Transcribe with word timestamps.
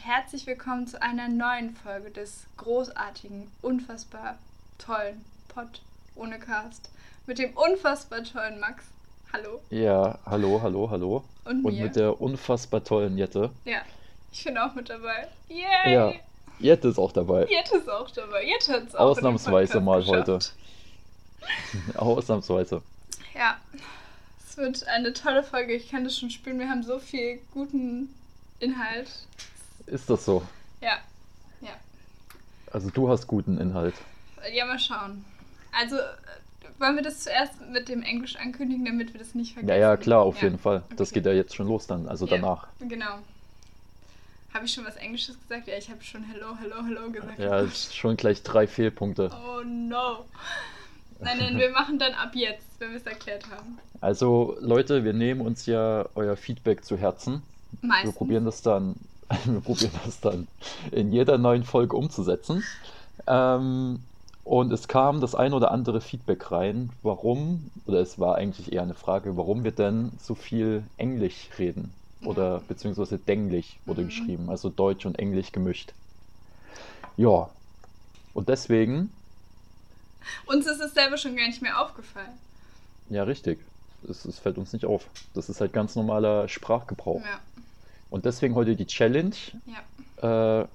Und 0.00 0.06
herzlich 0.06 0.46
willkommen 0.46 0.86
zu 0.86 1.00
einer 1.02 1.28
neuen 1.28 1.76
Folge 1.76 2.10
des 2.10 2.46
großartigen, 2.56 3.50
unfassbar 3.60 4.38
tollen 4.78 5.24
Pod 5.48 5.82
ohne 6.14 6.38
Cast 6.38 6.90
mit 7.26 7.38
dem 7.38 7.54
unfassbar 7.54 8.22
tollen 8.24 8.60
Max. 8.60 8.84
Hallo. 9.32 9.60
Ja, 9.68 10.18
hallo, 10.24 10.60
hallo, 10.62 10.88
hallo. 10.90 11.24
Und 11.44 11.64
Und 11.64 11.78
mit 11.78 11.96
der 11.96 12.18
unfassbar 12.18 12.82
tollen 12.82 13.18
Jette. 13.18 13.50
Ja, 13.64 13.82
ich 14.32 14.42
bin 14.44 14.56
auch 14.56 14.74
mit 14.74 14.88
dabei. 14.88 15.28
Yay! 15.48 15.92
Ja, 15.92 16.12
Jette 16.58 16.88
ist 16.88 16.98
auch 16.98 17.12
dabei. 17.12 17.46
Jette 17.46 17.76
ist 17.76 17.90
auch 17.90 18.10
dabei. 18.10 18.44
Jette 18.44 18.72
hat 18.72 18.88
es 18.88 18.94
auch 18.94 19.00
Ausnahmsweise 19.10 19.80
mal 19.80 20.04
heute. 20.06 20.38
Ausnahmsweise. 21.96 22.80
Ja, 23.34 23.58
es 24.48 24.56
wird 24.56 24.86
eine 24.88 25.12
tolle 25.12 25.42
Folge. 25.42 25.74
Ich 25.74 25.90
kann 25.90 26.04
das 26.04 26.18
schon 26.18 26.30
spüren. 26.30 26.58
Wir 26.58 26.70
haben 26.70 26.84
so 26.84 26.98
viel 26.98 27.40
guten 27.52 28.14
Inhalt. 28.60 29.10
Ist 29.90 30.08
das 30.08 30.24
so? 30.24 30.42
Ja, 30.80 30.98
ja. 31.60 31.70
Also 32.72 32.90
du 32.90 33.08
hast 33.08 33.26
guten 33.26 33.58
Inhalt. 33.58 33.94
Ja, 34.52 34.64
mal 34.64 34.78
schauen. 34.78 35.24
Also, 35.78 35.96
wollen 36.78 36.96
wir 36.96 37.02
das 37.02 37.24
zuerst 37.24 37.60
mit 37.70 37.88
dem 37.88 38.02
Englisch 38.02 38.36
ankündigen, 38.36 38.84
damit 38.84 39.12
wir 39.12 39.20
das 39.20 39.34
nicht 39.34 39.52
vergessen? 39.54 39.68
Ja, 39.80 39.90
ja, 39.90 39.96
klar, 39.96 40.20
auf 40.22 40.36
Ja, 40.36 40.44
jeden 40.44 40.58
Fall. 40.58 40.82
Das 40.96 41.10
okay. 41.10 41.20
geht 41.20 41.26
ja 41.26 41.32
jetzt 41.32 41.54
schon 41.54 41.66
los 41.68 41.86
dann, 41.86 42.08
also 42.08 42.26
Ja. 42.26 42.36
danach. 42.36 42.68
Genau. 42.80 43.18
Habe 44.54 44.64
ich 44.64 44.72
schon 44.72 44.84
was 44.84 44.96
Englisches 44.96 45.38
gesagt? 45.40 45.68
Ja, 45.68 45.76
ich 45.76 45.88
habe 45.90 46.02
schon 46.02 46.24
Hello, 46.24 46.56
Hello, 46.60 46.76
Hello 46.84 47.10
gesagt. 47.10 47.38
Ja, 47.38 47.60
ist 47.60 47.94
schon 47.94 48.16
gleich 48.16 48.42
drei 48.42 48.66
Fehlpunkte. 48.66 49.30
Oh 49.32 49.62
no. 49.64 50.24
Nein, 51.20 51.38
nein, 51.38 51.58
wir 51.58 51.70
machen 51.70 51.98
dann 51.98 52.14
ab 52.14 52.30
jetzt, 52.34 52.66
wenn 52.78 52.90
wir 52.90 52.96
es 52.96 53.06
erklärt 53.06 53.48
haben. 53.50 53.78
Also 54.00 54.56
Leute, 54.60 55.04
wir 55.04 55.12
nehmen 55.12 55.40
uns 55.42 55.66
ja 55.66 56.06
euer 56.14 56.36
Feedback 56.36 56.84
zu 56.84 56.96
Herzen. 56.96 57.42
Wir 57.80 57.88
Meistens. 57.88 58.14
probieren 58.16 58.44
das 58.44 58.62
dann, 58.62 58.96
wir 59.44 59.60
probieren 59.60 59.92
das 60.04 60.20
dann 60.20 60.48
in 60.90 61.12
jeder 61.12 61.38
neuen 61.38 61.64
Folge 61.64 61.96
umzusetzen. 61.96 62.64
Ähm, 63.26 64.00
und 64.44 64.72
es 64.72 64.88
kam 64.88 65.20
das 65.20 65.34
ein 65.34 65.52
oder 65.52 65.70
andere 65.70 66.00
Feedback 66.00 66.50
rein, 66.50 66.90
warum, 67.02 67.70
oder 67.86 68.00
es 68.00 68.18
war 68.18 68.34
eigentlich 68.36 68.72
eher 68.72 68.82
eine 68.82 68.94
Frage, 68.94 69.36
warum 69.36 69.62
wir 69.64 69.72
denn 69.72 70.12
so 70.20 70.34
viel 70.34 70.82
Englisch 70.96 71.48
reden. 71.58 71.92
Oder 72.24 72.60
beziehungsweise 72.66 73.18
Denglisch 73.18 73.76
wurde 73.86 74.02
Mhm. 74.02 74.06
geschrieben, 74.08 74.50
also 74.50 74.68
Deutsch 74.68 75.06
und 75.06 75.18
Englisch 75.18 75.52
gemischt. 75.52 75.92
Ja. 77.16 77.48
Und 78.34 78.48
deswegen, 78.48 79.10
Uns 80.46 80.66
ist 80.66 80.80
es 80.80 80.92
selber 80.94 81.16
schon 81.16 81.36
gar 81.36 81.46
nicht 81.46 81.62
mehr 81.62 81.80
aufgefallen. 81.80 82.32
ja 83.08 83.22
richtig, 83.22 83.58
es, 84.08 84.24
es 84.24 84.38
fällt 84.38 84.58
uns 84.58 84.72
nicht 84.72 84.84
auf. 84.84 85.04
Das 85.34 85.48
ist 85.48 85.60
halt 85.60 85.72
ganz 85.72 85.96
normaler 85.96 86.48
Sprachgebrauch. 86.48 87.22
Ja, 87.22 87.38
Und 88.10 88.24
deswegen 88.24 88.54
heute 88.54 88.76
die 88.76 88.86
Challenge. 88.86 89.34
ja. 89.66 90.60
Äh, 90.62 90.66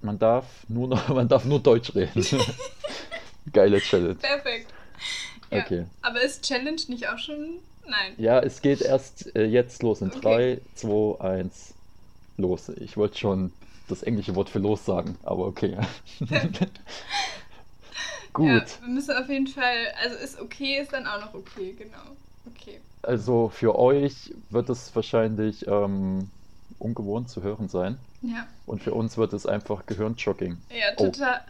man 0.00 0.18
darf 0.18 0.46
nur 0.68 0.88
noch, 0.88 1.08
man 1.14 1.28
darf 1.28 1.44
nur 1.44 1.60
Deutsch 1.60 1.94
reden. 1.94 2.24
Geile 3.52 3.80
Challenge. 3.80 4.16
Perfekt. 4.16 4.66
Ja. 5.50 5.62
Okay. 5.64 5.86
Aber 6.00 6.20
ist 6.22 6.42
Challenge 6.42 6.80
nicht 6.88 7.08
auch 7.08 7.18
schon? 7.18 7.58
Nein. 7.86 8.14
Ja, 8.16 8.40
es 8.40 8.62
geht 8.62 8.80
erst 8.80 9.34
äh, 9.36 9.44
jetzt 9.44 9.82
los 9.82 10.00
in 10.00 10.08
Okay. 10.08 10.56
3, 10.56 10.60
2, 10.76 11.20
1, 11.20 11.74
los. 12.38 12.68
Ich 12.70 12.96
wollte 12.96 13.18
schon 13.18 13.52
das 13.88 14.02
englische 14.02 14.34
Wort 14.34 14.48
für 14.48 14.60
los 14.60 14.84
sagen, 14.84 15.16
aber 15.24 15.46
okay. 15.46 15.76
Gut, 18.32 18.46
Ja, 18.48 18.64
wir 18.80 18.88
müssen 18.88 19.14
auf 19.16 19.28
jeden 19.28 19.46
Fall, 19.46 19.76
also 20.02 20.16
ist 20.16 20.40
okay, 20.40 20.78
ist 20.80 20.92
dann 20.92 21.06
auch 21.06 21.20
noch 21.20 21.34
okay, 21.34 21.74
genau. 21.78 22.16
Okay. 22.46 22.80
also 23.02 23.50
für 23.50 23.78
euch 23.78 24.32
wird 24.50 24.70
es 24.70 24.94
wahrscheinlich 24.96 25.66
ähm, 25.66 26.30
ungewohnt 26.82 27.30
zu 27.30 27.42
hören 27.42 27.68
sein. 27.68 27.98
Ja, 28.22 28.46
Und 28.66 28.82
für 28.82 28.92
uns 28.94 29.16
wird 29.16 29.32
es 29.32 29.46
einfach 29.46 29.86
Gehirnjogging. 29.86 30.58
ja, 30.70 30.86
Oh. 30.96 31.06
total. 31.06 31.40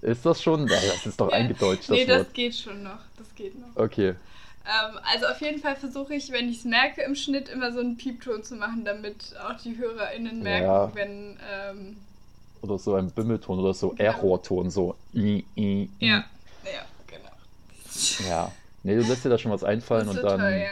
Ist 0.00 0.26
das 0.26 0.42
schon? 0.42 0.66
Ja, 0.66 0.74
das 0.74 1.06
ist 1.06 1.20
doch 1.20 1.30
Ja. 1.30 1.36
eingedeutscht, 1.36 1.88
das 1.88 1.96
nee, 1.96 2.04
das 2.06 2.18
Wort. 2.18 2.34
geht 2.34 2.56
schon 2.56 2.82
noch. 2.82 2.98
Das 3.16 3.32
geht 3.36 3.56
noch. 3.58 3.68
Okay. 3.76 4.08
Ähm, 4.64 4.98
also 5.12 5.26
auf 5.26 5.40
jeden 5.40 5.60
Fall 5.60 5.76
versuche 5.76 6.14
ich, 6.14 6.30
wenn 6.32 6.48
ich 6.48 6.58
es 6.58 6.64
merke, 6.64 7.02
im 7.02 7.14
Schnitt 7.14 7.48
immer 7.48 7.72
so 7.72 7.80
einen 7.80 7.96
Piepton 7.96 8.42
zu 8.42 8.56
machen, 8.56 8.84
damit 8.84 9.34
auch 9.38 9.60
die 9.60 9.76
HörerInnen 9.76 10.42
merken, 10.42 10.64
Ja. 10.66 10.94
wenn. 10.94 11.38
Ähm, 11.52 11.96
Oder 12.62 12.78
so 12.78 12.94
ein 12.94 13.10
Bimmelton 13.10 13.58
oder 13.60 13.74
so 13.74 13.92
Ja. 13.98 14.06
Errorton, 14.06 14.70
so. 14.70 14.96
I, 15.14 15.44
I, 15.56 15.88
I. 16.00 16.06
ja, 16.06 16.24
ja, 16.64 16.84
genau. 17.06 18.28
Ja. 18.28 18.52
Nee, 18.84 18.96
du 18.96 19.02
lässt 19.02 19.24
dir 19.24 19.28
da 19.30 19.38
schon 19.38 19.52
was 19.52 19.62
einfallen 19.64 20.06
Das 20.06 20.16
und 20.16 20.22
wird 20.22 20.32
dann 20.32 20.60
ja. 20.60 20.66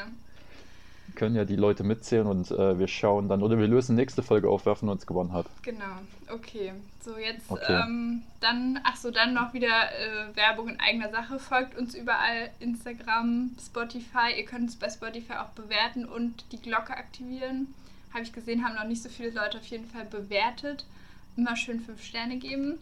Können 1.20 1.36
ja 1.36 1.44
die 1.44 1.56
Leute 1.56 1.84
mitzählen 1.84 2.26
und 2.26 2.50
äh, 2.50 2.78
wir 2.78 2.88
schauen 2.88 3.28
dann, 3.28 3.42
oder 3.42 3.58
wir 3.58 3.69
lösen 3.69 3.94
nächste 3.94 4.22
Folge 4.22 4.48
auf, 4.48 4.64
wer 4.64 4.75
von 4.75 4.88
uns 4.88 5.06
gewonnen 5.06 5.34
hat. 5.34 5.44
Genau, 5.60 5.98
okay. 6.32 6.72
So, 7.04 7.19
jetzt 7.19 7.50
Okay. 7.50 7.78
ähm, 7.78 8.22
dann, 8.41 8.81
ach 8.84 8.97
so, 8.97 9.10
dann 9.10 9.34
noch 9.34 9.53
wieder 9.53 9.69
äh, 9.69 10.34
Werbung 10.34 10.70
in 10.70 10.80
eigener 10.80 11.10
Sache. 11.10 11.38
Folgt 11.38 11.76
uns 11.76 11.94
überall, 11.94 12.48
Instagram, 12.60 13.50
Spotify. 13.62 14.32
Ihr 14.34 14.47
könnt 14.47 14.62
uns 14.62 14.76
bei 14.76 14.88
Spotify 14.88 15.34
auch 15.34 15.50
bewerten 15.50 16.06
und 16.06 16.42
die 16.53 16.56
Glocke 16.56 16.97
aktivieren. 16.97 17.66
Habe 18.14 18.22
ich 18.22 18.32
gesehen, 18.32 18.64
haben 18.64 18.75
noch 18.75 18.88
nicht 18.88 19.03
so 19.03 19.10
viele 19.10 19.28
Leute 19.28 19.59
auf 19.59 19.66
jeden 19.66 19.91
Fall 19.91 20.06
bewertet. 20.06 20.86
Immer 21.36 21.54
schön 21.54 21.80
fünf 21.80 22.03
Sterne 22.03 22.38
geben. 22.38 22.78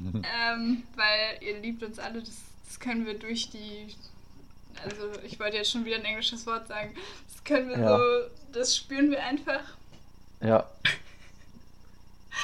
ähm, 0.00 0.82
weil 0.96 1.46
ihr 1.48 1.60
liebt 1.60 1.84
uns 1.84 2.00
alle, 2.00 2.18
das, 2.18 2.38
das 2.66 2.80
können 2.80 3.06
wir 3.06 3.16
durch 3.16 3.50
die. 3.50 3.94
Also, 4.84 5.10
ich 5.24 5.38
wollte 5.40 5.56
jetzt 5.56 5.70
schon 5.70 5.84
wieder 5.84 5.96
ein 5.96 6.04
englisches 6.04 6.46
Wort 6.46 6.66
sagen. 6.68 6.94
Das 7.32 7.44
können 7.44 7.68
wir 7.68 7.78
Ja. 7.78 7.96
so, 7.98 8.02
das 8.52 8.76
spüren 8.76 9.10
wir 9.10 9.22
einfach. 9.22 9.60
Ja. 10.42 10.66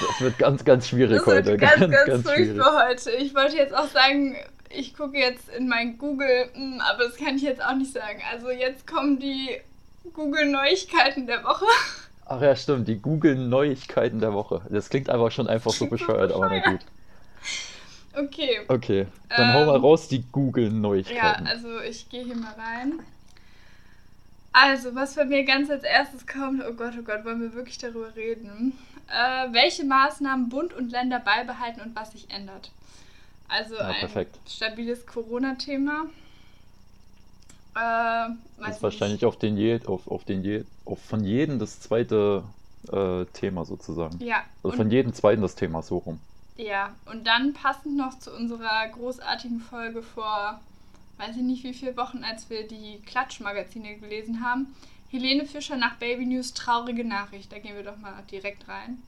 Das 0.01 0.21
wird 0.21 0.39
ganz, 0.39 0.65
ganz 0.65 0.89
schwierig 0.89 1.19
Das 1.19 1.27
wird 1.27 1.47
heute. 1.47 1.57
ganz, 1.57 1.81
ganz, 1.81 2.31
schwierig. 2.31 2.57
furchtbar 2.57 2.89
heute. 2.89 3.11
Ich 3.13 3.35
wollte 3.35 3.57
jetzt 3.57 3.75
auch 3.75 3.89
sagen, 3.89 4.37
ich 4.69 4.95
gucke 4.95 5.17
jetzt 5.19 5.49
in 5.57 5.69
mein 5.69 5.97
Google, 5.97 6.51
mm, 6.55 6.81
aber 6.81 7.05
das 7.05 7.17
kann 7.17 7.37
ich 7.37 7.43
jetzt 7.43 7.63
auch 7.65 7.75
nicht 7.75 7.93
sagen. 7.93 8.21
Also 8.33 8.51
jetzt 8.51 8.87
kommen 8.87 9.19
die 9.19 9.59
Google-Neuigkeiten 10.13 11.27
der 11.27 11.45
Woche. 11.45 11.65
Ach 12.27 12.43
ja, 12.43 12.55
stimmt, 12.57 12.89
die 12.89 12.97
Google-Neuigkeiten 13.01 14.21
der 14.21 14.33
Woche. 14.35 14.61
Das 14.69 14.91
klingt 14.91 15.09
einfach 15.09 15.31
schon 15.31 15.47
einfach 15.49 15.71
so 15.71 15.87
bescheuert, 15.87 16.33
aber 16.33 16.49
na 16.51 16.59
gut. 16.71 16.81
Okay. 18.17 18.61
Okay, 18.69 19.07
dann 19.37 19.53
hau 19.53 19.67
mal 19.67 19.77
Ähm, 19.77 19.83
raus 19.83 20.09
die 20.09 20.17
Ja, 20.17 20.23
Google-Neuigkeiten. 20.33 21.47
also 21.47 21.81
ich 21.81 22.09
gehe 22.09 22.25
hier 22.25 22.37
mal 22.37 22.55
rein. 22.55 23.01
Also, 24.53 24.95
was 24.95 25.15
bei 25.15 25.25
mir 25.27 25.45
ganz 25.45 25.69
als 25.71 25.85
erstes 25.85 26.27
kommt, 26.27 26.63
oh 26.67 26.73
Gott, 26.73 26.95
oh 26.99 27.03
Gott, 27.03 27.25
wollen 27.25 27.43
wir 27.43 27.53
wirklich 27.55 27.77
darüber 27.79 28.15
reden? 28.17 28.73
Äh, 29.09 29.53
welche 29.53 29.85
Maßnahmen 29.85 30.49
Bund 30.49 30.73
und 30.73 30.91
Länder 30.91 31.21
beibehalten 31.21 31.81
und 31.83 31.95
was 31.95 32.13
sich 32.13 32.31
ändert? 32.31 32.71
Also 33.49 33.75
Ja, 33.77 33.93
ein 33.93 33.95
perfekt. 34.01 34.39
stabiles 34.49 35.07
Corona-Thema. 35.07 36.07
Äh, 37.77 38.71
ist 38.71 38.83
wahrscheinlich 38.83 39.25
auf 39.27 39.39
den 39.39 39.57
je, 39.59 39.81
auf, 39.87 40.09
auf 40.09 40.25
den 40.25 40.43
je, 40.43 40.65
auf 40.87 40.99
von 41.03 41.23
jedem 41.25 41.59
das 41.59 41.79
zweite 41.81 42.43
äh, 42.91 43.27
Thema 43.27 43.65
sozusagen. 43.67 44.19
Ja, 44.25 44.43
Also 44.63 44.77
von 44.77 44.91
jedem 44.91 45.13
zweiten 45.13 45.43
das 45.43 45.55
Thema 45.55 45.83
so 45.83 45.99
rum. 45.99 46.19
Ja, 46.57 46.95
und 47.07 47.27
dann 47.27 47.53
passend 47.53 47.97
noch 47.97 48.19
zu 48.19 48.35
unserer 48.35 48.89
großartigen 48.89 49.61
Folge 49.61 50.03
vor, 50.03 50.61
weiß 51.19 51.37
ich 51.37 51.43
nicht 51.43 51.65
wie 51.65 51.75
viele 51.75 51.97
Wochen, 51.97 52.25
als 52.25 52.49
wir 52.51 52.67
die 52.67 53.01
Klatschmagazine 53.07 53.97
gelesen 53.97 54.45
haben. 54.45 54.75
Helene 55.11 55.47
Fischer 55.47 55.77
nach 55.77 55.97
Baby 55.97 56.27
News 56.27 56.55
traurige 56.55 57.05
Nachricht. 57.05 57.53
Da 57.53 57.59
gehen 57.59 57.77
wir 57.77 57.85
doch 57.85 57.99
mal 57.99 58.23
direkt 58.31 58.69
rein. 58.69 59.03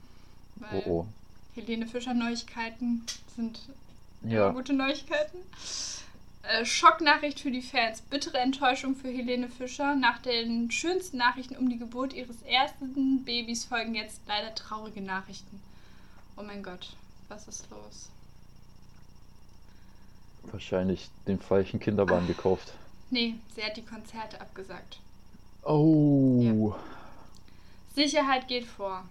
Weil 0.55 0.83
Oh 0.85 0.89
oh. 0.89 1.07
Helene 1.55 1.87
Fischer 1.87 2.13
Neuigkeiten 2.13 3.05
sind 3.35 3.59
Ja, 4.23 4.49
gute 4.49 4.73
Neuigkeiten. 4.73 5.37
Äh, 6.43 6.65
Schocknachricht 6.65 7.39
für 7.39 7.51
die 7.51 7.61
Fans. 7.61 8.01
Bittere 8.01 8.37
Enttäuschung 8.37 8.95
für 8.95 9.09
Helene 9.09 9.49
Fischer. 9.49 9.95
Nach 9.95 10.19
den 10.19 10.71
schönsten 10.71 11.17
Nachrichten 11.17 11.57
um 11.57 11.69
die 11.69 11.77
Geburt 11.77 12.13
ihres 12.13 12.41
ersten 12.43 13.23
Babys 13.25 13.65
folgen 13.65 13.93
jetzt 13.93 14.21
leider 14.27 14.55
traurige 14.55 15.01
Nachrichten. 15.01 15.61
Oh 16.37 16.43
mein 16.43 16.63
Gott, 16.63 16.95
was 17.29 17.47
ist 17.47 17.67
los? 17.71 18.09
wahrscheinlich 20.51 21.09
den 21.27 21.39
falschen 21.39 21.79
Kinderwagen 21.79 22.25
gekauft. 22.25 22.73
Nee, 23.11 23.35
sie 23.55 23.63
hat 23.63 23.77
die 23.77 23.85
Konzerte 23.85 24.39
abgesagt. 24.41 24.99
Oh. 25.63 26.73
Sicherheit 27.93 28.47
geht 28.47 28.65
vor. 28.65 29.03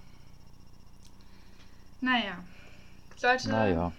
Naja. 2.00 2.38
Leute, 3.22 3.48
Naja. 3.50 3.92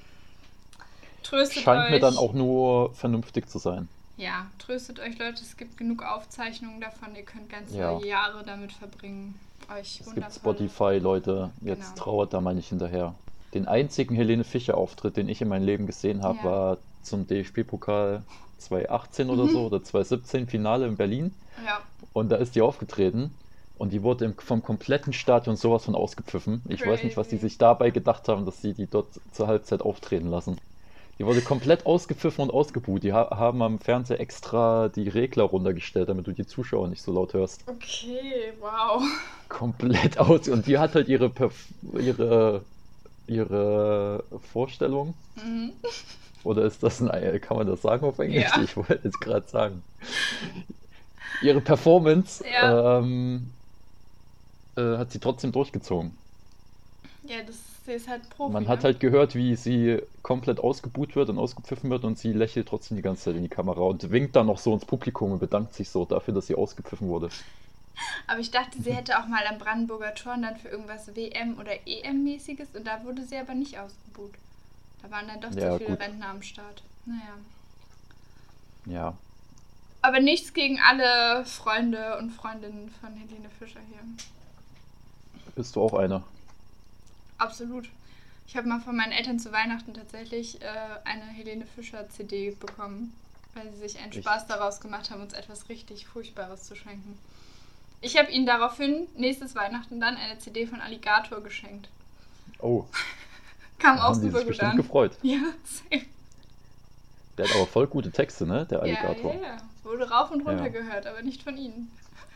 tröstet 1.24 1.63
Scheint 1.63 1.86
euch. 1.86 1.92
mir 1.92 2.00
dann 2.00 2.18
auch 2.18 2.33
nur 2.33 2.94
vernünftig 2.95 3.48
zu 3.48 3.60
sein. 3.60 3.88
Ja, 4.18 4.48
tröstet 4.57 5.00
euch, 5.00 5.18
Leute. 5.18 5.42
Es 5.44 5.56
gibt 5.56 5.77
genug 5.77 6.04
Aufzeichnungen 6.04 6.81
davon. 6.81 7.16
Ihr 7.16 7.24
könnt 7.24 7.50
ganze 7.50 7.77
Ja. 7.77 8.00
Jahre 8.00 8.44
damit 8.44 8.74
verbringen, 8.74 9.39
euch 9.74 10.01
Es 10.01 10.13
gibt. 10.13 10.33
Spotify, 10.33 10.98
Leute. 10.98 11.51
Jetzt 11.62 11.94
Genau. 11.94 11.95
trauert 12.04 12.33
da 12.33 12.42
mal 12.42 12.56
nicht 12.56 12.69
hinterher. 12.69 13.13
Den 13.54 13.68
einzigen 13.68 14.16
Helene 14.16 14.44
Fischer-Auftritt, 14.44 15.18
den 15.18 15.30
ich 15.30 15.42
in 15.42 15.48
meinem 15.48 15.66
Leben 15.66 15.88
gesehen 15.88 16.22
habe, 16.24 16.38
Ja. 16.40 16.44
war 16.44 16.78
zum 17.01 17.25
DFB-Pokal 17.28 18.24
2018 18.60 19.30
oder 19.30 19.48
so 19.50 19.66
oder 19.68 19.84
2017 19.84 20.48
Finale 20.48 20.86
in 20.88 20.98
Berlin. 20.98 21.34
Ja, 21.66 21.80
Und 22.13 22.30
da 22.30 22.36
ist 22.38 22.56
die 22.56 22.62
aufgetreten. 22.62 23.31
Und 23.78 23.94
die 23.94 24.04
wurde 24.04 24.25
im, 24.25 24.34
vom 24.38 24.62
kompletten 24.62 25.13
Stadion 25.13 25.56
sowas 25.56 25.86
von 25.86 25.96
ausgepfiffen. 25.96 26.62
Ich 26.68 26.86
weiß 26.86 27.01
nicht, 27.04 27.16
was 27.16 27.30
die 27.30 27.38
Crazy. 27.38 27.48
sich 27.50 27.57
dabei 27.57 27.92
gedacht 27.92 28.28
haben, 28.28 28.46
dass 28.46 28.62
sie 28.62 28.74
die 28.74 28.88
dort 28.88 29.07
zur 29.31 29.48
Halbzeit 29.48 29.81
auftreten 29.81 30.30
lassen. 30.30 30.57
Die 31.18 31.25
wurde 31.25 31.42
komplett 31.42 31.86
ausgepfiffen 31.86 32.44
und 32.44 32.52
ausgebuht. 32.54 33.04
Die 33.04 33.13
ha 33.13 33.30
haben 33.38 33.62
am 33.62 33.80
Fernseher 33.80 34.19
extra 34.19 34.90
die 34.90 35.07
Regler 35.07 35.44
runtergestellt, 35.45 36.10
damit 36.10 36.28
du 36.28 36.34
die 36.34 36.45
Zuschauer 36.45 36.90
nicht 36.90 37.02
so 37.02 37.13
laut 37.13 37.34
hörst. 37.34 37.63
Okay, 37.68 38.52
wow. 38.60 39.02
Komplett 39.48 40.18
aus. 40.19 40.48
Und 40.50 40.68
die 40.68 40.78
hat 40.78 40.95
halt 40.95 41.07
ihre, 41.07 41.30
Perf 41.30 41.68
ihre, 41.98 42.63
ihre 43.30 44.24
Vorstellung. 44.52 45.14
Mhm. 45.36 45.72
Oder 46.44 46.64
ist 46.64 46.84
das 46.84 47.02
ein, 47.02 47.42
kann 47.42 47.58
man 47.58 47.68
das 47.68 47.81
sagen 47.81 48.06
auf 48.06 48.20
Englisch? 48.20 48.44
Ja. 48.44 48.62
Ich 48.62 48.76
wollte 48.76 49.00
jetzt 49.04 49.20
gerade 49.20 49.48
sagen. 49.48 49.84
Ihre 51.42 51.62
Performance 51.62 52.44
Ja. 52.50 53.00
ähm, 53.00 53.52
äh, 54.76 54.98
hat 54.98 55.12
sie 55.12 55.20
trotzdem 55.20 55.52
durchgezogen. 55.52 56.18
Ja, 57.24 57.38
das 57.46 57.58
ist 57.88 58.08
halt 58.08 58.30
Profi. 58.30 58.54
Man 58.54 58.64
ne? 58.64 58.70
hat 58.70 58.84
halt 58.84 59.00
gehört, 59.00 59.36
wie 59.36 59.56
sie 59.56 60.00
komplett 60.22 60.60
ausgebuht 60.60 61.16
wird 61.16 61.30
und 61.30 61.38
ausgepfiffen 61.38 61.90
wird 61.90 62.04
und 62.04 62.18
sie 62.18 62.34
lächelt 62.34 62.68
trotzdem 62.68 62.98
die 62.98 63.04
ganze 63.04 63.26
Zeit 63.26 63.36
in 63.36 63.44
die 63.44 63.50
Kamera 63.50 63.81
und 63.81 64.12
winkt 64.12 64.36
dann 64.36 64.48
noch 64.48 64.60
so 64.60 64.74
ins 64.74 64.86
Publikum 64.86 65.31
und 65.31 65.40
bedankt 65.40 65.74
sich 65.74 65.90
so 65.90 66.06
dafür, 66.06 66.34
dass 66.34 66.48
sie 66.48 66.56
ausgepfiffen 66.56 67.08
wurde. 67.08 67.30
Aber 68.28 68.40
ich 68.40 68.51
dachte, 68.51 68.81
sie 68.81 68.94
hätte 68.94 69.19
auch 69.19 69.28
mal 69.28 69.46
am 69.48 69.57
Brandenburger 69.57 70.13
Tor 70.16 70.38
dann 70.38 70.57
für 70.57 70.69
irgendwas 70.69 71.16
WM- 71.16 71.57
oder 71.60 71.72
EM-mäßiges 71.88 72.69
und 72.75 72.86
da 72.86 73.04
wurde 73.04 73.24
sie 73.25 73.38
aber 73.38 73.54
nicht 73.56 73.78
ausgebuht. 73.80 74.34
Da 75.01 75.10
waren 75.12 75.28
dann 75.28 75.42
doch 75.42 75.51
Ja, 75.51 75.72
zu 75.74 75.78
viele 75.80 75.92
gut. 75.92 76.00
Rentner 76.01 76.28
am 76.30 76.42
Start. 76.42 76.84
Naja. 77.06 77.36
Ja, 78.86 79.13
Aber 80.01 80.19
nichts 80.19 80.54
gegen 80.54 80.80
alle 80.80 81.46
Freunde 81.46 82.18
und 82.18 82.31
Freundinnen 82.31 82.94
von 83.01 83.13
Helene 83.16 83.50
Fischer 83.60 83.80
hier. 83.90 84.00
bist 85.56 85.75
du 85.75 85.81
auch 85.84 85.94
einer? 85.94 86.24
Absolut. 87.38 87.90
Ich 88.48 88.56
habe 88.57 88.68
mal 88.68 88.80
von 88.80 88.95
meinen 88.95 89.12
Eltern 89.12 89.40
zu 89.40 89.52
Weihnachten 89.52 89.94
tatsächlich 89.94 90.62
äh, 90.62 90.68
eine 91.04 91.25
Helene 91.25 91.66
Fischer 91.66 92.10
CD 92.10 92.52
bekommen, 92.52 93.13
weil 93.54 93.69
sie 93.72 93.78
sich 93.80 94.00
einen 94.00 94.12
Ich- 94.12 94.19
Spaß 94.24 94.48
daraus 94.48 94.80
gemacht 94.80 95.12
haben, 95.12 95.22
uns 95.22 95.34
etwas 95.34 95.69
richtig 95.69 96.07
Furchtbares 96.07 96.63
zu 96.63 96.75
schenken. 96.75 97.18
Ich 98.01 98.18
habe 98.18 98.31
ihnen 98.31 98.46
daraufhin 98.46 99.07
nächstes 99.18 99.56
Weihnachten 99.56 100.00
dann 100.00 100.16
eine 100.16 100.40
CD 100.40 100.66
von 100.66 100.80
Alligator 100.81 101.42
geschenkt. 101.42 101.90
Oh, 102.60 102.86
Kam 103.80 103.98
da 103.98 104.04
auch 104.04 104.10
haben 104.10 104.22
die 104.22 104.28
super 104.28 104.38
sich 104.40 104.42
gut 104.42 104.48
bestimmt 104.48 104.72
an. 104.72 104.78
gefreut. 104.78 105.18
Ja, 105.24 105.40
safe. 105.63 106.06
Der 107.38 107.48
hat 107.48 107.56
aber 107.56 107.68
voll 107.68 107.88
gute 107.88 108.12
Texte, 108.12 108.46
ne? 108.46 108.66
Der 108.69 108.80
Ja, 108.80 108.84
Alligator. 109.01 109.34
ja, 109.34 109.42
ja. 109.42 109.57
Wurde 109.84 110.10
rauf 110.10 110.30
und 110.31 110.42
runter 110.46 110.63
Ja. 110.66 110.69
gehört, 110.69 111.07
aber 111.07 111.22
nicht 111.22 111.42
von 111.44 111.57
ihnen. 111.57 111.90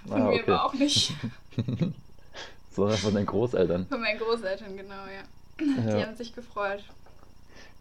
Von 0.08 0.22
Ah, 0.22 0.30
mir 0.30 0.40
okay. 0.40 0.52
aber 0.52 0.66
auch 0.66 0.74
nicht. 0.74 1.14
Sondern 2.72 2.98
von 2.98 3.14
deinen 3.14 3.26
Großeltern. 3.26 3.86
Von 3.88 4.02
meinen 4.02 4.20
Großeltern, 4.20 4.78
genau, 4.78 5.06
ja. 5.06 5.24
Die 5.60 6.00
Ja. 6.00 6.08
haben 6.08 6.16
sich 6.16 6.34
gefreut. 6.34 6.84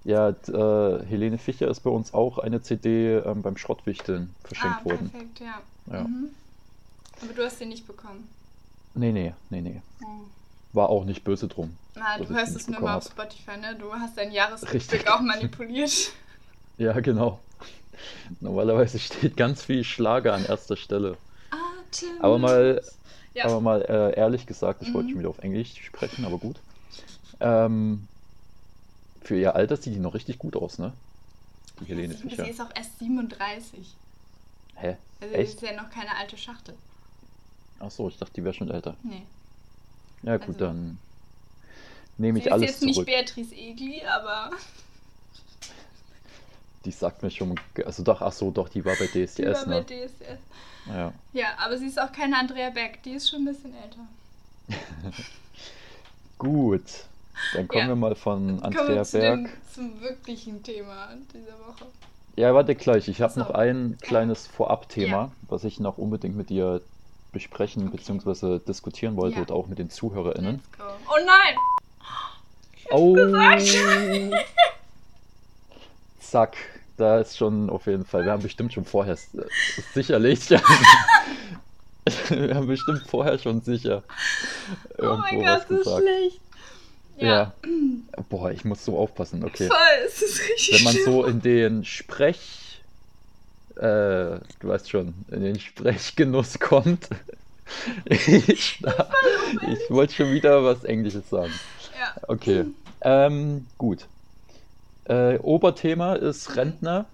Ja, 0.05 0.31
äh, 0.31 1.07
Helene 1.07 1.39
Fischer 1.39 1.69
ist 1.69 1.81
bei 1.81 1.91
uns 1.91 2.13
auch 2.13 2.39
eine 2.39 2.61
CD 2.61 3.15
ähm, 3.19 3.43
beim 3.43 3.57
Schrottwichteln 3.57 4.35
verschenkt 4.45 4.81
ah, 4.81 4.85
worden. 4.85 5.11
perfekt, 5.11 5.41
ja. 5.41 5.61
Ja. 5.93 6.03
Mhm. 6.05 6.31
Aber 7.23 7.33
du 7.33 7.45
hast 7.45 7.59
sie 7.59 7.67
nicht 7.67 7.87
bekommen. 7.87 8.29
Nee, 8.95 9.13
nee, 9.13 9.33
nee, 9.51 9.61
nee. 9.61 9.83
Oh. 10.05 10.07
War 10.73 10.89
auch 10.89 11.05
nicht 11.05 11.25
böse 11.25 11.49
drum. 11.49 11.77
Na, 11.95 12.19
du 12.19 12.29
hörst 12.29 12.53
sie 12.53 12.59
es 12.59 12.69
nur 12.69 12.81
mal 12.81 12.97
auf 12.97 13.05
Spotify, 13.05 13.57
ne? 13.59 13.77
Du 13.79 13.93
hast 13.93 14.17
deinen 14.17 14.33
Jahresrückblick 14.33 15.09
auch 15.11 15.21
manipuliert. 15.21 15.93
Ja, 16.79 16.99
genau. 17.01 17.39
Normalerweise 18.41 18.99
steht 18.99 19.37
ganz 19.37 19.63
viel 19.63 19.85
Schlager 19.85 20.33
an 20.33 20.45
erster 20.47 20.75
Stelle. 20.77 21.19
Atem. 21.51 22.09
Aber 22.21 22.39
mal, 22.39 22.83
Ja. 23.35 23.45
aber 23.45 23.61
mal 23.61 23.83
äh, 23.83 24.17
ehrlich 24.19 24.47
gesagt, 24.47 24.81
ich 24.83 24.93
wollte 24.95 25.09
Mhm. 25.09 25.11
schon 25.13 25.19
wieder 25.21 25.29
auf 25.29 25.39
Englisch 25.41 25.81
sprechen, 25.85 26.25
aber 26.25 26.39
gut. 26.39 26.57
Ähm, 27.41 28.09
für 29.21 29.37
ihr 29.39 29.55
Alter 29.55 29.77
sieht 29.77 29.95
die 29.95 30.01
noch 30.01 30.15
richtig 30.15 30.39
gut 30.39 30.57
aus, 30.57 30.79
ne? 30.79 30.95
Die 31.81 31.85
Helene 31.85 32.15
sie, 32.15 32.23
Fischer. 32.23 32.45
sie 32.45 32.51
ist 32.51 32.61
auch 32.61 32.71
erst 32.75 32.99
37. 32.99 33.95
Hä? 34.77 34.97
Also 35.21 35.35
sie 35.35 35.41
Echt? 35.41 35.55
ist 35.57 35.63
ja 35.63 35.75
noch 35.81 35.91
keine 35.91 36.17
alte 36.17 36.39
Schachtel. 36.39 36.75
Ach 37.85 37.91
so, 37.91 38.09
ich 38.09 38.17
dachte, 38.19 38.33
die 38.35 38.45
wäre 38.45 38.55
schon 38.55 38.71
älter. 38.71 38.97
Nee. 39.03 39.23
Ja, 40.23 40.37
gut, 40.37 40.49
Also- 40.57 40.67
dann 40.67 40.99
nehme 42.17 42.35
Sie 42.39 42.41
ich 42.43 42.47
ist 42.47 42.53
alles 42.53 42.71
jetzt 42.71 42.83
nicht 42.83 42.95
zurück. 42.95 43.07
Beatrice 43.07 43.55
Egli, 43.55 44.03
aber 44.07 44.51
Die 46.85 46.91
sagt 46.91 47.23
mir 47.23 47.31
schon, 47.31 47.55
also 47.85 48.03
doch, 48.03 48.21
ach 48.23 48.33
so, 48.33 48.51
doch, 48.51 48.69
die 48.69 48.85
war 48.85 48.97
bei 48.97 49.07
DSDS, 49.07 49.35
die 49.37 49.45
war 49.47 49.65
bei 49.67 49.71
ne? 49.81 49.85
DSDS. 49.87 50.41
Ja. 50.89 51.13
Ja, 51.33 51.47
aber 51.59 51.79
sie 51.79 51.87
ist 51.87 52.01
auch 52.01 52.11
keine 52.11 52.37
Andrea 52.37 52.71
Beck. 52.71 53.01
Die 53.05 53.13
ist 53.13 53.31
schon 53.31 53.43
ein 53.43 53.45
bisschen 53.45 53.73
älter. 53.75 54.01
Gut, 56.39 56.83
dann 57.55 57.69
kommen 57.69 57.83
Ja. 57.83 57.89
wir 57.89 57.97
mal 57.97 58.15
von 58.17 58.61
Andrea 58.63 58.89
wir 58.89 59.05
zu 59.05 59.19
Berg. 59.19 59.39
dem, 59.45 59.51
zum 59.73 60.01
wirklichen 60.01 60.63
Thema 60.65 61.09
dieser 61.33 61.57
Woche. 61.67 61.87
Ja, 62.35 62.53
warte 62.55 62.75
gleich. 62.75 63.07
Ich 63.09 63.21
habe 63.21 63.33
So. 63.33 63.41
noch 63.41 63.51
ein 63.51 63.97
kleines 64.01 64.47
Vorab-Thema, 64.49 65.31
was 65.49 65.63
ich 65.65 65.79
noch 65.79 65.99
unbedingt 65.99 66.37
mit 66.37 66.51
dir 66.51 66.81
besprechen 67.33 67.91
bzw. 67.91 68.59
diskutieren 68.61 69.17
wollte 69.17 69.37
Ja. 69.37 69.43
und 69.43 69.51
auch 69.53 69.67
mit 69.67 69.79
den 69.79 69.91
ZuhörerInnen. 69.91 70.61
Oh 70.81 71.19
nein! 71.25 71.57
Oh! 72.91 73.17
Zack, 76.21 76.57
da 76.97 77.21
ist 77.21 77.37
schon 77.37 77.69
auf 77.71 77.87
jeden 77.87 78.05
Fall. 78.05 78.25
Wir 78.25 78.33
haben 78.33 78.43
bestimmt 78.43 78.73
schon 78.73 78.85
vorher, 78.85 79.17
sicherlich, 79.95 80.49
ja. 80.49 80.61
Wir 82.31 82.55
haben 82.57 82.67
bestimmt 82.67 83.03
vorher 83.07 83.39
schon 83.39 83.61
sicher 83.61 84.03
Oh 84.99 85.03
irgendwo 85.03 85.37
mein 85.37 85.45
was 85.45 85.69
Gott, 85.69 85.69
so 85.69 85.77
gesagt. 85.77 86.03
schlecht. 86.03 86.41
Ja. 87.19 87.53
Boah, 88.29 88.51
ich 88.51 88.65
muss 88.65 88.85
so 88.85 88.99
aufpassen, 88.99 89.45
okay. 89.45 89.69
Voll, 89.69 89.77
es 90.07 90.21
ist 90.23 90.41
richtig 90.41 90.79
Wenn 90.79 90.85
man 90.85 91.05
so 91.05 91.25
in 91.25 91.41
den 91.41 91.85
Sprech, 91.85 92.41
äh, 93.77 94.39
du 94.61 94.69
weißt 94.69 94.91
schon, 94.91 95.15
in 95.31 95.43
den 95.43 95.59
Sprechgenuss 95.61 96.59
kommt. 96.61 97.09
Ich, 98.05 98.49
ich 98.49 98.83
wollte 99.91 100.15
schon 100.15 100.33
wieder 100.33 100.63
was 100.65 100.85
Englisches 100.85 101.29
sagen. 101.31 101.53
Ja. 101.99 102.21
Okay, 102.29 102.65
ähm, 103.01 103.67
gut. 103.79 104.07
Äh, 105.05 105.39
Oberthema 105.39 106.15
ist 106.15 106.57
Rentner 106.57 107.07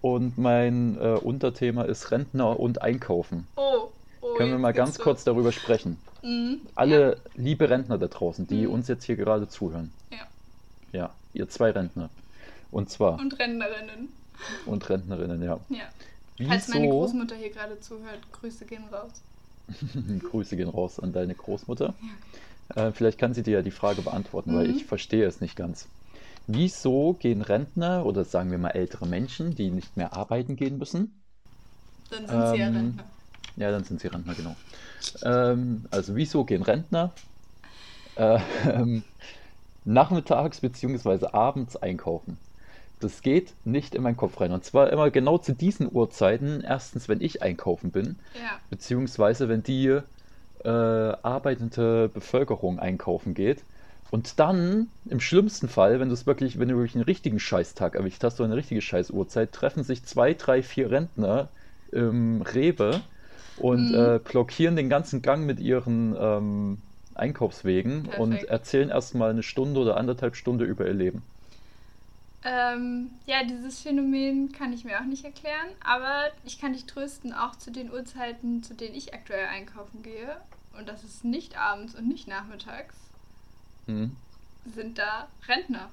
und 0.00 0.38
mein 0.38 0.96
äh, 1.00 1.14
Unterthema 1.14 1.82
ist 1.84 2.10
Rentner 2.10 2.58
und 2.58 2.80
Einkaufen. 2.82 3.46
Oh, 3.56 3.90
oh, 4.22 4.34
Können 4.34 4.52
wir 4.52 4.58
mal 4.58 4.72
ganz 4.72 4.96
los. 4.98 5.04
kurz 5.04 5.24
darüber 5.24 5.52
sprechen? 5.52 5.98
Mhm. 6.22 6.60
Alle 6.74 7.18
liebe 7.34 7.68
Rentner 7.68 7.98
da 7.98 8.06
draußen, 8.06 8.46
die 8.46 8.66
Mhm. 8.66 8.72
uns 8.72 8.88
jetzt 8.88 9.04
hier 9.04 9.16
gerade 9.16 9.48
zuhören. 9.48 9.92
Ja. 10.10 10.18
Ja, 10.92 11.10
ihr 11.34 11.48
zwei 11.48 11.70
Rentner. 11.70 12.10
Und 12.70 12.90
zwar, 12.90 13.18
Und 13.18 13.38
Rentnerinnen. 13.38 14.08
Und 14.66 14.88
Rentnerinnen, 14.88 15.42
ja. 15.42 15.60
Ja. 15.68 15.84
Falls 16.48 16.68
meine 16.68 16.88
Großmutter 16.88 17.36
hier 17.36 17.50
gerade 17.50 17.78
zuhört, 17.80 18.20
Grüße 18.32 18.64
gehen 18.66 18.84
raus. 18.92 19.22
Grüße 20.30 20.56
gehen 20.56 20.68
raus 20.68 20.98
an 21.00 21.12
deine 21.12 21.34
Großmutter. 21.34 21.94
Äh, 22.74 22.92
vielleicht 22.92 23.18
kann 23.18 23.34
sie 23.34 23.42
dir 23.42 23.54
ja 23.54 23.62
die 23.62 23.70
Frage 23.70 24.02
beantworten, 24.02 24.54
weil 24.54 24.68
Mhm. 24.68 24.70
ich 24.70 24.86
verstehe 24.86 25.26
es 25.26 25.40
nicht 25.40 25.56
ganz. 25.56 25.90
Wieso 26.46 27.14
gehen 27.14 27.42
Rentner 27.42 28.06
oder 28.06 28.24
sagen 28.24 28.50
wir 28.50 28.58
mal 28.58 28.70
ältere 28.70 29.06
Menschen, 29.06 29.54
die 29.54 29.70
nicht 29.70 29.96
mehr 29.96 30.12
arbeiten 30.14 30.56
gehen 30.56 30.78
müssen? 30.78 31.24
Dann 32.10 32.28
sind 32.28 32.46
sie 32.48 32.56
ja 32.58 32.68
Ähm, 32.68 32.74
Rentner. 32.76 33.04
Ja, 33.56 33.70
dann 33.70 33.84
sind 33.84 34.00
sie 34.00 34.08
Rentner, 34.08 34.34
genau. 34.34 34.56
Ähm, 35.22 35.86
also 35.90 36.16
wieso 36.16 36.44
gehen 36.44 36.62
Rentner 36.62 37.20
äh, 38.16 38.38
ähm, 38.66 39.04
nachmittags 39.84 40.60
bzw. 40.60 41.26
abends 41.32 41.76
einkaufen? 41.76 42.38
Das 43.02 43.22
geht 43.22 43.54
nicht 43.64 43.94
in 43.94 44.02
meinen 44.02 44.16
Kopf 44.16 44.40
rein. 44.40 44.52
Und 44.52 44.64
zwar 44.64 44.90
immer 44.90 45.10
genau 45.10 45.38
zu 45.38 45.52
diesen 45.52 45.90
Uhrzeiten. 45.92 46.62
Erstens, 46.62 47.08
wenn 47.08 47.20
ich 47.20 47.42
einkaufen 47.42 47.90
bin, 47.90 48.18
Ja. 48.34 48.60
beziehungsweise 48.70 49.48
wenn 49.48 49.62
die 49.62 49.98
äh, 50.64 50.68
arbeitende 50.68 52.08
Bevölkerung 52.08 52.78
einkaufen 52.78 53.34
geht. 53.34 53.64
Und 54.10 54.38
dann, 54.38 54.88
im 55.06 55.20
schlimmsten 55.20 55.68
Fall, 55.68 55.98
wenn 55.98 56.08
du 56.08 56.14
es 56.14 56.26
wirklich, 56.26 56.58
wenn 56.58 56.68
du 56.68 56.76
wirklich 56.76 56.94
einen 56.94 57.04
richtigen 57.04 57.40
Scheißtag 57.40 57.94
erwischt 57.94 58.22
hast, 58.22 58.36
so 58.36 58.44
eine 58.44 58.56
richtige 58.56 58.82
Scheißuhrzeit, 58.82 59.52
treffen 59.52 59.82
sich 59.84 60.04
zwei, 60.04 60.34
drei, 60.34 60.62
vier 60.62 60.90
Rentner 60.90 61.48
im 61.90 62.42
Rewe 62.42 63.00
und 63.56 63.90
Mhm. 63.90 63.94
äh, 63.94 64.20
blockieren 64.22 64.76
den 64.76 64.88
ganzen 64.90 65.22
Gang 65.22 65.46
mit 65.46 65.60
ihren 65.60 66.14
ähm, 66.18 66.78
Einkaufswegen 67.14 68.06
und 68.06 68.30
Perfekt. 68.30 68.50
erzählen 68.50 68.88
erstmal 68.90 69.30
eine 69.30 69.42
Stunde 69.42 69.80
oder 69.80 69.96
anderthalb 69.96 70.36
Stunde 70.36 70.64
über 70.64 70.86
ihr 70.86 70.94
Leben. 70.94 71.22
Ähm, 72.44 73.10
ja, 73.26 73.44
dieses 73.44 73.80
Phänomen 73.80 74.50
kann 74.52 74.72
ich 74.72 74.84
mir 74.84 74.98
auch 75.00 75.04
nicht 75.04 75.24
erklären, 75.24 75.68
aber 75.84 76.24
ich 76.44 76.58
kann 76.60 76.72
dich 76.72 76.86
trösten, 76.86 77.32
auch 77.32 77.54
zu 77.56 77.70
den 77.70 77.90
Uhrzeiten, 77.92 78.62
zu 78.64 78.74
denen 78.74 78.94
ich 78.96 79.14
aktuell 79.14 79.46
einkaufen 79.46 80.02
gehe, 80.02 80.36
und 80.76 80.88
das 80.88 81.04
ist 81.04 81.24
nicht 81.24 81.56
abends 81.56 81.94
und 81.94 82.08
nicht 82.08 82.26
nachmittags, 82.28 82.94
Mhm. 83.86 84.16
sind 84.74 84.98
da 84.98 85.28
Rentner. 85.48 85.88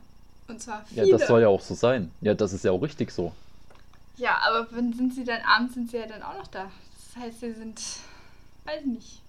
Und 0.47 0.61
zwar 0.61 0.83
Ja, 0.91 1.03
viele. 1.03 1.17
das 1.17 1.27
soll 1.27 1.41
ja 1.41 1.47
auch 1.47 1.61
so 1.61 1.75
sein. 1.75 2.11
Ja, 2.21 2.33
das 2.33 2.53
ist 2.53 2.63
ja 2.65 2.71
auch 2.71 2.81
richtig 2.81 3.11
so. 3.11 3.31
Ja, 4.17 4.37
aber 4.47 4.67
wenn 4.71 4.91
sind 4.93 5.13
sie 5.13 5.23
dann 5.23 5.41
abends, 5.43 5.75
sind 5.75 5.91
sie 5.91 5.97
ja 5.97 6.07
dann 6.07 6.23
auch 6.23 6.35
noch 6.37 6.47
da. 6.47 6.71
Das 7.13 7.23
heißt, 7.23 7.39
sie 7.41 7.53
sind, 7.53 7.79
weiß 8.65 8.85
nicht. 8.85 9.21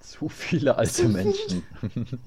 Zu 0.00 0.28
viele 0.28 0.76
alte 0.76 1.08
Menschen. 1.08 1.62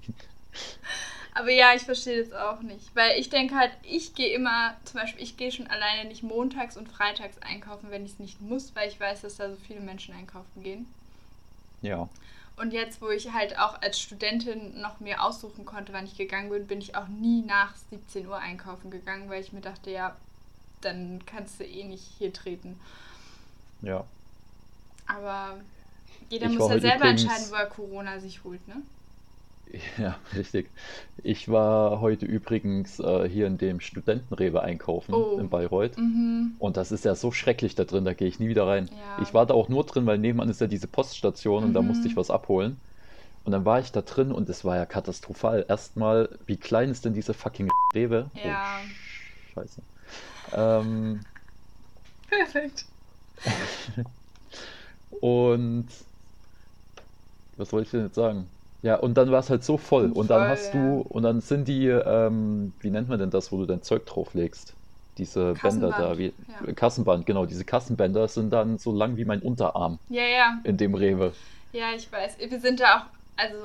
Aber 1.36 1.52
ja, 1.52 1.74
ich 1.76 1.84
verstehe 1.84 2.24
das 2.24 2.32
auch 2.32 2.62
nicht. 2.62 2.96
Weil 2.96 3.20
ich 3.20 3.30
denke 3.30 3.56
halt, 3.56 3.72
ich 3.84 4.16
gehe 4.16 4.34
immer, 4.34 4.74
zum 4.86 5.02
Beispiel, 5.02 5.22
ich 5.22 5.36
gehe 5.36 5.52
schon 5.52 5.68
alleine 5.68 6.08
nicht 6.08 6.24
montags 6.24 6.78
und 6.78 6.88
freitags 6.88 7.38
einkaufen, 7.40 7.92
wenn 7.92 8.06
ich 8.06 8.14
es 8.14 8.20
nicht 8.20 8.40
muss, 8.40 8.74
weil 8.74 8.88
ich 8.88 9.00
weiß, 9.00 9.22
dass 9.22 9.36
da 9.36 9.50
so 9.50 9.58
viele 9.68 9.82
Menschen 9.82 10.16
einkaufen 10.16 10.64
gehen. 10.64 10.88
Ja. 11.82 12.08
Und 12.56 12.72
jetzt, 12.72 13.02
wo 13.02 13.10
ich 13.10 13.34
halt 13.34 13.60
auch 13.60 13.82
als 13.82 14.00
Studentin 14.00 14.80
noch 14.80 15.02
mir 15.02 15.22
aussuchen 15.22 15.66
konnte, 15.66 15.92
wann 15.92 16.06
ich 16.06 16.16
gegangen 16.16 16.50
bin, 16.50 16.68
bin 16.68 16.80
ich 16.80 16.96
auch 16.96 17.10
nie 17.10 17.42
nach 17.42 17.76
17 17.90 18.26
Uhr 18.28 18.38
einkaufen 18.38 18.90
gegangen, 18.90 19.30
weil 19.30 19.42
ich 19.42 19.52
mir 19.52 19.60
dachte, 19.60 19.92
ja, 19.92 20.16
dann 20.80 21.22
kannst 21.26 21.60
du 21.60 21.66
eh 21.66 21.84
nicht 21.84 22.06
hier 22.18 22.32
treten. 22.32 22.80
Ja. 23.82 24.06
Aber 25.06 25.60
jeder 26.30 26.50
Ich 26.50 26.58
muss 26.58 26.70
ja 26.72 26.80
selber 26.80 27.06
entscheiden, 27.06 27.48
wo 27.50 27.56
er 27.56 27.66
Corona 27.66 28.22
sich 28.22 28.42
holt, 28.46 28.66
ne? 28.70 28.82
Ja, 29.98 30.18
richtig. 30.36 30.70
Ich 31.24 31.50
war 31.50 32.00
heute 32.00 32.26
übrigens 32.26 33.00
äh, 33.00 33.28
hier 33.28 33.48
in 33.48 33.58
dem 33.58 33.80
Studentenrewe 33.80 34.62
einkaufen 34.62 35.14
Oh. 35.14 35.38
in 35.40 35.50
Bayreuth. 35.50 35.98
Mhm. 35.98 36.56
Und 36.60 36.78
das 36.78 36.92
ist 36.92 37.06
ja 37.06 37.16
so 37.16 37.32
schrecklich 37.32 37.76
da 37.76 37.84
drin, 37.84 38.06
da 38.06 38.14
gehe 38.14 38.28
ich 38.28 38.40
nie 38.40 38.48
wieder 38.48 38.68
rein. 38.68 38.90
Ja. 38.92 39.22
Ich 39.24 39.34
war 39.34 39.46
da 39.46 39.54
auch 39.54 39.68
nur 39.70 39.86
drin, 39.86 40.06
weil 40.06 40.18
nebenan 40.18 40.50
ist 40.50 40.62
ja 40.62 40.68
diese 40.68 40.88
Poststation 40.88 41.64
und 41.64 41.74
da 41.74 41.82
Mhm. 41.82 41.88
musste 41.88 42.08
ich 42.08 42.16
was 42.16 42.30
abholen. 42.32 42.78
Und 43.44 43.52
dann 43.52 43.66
war 43.66 43.80
ich 43.80 43.92
da 43.92 44.02
drin 44.02 44.32
und 44.32 44.50
es 44.50 44.66
war 44.66 44.76
ja 44.76 44.86
katastrophal. 44.86 45.66
Erstmal, 45.68 46.30
wie 46.48 46.58
klein 46.58 46.90
ist 46.90 47.06
denn 47.06 47.14
diese 47.14 47.34
fucking 47.34 47.70
Rewe? 47.94 48.32
Ja. 48.44 48.80
Oh, 48.82 49.60
scheiße. 49.60 49.82
Ähm, 50.54 51.20
Perfekt. 52.28 52.86
und 55.22 55.88
was 57.58 57.72
wollte 57.72 57.86
ich 57.86 57.92
denn 57.92 58.06
jetzt 58.06 58.16
sagen? 58.16 58.48
Ja, 58.86 58.98
und 58.98 59.16
dann 59.16 59.32
war 59.32 59.40
es 59.40 59.50
halt 59.50 59.64
so 59.64 59.80
voll. 59.80 60.12
Und 60.12 60.30
dann 60.30 60.42
Voll, 60.42 60.50
hast 60.50 60.72
ja. 60.76 60.80
du, 60.80 61.02
und 61.02 61.24
dann 61.24 61.42
sind 61.42 61.68
die, 61.68 61.88
ähm, 61.88 62.72
wie 62.82 62.92
nennt 62.92 63.10
man 63.10 63.18
denn 63.18 63.32
das, 63.32 63.52
wo 63.52 63.58
du 63.58 63.66
dein 63.66 63.82
Zeug 63.82 64.06
drauflegst? 64.06 64.76
Diese 65.18 65.56
Bänder 65.56 65.90
da, 65.90 66.20
wie, 66.20 66.36
ja. 66.48 66.72
Kassenband, 66.74 67.26
genau, 67.26 67.48
diese 67.48 67.66
Kassenbänder 67.66 68.28
sind 68.28 68.52
dann 68.52 68.78
so 68.78 68.92
lang 68.92 69.18
wie 69.18 69.26
mein 69.26 69.42
Unterarm 69.42 69.98
Ja, 70.08 70.22
ja. 70.22 70.60
in 70.66 70.78
dem 70.78 70.94
Rewe. 70.94 71.34
Ja, 71.72 71.94
ich 71.96 72.12
weiß. 72.12 72.38
Wir 72.38 72.60
sind 72.60 72.80
da 72.80 73.00
auch, 73.00 73.06
also 73.38 73.58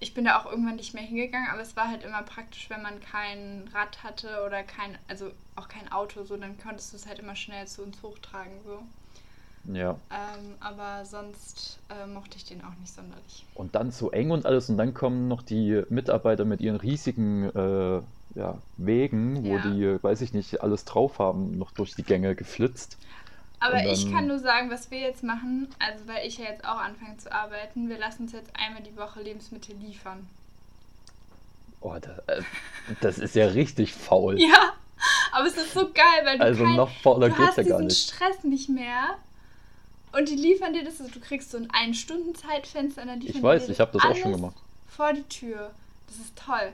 ich 0.00 0.12
bin 0.12 0.24
da 0.24 0.40
auch 0.40 0.50
irgendwann 0.50 0.74
nicht 0.74 0.92
mehr 0.92 1.04
hingegangen, 1.04 1.50
aber 1.52 1.62
es 1.62 1.76
war 1.76 1.88
halt 1.88 2.02
immer 2.02 2.24
praktisch, 2.24 2.68
wenn 2.68 2.82
man 2.82 2.98
kein 2.98 3.70
Rad 3.72 4.02
hatte 4.02 4.42
oder 4.44 4.64
kein, 4.64 4.98
also 5.06 5.30
auch 5.54 5.68
kein 5.68 5.92
Auto, 5.92 6.24
so, 6.24 6.36
dann 6.36 6.58
konntest 6.58 6.92
du 6.92 6.96
es 6.96 7.06
halt 7.06 7.20
immer 7.20 7.36
schnell 7.36 7.68
zu 7.68 7.82
uns 7.84 8.02
hochtragen, 8.02 8.54
so. 8.64 8.80
Ja. 9.72 9.96
Ähm, 10.10 10.54
aber 10.60 11.04
sonst 11.06 11.78
äh, 11.88 12.06
mochte 12.06 12.36
ich 12.36 12.44
den 12.44 12.60
auch 12.62 12.74
nicht 12.80 12.92
sonderlich. 12.94 13.46
Und 13.54 13.74
dann 13.74 13.90
so 13.90 14.10
eng 14.10 14.30
und 14.30 14.44
alles. 14.44 14.68
Und 14.68 14.76
dann 14.76 14.92
kommen 14.92 15.26
noch 15.28 15.42
die 15.42 15.82
Mitarbeiter 15.88 16.44
mit 16.44 16.60
ihren 16.60 16.76
riesigen 16.76 17.44
äh, 17.56 18.02
ja, 18.38 18.58
Wegen, 18.76 19.42
wo 19.44 19.56
Ja. 19.56 19.62
die, 19.62 20.02
weiß 20.02 20.20
ich 20.20 20.32
nicht, 20.34 20.60
alles 20.62 20.84
drauf 20.84 21.18
haben, 21.18 21.56
noch 21.58 21.70
durch 21.72 21.94
die 21.94 22.02
Gänge 22.02 22.34
geflitzt. 22.34 22.98
Aber 23.60 23.76
Und 23.76 23.86
ich 23.86 24.04
dann- 24.04 24.12
kann 24.12 24.26
nur 24.26 24.38
sagen, 24.38 24.70
was 24.70 24.90
wir 24.90 24.98
jetzt 24.98 25.22
machen, 25.22 25.68
also 25.78 26.06
weil 26.06 26.26
ich 26.26 26.36
ja 26.36 26.44
jetzt 26.46 26.64
auch 26.66 26.76
anfange 26.80 27.16
zu 27.16 27.32
arbeiten, 27.32 27.88
wir 27.88 27.96
lassen 27.98 28.24
uns 28.24 28.32
jetzt 28.32 28.50
einmal 28.54 28.82
die 28.82 28.94
Woche 28.98 29.22
Lebensmittel 29.22 29.74
liefern. 29.76 30.26
Oh, 31.80 31.94
da, 32.00 32.10
äh, 32.32 32.42
das 33.00 33.18
ist 33.18 33.34
ja 33.34 33.46
richtig 33.46 33.94
faul. 33.94 34.38
Ja, 34.40 34.72
aber 35.32 35.46
es 35.46 35.56
ist 35.56 35.72
so 35.74 35.90
geil, 35.92 36.04
weil 36.24 36.38
du 36.38 36.44
Also 36.44 36.64
kein, 36.64 36.76
noch 36.76 36.90
fauler 37.02 37.28
du 37.28 37.34
geht's 37.36 37.48
hast 37.48 37.56
ja 37.58 37.62
gar 37.64 37.78
diesen 37.80 37.86
nicht. 37.86 38.10
Stress 38.14 38.44
nicht 38.44 38.68
mehr. 38.68 39.16
Und 40.16 40.28
die 40.28 40.36
liefern 40.36 40.72
dir 40.72 40.84
das, 40.84 40.98
du 40.98 41.20
kriegst 41.20 41.50
so 41.50 41.58
ein 41.58 41.68
Ein-Stunden-Zeitfenster 41.72 43.02
und 43.02 43.08
dann 43.08 43.20
liefern 43.20 43.36
Ich 43.36 43.42
weiß, 43.42 43.66
dir 43.66 43.72
ich 43.72 43.80
habe 43.80 43.92
das 43.92 44.04
auch 44.04 44.16
schon 44.16 44.32
gemacht. 44.32 44.56
Vor 44.88 45.12
die 45.12 45.22
Tür. 45.24 45.70
Das 46.06 46.16
ist 46.18 46.36
toll. 46.36 46.72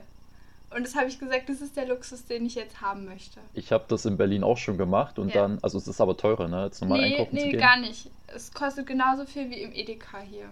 Und 0.75 0.85
das 0.85 0.95
habe 0.95 1.07
ich 1.07 1.19
gesagt, 1.19 1.49
das 1.49 1.59
ist 1.59 1.75
der 1.75 1.87
Luxus, 1.87 2.25
den 2.25 2.45
ich 2.45 2.55
jetzt 2.55 2.79
haben 2.81 3.05
möchte. 3.05 3.39
Ich 3.53 3.71
habe 3.71 3.83
das 3.89 4.05
in 4.05 4.15
Berlin 4.15 4.43
auch 4.43 4.57
schon 4.57 4.77
gemacht 4.77 5.19
und 5.19 5.29
Ja. 5.29 5.41
dann, 5.41 5.59
also 5.61 5.77
es 5.77 5.87
ist 5.87 5.99
aber 5.99 6.15
teurer, 6.15 6.47
ne, 6.47 6.65
jetzt 6.65 6.79
normal 6.81 6.99
nee, 7.01 7.05
einkaufen 7.17 7.37
zu 7.37 7.43
nee, 7.45 7.51
gehen. 7.51 7.59
gar 7.59 7.77
nicht. 7.79 8.09
Es 8.27 8.53
kostet 8.53 8.87
genauso 8.87 9.25
viel 9.25 9.49
wie 9.49 9.61
im 9.61 9.73
Edeka 9.73 10.19
hier. 10.19 10.45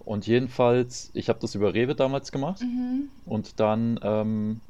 Und 0.00 0.26
jedenfalls, 0.26 1.10
ich 1.14 1.28
habe 1.28 1.38
das 1.40 1.54
über 1.54 1.74
Rewe 1.74 1.94
damals 1.94 2.32
gemacht 2.32 2.62
Mhm. 2.62 3.10
und 3.26 3.60
dann 3.60 4.00
ähm, 4.02 4.60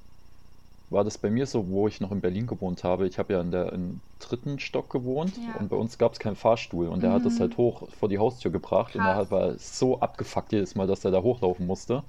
war 0.91 1.05
das 1.05 1.19
bei 1.19 1.29
mir 1.31 1.47
so, 1.47 1.69
wo 1.69 1.87
ich 1.87 2.01
noch 2.01 2.11
in 2.13 2.21
Berlin 2.21 2.47
gewohnt 2.47 2.83
habe. 2.85 3.07
Ich 3.07 3.19
habe 3.19 3.35
ja 3.35 3.41
in 3.41 3.51
der, 3.51 3.73
im 3.73 4.01
dritten 4.21 4.59
Stock 4.59 4.89
gewohnt 4.91 5.35
Ja. 5.37 5.61
und 5.61 5.69
bei 5.69 5.77
uns 5.77 5.99
gab 5.99 6.13
es 6.15 6.19
keinen 6.19 6.37
Fahrstuhl 6.37 6.89
und 6.89 7.03
der 7.03 7.13
hat 7.13 7.25
das 7.27 7.35
Mhm. 7.35 7.41
halt 7.41 7.57
hoch 7.59 7.89
vor 7.99 8.09
die 8.09 8.19
Haustür 8.19 8.51
gebracht 8.51 8.95
und 8.97 9.03
er 9.03 9.09
Krass. 9.15 9.17
hat, 9.27 9.31
war 9.31 9.55
so 9.59 10.01
abgefuckt 10.01 10.53
jedes 10.53 10.75
Mal, 10.75 10.87
dass 10.87 11.05
er 11.05 11.11
da 11.11 11.21
hochlaufen 11.23 11.67
musste. 11.67 12.03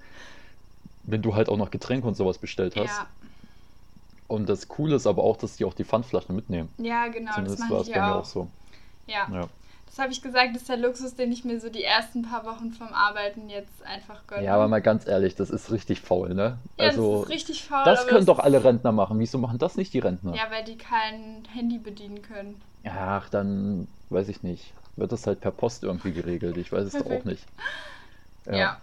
Wenn 1.04 1.22
du 1.22 1.36
halt 1.36 1.50
auch 1.50 1.58
noch 1.58 1.72
Getränke 1.72 2.08
und 2.08 2.16
sowas 2.16 2.38
bestellt 2.38 2.76
hast. 2.76 2.98
Ja. 3.00 3.08
Und 4.28 4.48
das 4.48 4.68
Coole 4.68 4.96
ist 4.96 5.08
aber 5.08 5.24
auch, 5.24 5.38
dass 5.38 5.56
die 5.58 5.66
auch 5.66 5.74
die 5.74 5.84
Pfandflaschen 5.84 6.36
mitnehmen. 6.36 6.70
ja, 6.78 7.08
genau, 7.08 7.28
das 7.32 7.36
Zumindest 7.36 7.70
war 7.70 7.82
es 7.82 7.88
bei 7.88 7.94
hier 7.94 8.02
mir 8.04 8.16
auch. 8.16 8.20
auch 8.20 8.26
so. 8.26 8.48
Ja. 9.08 9.28
Ja. 9.34 9.48
Das 10.00 10.04
habe 10.04 10.14
ich 10.14 10.22
gesagt, 10.22 10.56
das 10.56 10.62
ist 10.62 10.70
der 10.70 10.78
Luxus, 10.78 11.16
den 11.16 11.30
ich 11.30 11.44
mir 11.44 11.60
so 11.60 11.70
die 11.70 11.84
ersten 11.84 12.22
paar 12.22 12.46
Wochen 12.46 12.72
vom 12.72 12.88
Arbeiten 12.94 13.50
jetzt 13.50 13.84
einfach 13.84 14.26
gönne. 14.28 14.46
Ja, 14.46 14.56
aber 14.56 14.70
mal 14.70 14.82
ganz 14.82 15.06
ehrlich, 15.06 15.36
das 15.36 15.50
ist 15.50 15.72
richtig 15.72 16.00
faul, 16.00 16.34
ne? 16.34 16.58
Ja, 16.78 16.86
Also, 16.86 17.16
das 17.16 17.24
ist 17.24 17.30
richtig 17.30 17.64
faul. 17.66 17.84
das 17.84 18.08
können 18.08 18.26
doch 18.26 18.40
alle 18.40 18.64
Rentner 18.64 18.94
machen. 18.94 19.20
Wieso 19.20 19.38
machen 19.40 19.60
das 19.60 19.76
nicht 19.76 19.94
die 19.94 20.00
Rentner? 20.00 20.34
Ja, 20.36 20.44
weil 20.52 20.64
die 20.64 20.78
kein 20.78 21.44
Handy 21.54 21.80
bedienen 21.80 22.22
können. 22.22 22.62
Ach, 22.86 23.28
dann 23.28 23.90
weiß 24.10 24.30
ich 24.30 24.42
nicht. 24.42 24.72
Wird 24.96 25.12
das 25.12 25.28
halt 25.28 25.42
per 25.42 25.52
Post 25.52 25.84
irgendwie 25.84 26.14
geregelt? 26.14 26.56
Ich 26.56 26.72
weiß 26.72 26.86
es 26.86 26.94
doch 26.94 27.12
auch 27.12 27.26
nicht. 27.26 27.44
Ja. 28.50 28.80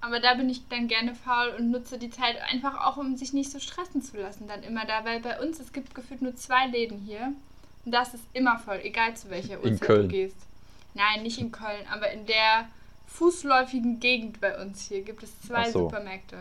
Aber 0.00 0.20
da 0.20 0.34
bin 0.34 0.48
ich 0.48 0.66
dann 0.68 0.88
gerne 0.88 1.14
faul 1.14 1.52
und 1.58 1.70
nutze 1.70 1.98
die 1.98 2.10
Zeit 2.10 2.36
einfach 2.50 2.86
auch, 2.86 2.96
um 2.96 3.16
sich 3.16 3.34
nicht 3.34 3.50
so 3.50 3.58
stressen 3.58 4.00
zu 4.00 4.16
lassen, 4.16 4.48
dann 4.48 4.62
immer 4.62 4.86
da. 4.86 5.04
Weil 5.04 5.20
bei 5.20 5.38
uns, 5.38 5.60
es 5.60 5.74
gibt 5.74 5.94
gefühlt 5.94 6.22
nur 6.22 6.34
zwei 6.34 6.66
Läden 6.66 6.98
hier. 6.98 7.34
Und 7.88 7.92
das 7.92 8.12
ist 8.12 8.24
immer 8.34 8.58
voll, 8.58 8.80
egal 8.82 9.16
zu 9.16 9.30
welcher 9.30 9.54
In 9.54 9.72
Uhrzeit 9.72 9.80
Köln. 9.80 10.02
du 10.02 10.08
gehst. 10.08 10.36
Nein, 10.92 11.22
nicht 11.22 11.40
in 11.40 11.50
Köln, 11.50 11.86
aber 11.90 12.10
in 12.12 12.26
der 12.26 12.68
fußläufigen 13.06 13.98
Gegend 13.98 14.42
bei 14.42 14.60
uns 14.60 14.82
hier 14.88 15.00
gibt 15.00 15.22
es 15.22 15.30
zwei 15.40 15.70
so. 15.70 15.84
Supermärkte. 15.84 16.36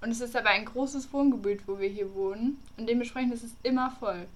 Und 0.00 0.10
es 0.10 0.20
ist 0.20 0.34
aber 0.34 0.48
ein 0.50 0.64
großes 0.64 1.12
Wohngebiet, 1.12 1.60
wo 1.68 1.78
wir 1.78 1.88
hier 1.88 2.12
wohnen. 2.16 2.58
Und 2.76 2.88
dementsprechend 2.88 3.32
ist 3.34 3.44
es 3.44 3.52
immer 3.62 3.92
voll. 4.00 4.26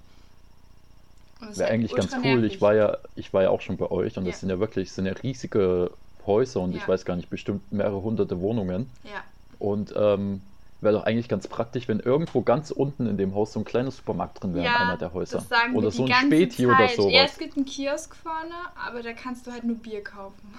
Und 1.41 1.49
es 1.49 1.55
ist 1.55 1.59
Wäre 1.59 1.71
eigentlich 1.71 1.93
ganz 1.97 2.13
cool. 2.15 2.21
nervig. 2.21 2.55
Ich 2.55 2.61
war 2.61 2.75
ja, 2.77 2.99
ich 3.17 3.33
war 3.35 3.43
ja 3.43 3.51
auch 3.51 3.61
schon 3.61 3.77
bei 3.77 3.91
euch 3.91 4.17
und 4.17 4.25
das 4.25 4.35
Ja. 4.37 4.39
sind 4.43 4.51
ja 4.51 4.61
wirklich, 4.61 4.93
sind 4.93 5.07
ja 5.07 5.13
riesige 5.15 5.91
Häuser 6.25 6.61
und 6.61 6.77
ich 6.77 6.83
Ja. 6.83 6.87
weiß 6.87 7.05
gar 7.05 7.17
nicht, 7.17 7.31
bestimmt 7.31 7.73
mehrere 7.73 8.01
hunderte 8.01 8.39
Wohnungen. 8.41 8.89
Ja. 9.03 9.25
Und 9.59 9.93
ähm, 9.97 10.41
wäre 10.85 10.95
doch 10.95 11.05
eigentlich 11.05 11.29
ganz 11.29 11.49
praktisch, 11.49 11.89
wenn 11.89 11.99
irgendwo 12.01 12.43
ganz 12.43 12.71
unten 12.71 13.07
in 13.07 13.17
dem 13.17 13.35
Haus 13.35 13.53
so 13.53 13.61
ein 13.61 13.65
kleiner 13.65 13.91
Supermarkt 13.91 14.43
drin 14.43 14.55
wäre, 14.55 14.67
Ja, 14.67 14.77
einer 14.77 14.97
der 14.97 15.13
Häuser. 15.13 15.39
Das 15.39 15.49
sagen 15.49 15.75
Oder 15.75 15.91
so 15.91 16.05
ein 16.07 16.13
Späti 16.27 16.67
oder 16.67 16.77
Zeit. 16.79 16.91
Ja, 16.91 17.03
sowas. 17.03 17.31
es 17.33 17.39
gibt 17.39 17.57
einen 17.57 17.67
Kiosk 17.67 18.15
vorne, 18.15 18.55
aber 18.77 19.03
da 19.03 19.13
kannst 19.13 19.47
du 19.47 19.53
halt 19.53 19.65
nur 19.65 19.77
Bier 19.77 20.05
kaufen. 20.05 20.55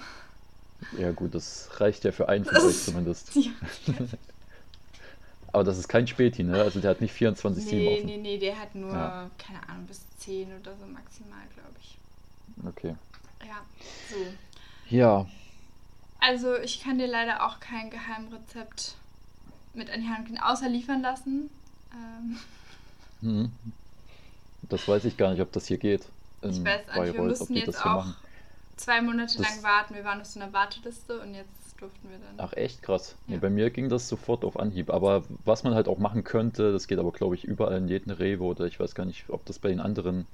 Ja 0.99 1.11
gut, 1.11 1.33
das 1.33 1.69
reicht 1.77 2.03
ja 2.03 2.11
für 2.11 2.27
einen 2.29 2.43
von 2.45 2.57
euch 2.57 2.83
zumindest. 2.83 3.33
Ja. 3.35 3.51
Aber 5.53 5.63
das 5.63 5.77
ist 5.77 5.87
kein 5.87 6.05
Späti, 6.05 6.43
ne? 6.43 6.61
Also 6.61 6.81
der 6.81 6.91
hat 6.91 6.99
nicht 6.99 7.15
24-7 7.15 7.75
Nee, 7.75 7.87
offen. 7.95 8.05
nee, 8.07 8.17
nee, 8.17 8.37
der 8.37 8.59
hat 8.59 8.75
nur, 8.75 8.91
Ja. 8.91 9.29
keine 9.37 9.59
Ahnung, 9.69 9.85
bis 9.87 10.01
10 10.19 10.47
oder 10.59 10.71
so 10.75 10.85
maximal, 10.85 11.39
glaube 11.53 11.75
ich. 11.81 11.97
Okay. 12.67 12.95
Ja, 13.47 13.61
so. 14.11 14.17
Ja, 14.95 15.25
Also 16.19 16.57
ich 16.57 16.81
kann 16.83 16.97
dir 16.97 17.07
leider 17.07 17.45
auch 17.47 17.59
kein 17.61 17.89
Geheimrezept 17.89 18.95
mit 19.75 19.89
an 19.91 20.01
die 20.01 20.07
Hand 20.07 20.25
geben, 20.27 20.39
außer 20.39 20.69
liefern 20.69 21.01
lassen. 21.01 21.49
Ähm, 21.93 22.37
hm. 23.21 23.51
Das 24.69 24.87
weiß 24.87 25.05
ich 25.05 25.17
gar 25.17 25.31
nicht, 25.31 25.41
ob 25.41 25.51
das 25.51 25.67
hier 25.67 25.77
geht. 25.77 26.01
ich 26.41 26.63
weiß 26.63 26.81
auch 26.93 27.03
nicht, 27.03 27.13
wir 27.13 27.23
mussten 27.23 27.55
jetzt 27.55 27.85
auch 27.85 28.05
zwei 28.77 29.01
Monate 29.01 29.37
Das- 29.37 29.47
lang 29.47 29.63
warten. 29.63 29.93
Wir 29.95 30.03
waren 30.03 30.21
auf 30.21 30.27
so 30.27 30.39
einer 30.39 30.51
Warteliste 30.53 31.19
und 31.19 31.33
jetzt 31.33 31.49
durften 31.79 32.09
wir 32.09 32.17
dann. 32.17 32.35
Ach 32.37 32.53
echt 32.53 32.81
krass. 32.81 33.15
Nee, 33.27 33.35
Ja. 33.35 33.41
bei 33.41 33.49
mir 33.49 33.69
ging 33.69 33.89
das 33.89 34.07
sofort 34.07 34.43
auf 34.45 34.57
Anhieb. 34.59 34.89
Aber 34.89 35.23
was 35.43 35.63
man 35.63 35.73
halt 35.75 35.87
auch 35.87 35.97
machen 35.99 36.23
könnte, 36.23 36.71
das 36.71 36.87
geht 36.87 36.99
aber 36.99 37.11
glaube 37.11 37.35
ich 37.35 37.43
überall 37.43 37.77
in 37.77 37.87
jedem 37.87 38.11
Rewe 38.13 38.43
oder 38.43 38.65
ich 38.65 38.79
weiß 38.79 38.95
gar 38.95 39.05
nicht, 39.05 39.25
ob 39.29 39.45
das 39.45 39.59
bei 39.59 39.69
den 39.69 39.79
anderen 39.79 40.25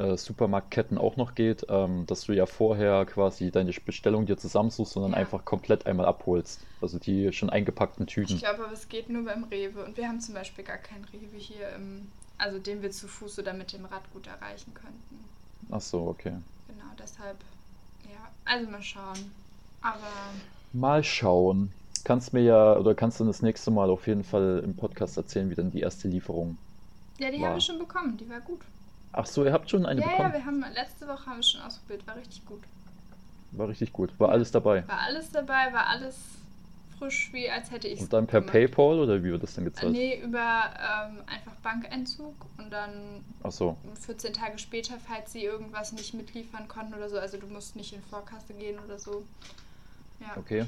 äh, 0.00 0.16
Supermarktketten 0.16 0.98
auch 0.98 1.16
noch 1.16 1.34
geht, 1.34 1.66
ähm, 1.68 2.06
dass 2.06 2.22
du 2.22 2.32
ja 2.32 2.46
vorher 2.46 3.06
quasi 3.06 3.50
deine 3.50 3.72
Bestellung 3.72 4.26
dir 4.26 4.36
zusammensuchst 4.38 4.96
und 4.96 5.02
dann 5.04 5.12
Ja. 5.12 5.18
einfach 5.20 5.44
komplett 5.44 5.86
einmal 5.86 6.06
abholst. 6.06 6.66
Also 6.80 6.98
die 6.98 7.32
schon 7.32 7.50
eingepackten 7.50 8.06
Ich 8.14 8.14
Tüten. 8.14 8.38
glaube 8.38 8.64
aber, 8.64 8.72
es 8.72 8.88
geht 8.88 9.08
nur 9.10 9.24
beim 9.24 9.44
Rewe. 9.44 9.84
Und 9.84 9.96
wir 9.96 10.08
haben 10.08 10.20
zum 10.20 10.34
Beispiel 10.34 10.64
gar 10.64 10.78
keinen 10.78 11.04
Rewe 11.06 11.36
hier, 11.36 11.70
im, 11.76 12.12
also 12.38 12.58
den 12.58 12.82
wir 12.82 12.90
zu 12.90 13.08
Fuß 13.08 13.38
oder 13.40 13.52
mit 13.54 13.72
dem 13.72 13.84
Rad 13.86 14.10
gut 14.12 14.26
erreichen 14.26 14.74
könnten. 14.74 15.28
Ach 15.70 15.80
so, 15.80 16.06
okay. 16.08 16.42
Genau, 16.68 16.84
deshalb, 16.98 17.38
ja, 18.04 18.30
also 18.44 18.70
mal 18.70 18.82
schauen. 18.82 19.32
Aber 19.82 20.40
Mal 20.72 21.04
schauen. 21.04 21.72
Kannst 22.04 22.32
mir 22.32 22.42
ja, 22.42 22.76
oder 22.78 22.94
kannst 22.94 23.20
du 23.20 23.24
das 23.24 23.42
nächste 23.42 23.70
Mal 23.70 23.90
auf 23.90 24.06
jeden 24.06 24.24
Fall 24.24 24.60
im 24.64 24.74
Podcast 24.76 25.16
erzählen, 25.16 25.50
wie 25.50 25.54
dann 25.54 25.70
die 25.70 25.80
erste 25.80 26.08
Lieferung. 26.08 26.58
ja, 27.18 27.30
die 27.30 27.44
haben 27.44 27.54
wir 27.54 27.60
schon 27.60 27.78
bekommen, 27.78 28.16
die 28.16 28.28
war 28.28 28.40
gut. 28.40 28.60
Ach 29.12 29.26
so, 29.26 29.44
ihr 29.44 29.52
habt 29.52 29.68
schon 29.70 29.86
eine 29.86 30.00
ja, 30.00 30.08
bekommen? 30.08 30.28
ja, 30.32 30.38
wir 30.38 30.44
haben 30.44 30.64
letzte 30.74 31.06
Woche 31.08 31.26
haben 31.26 31.36
wir 31.38 31.42
schon 31.42 31.60
ausprobiert, 31.62 32.06
war 32.06 32.16
richtig 32.16 32.44
gut. 32.46 32.62
war 33.52 33.68
richtig 33.68 33.92
gut. 33.92 34.12
War 34.20 34.28
alles 34.30 34.50
dabei. 34.52 34.86
War 34.88 35.00
alles 35.00 35.30
dabei, 35.30 35.72
war 35.72 35.86
alles 35.88 36.16
frisch, 36.98 37.30
wie 37.32 37.50
als 37.50 37.70
hätte 37.70 37.88
ich 37.88 37.94
es 37.94 38.00
Und 38.02 38.12
dann 38.12 38.26
per 38.26 38.40
gemacht. 38.40 38.52
PayPal 38.52 39.00
oder 39.00 39.22
wie 39.24 39.30
wird 39.32 39.42
das 39.42 39.54
dann 39.54 39.64
gezahlt? 39.64 39.90
Nee, 39.92 40.20
über 40.22 40.70
ähm, 40.78 41.22
einfach 41.26 41.54
Bankeinzug 41.62 42.34
und 42.58 42.70
dann 42.70 43.24
Ach 43.42 43.50
so. 43.50 43.76
14 44.06 44.32
Tage 44.34 44.58
später, 44.58 44.94
falls 45.08 45.32
sie 45.32 45.42
irgendwas 45.44 45.92
nicht 45.92 46.14
mitliefern 46.14 46.68
konnten 46.68 46.94
oder 46.94 47.08
so. 47.08 47.18
Also 47.18 47.38
du 47.38 47.46
musst 47.48 47.74
nicht 47.74 47.92
in 47.94 48.02
Vorkasse 48.02 48.52
gehen 48.54 48.78
oder 48.78 48.98
so. 48.98 49.24
Ja, 50.20 50.36
Okay. 50.36 50.66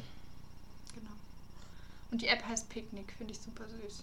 genau. 0.94 1.10
Und 2.10 2.22
die 2.22 2.28
App 2.28 2.42
heißt 2.48 2.68
Picknick, 2.70 3.12
finde 3.12 3.34
ich 3.34 3.40
super 3.40 3.64
süß. 3.68 4.02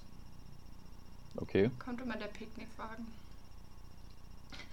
Okay. 1.37 1.69
Kommt 1.83 1.99
immer 2.01 2.15
der 2.15 2.27
Picknickwagen. 2.27 3.07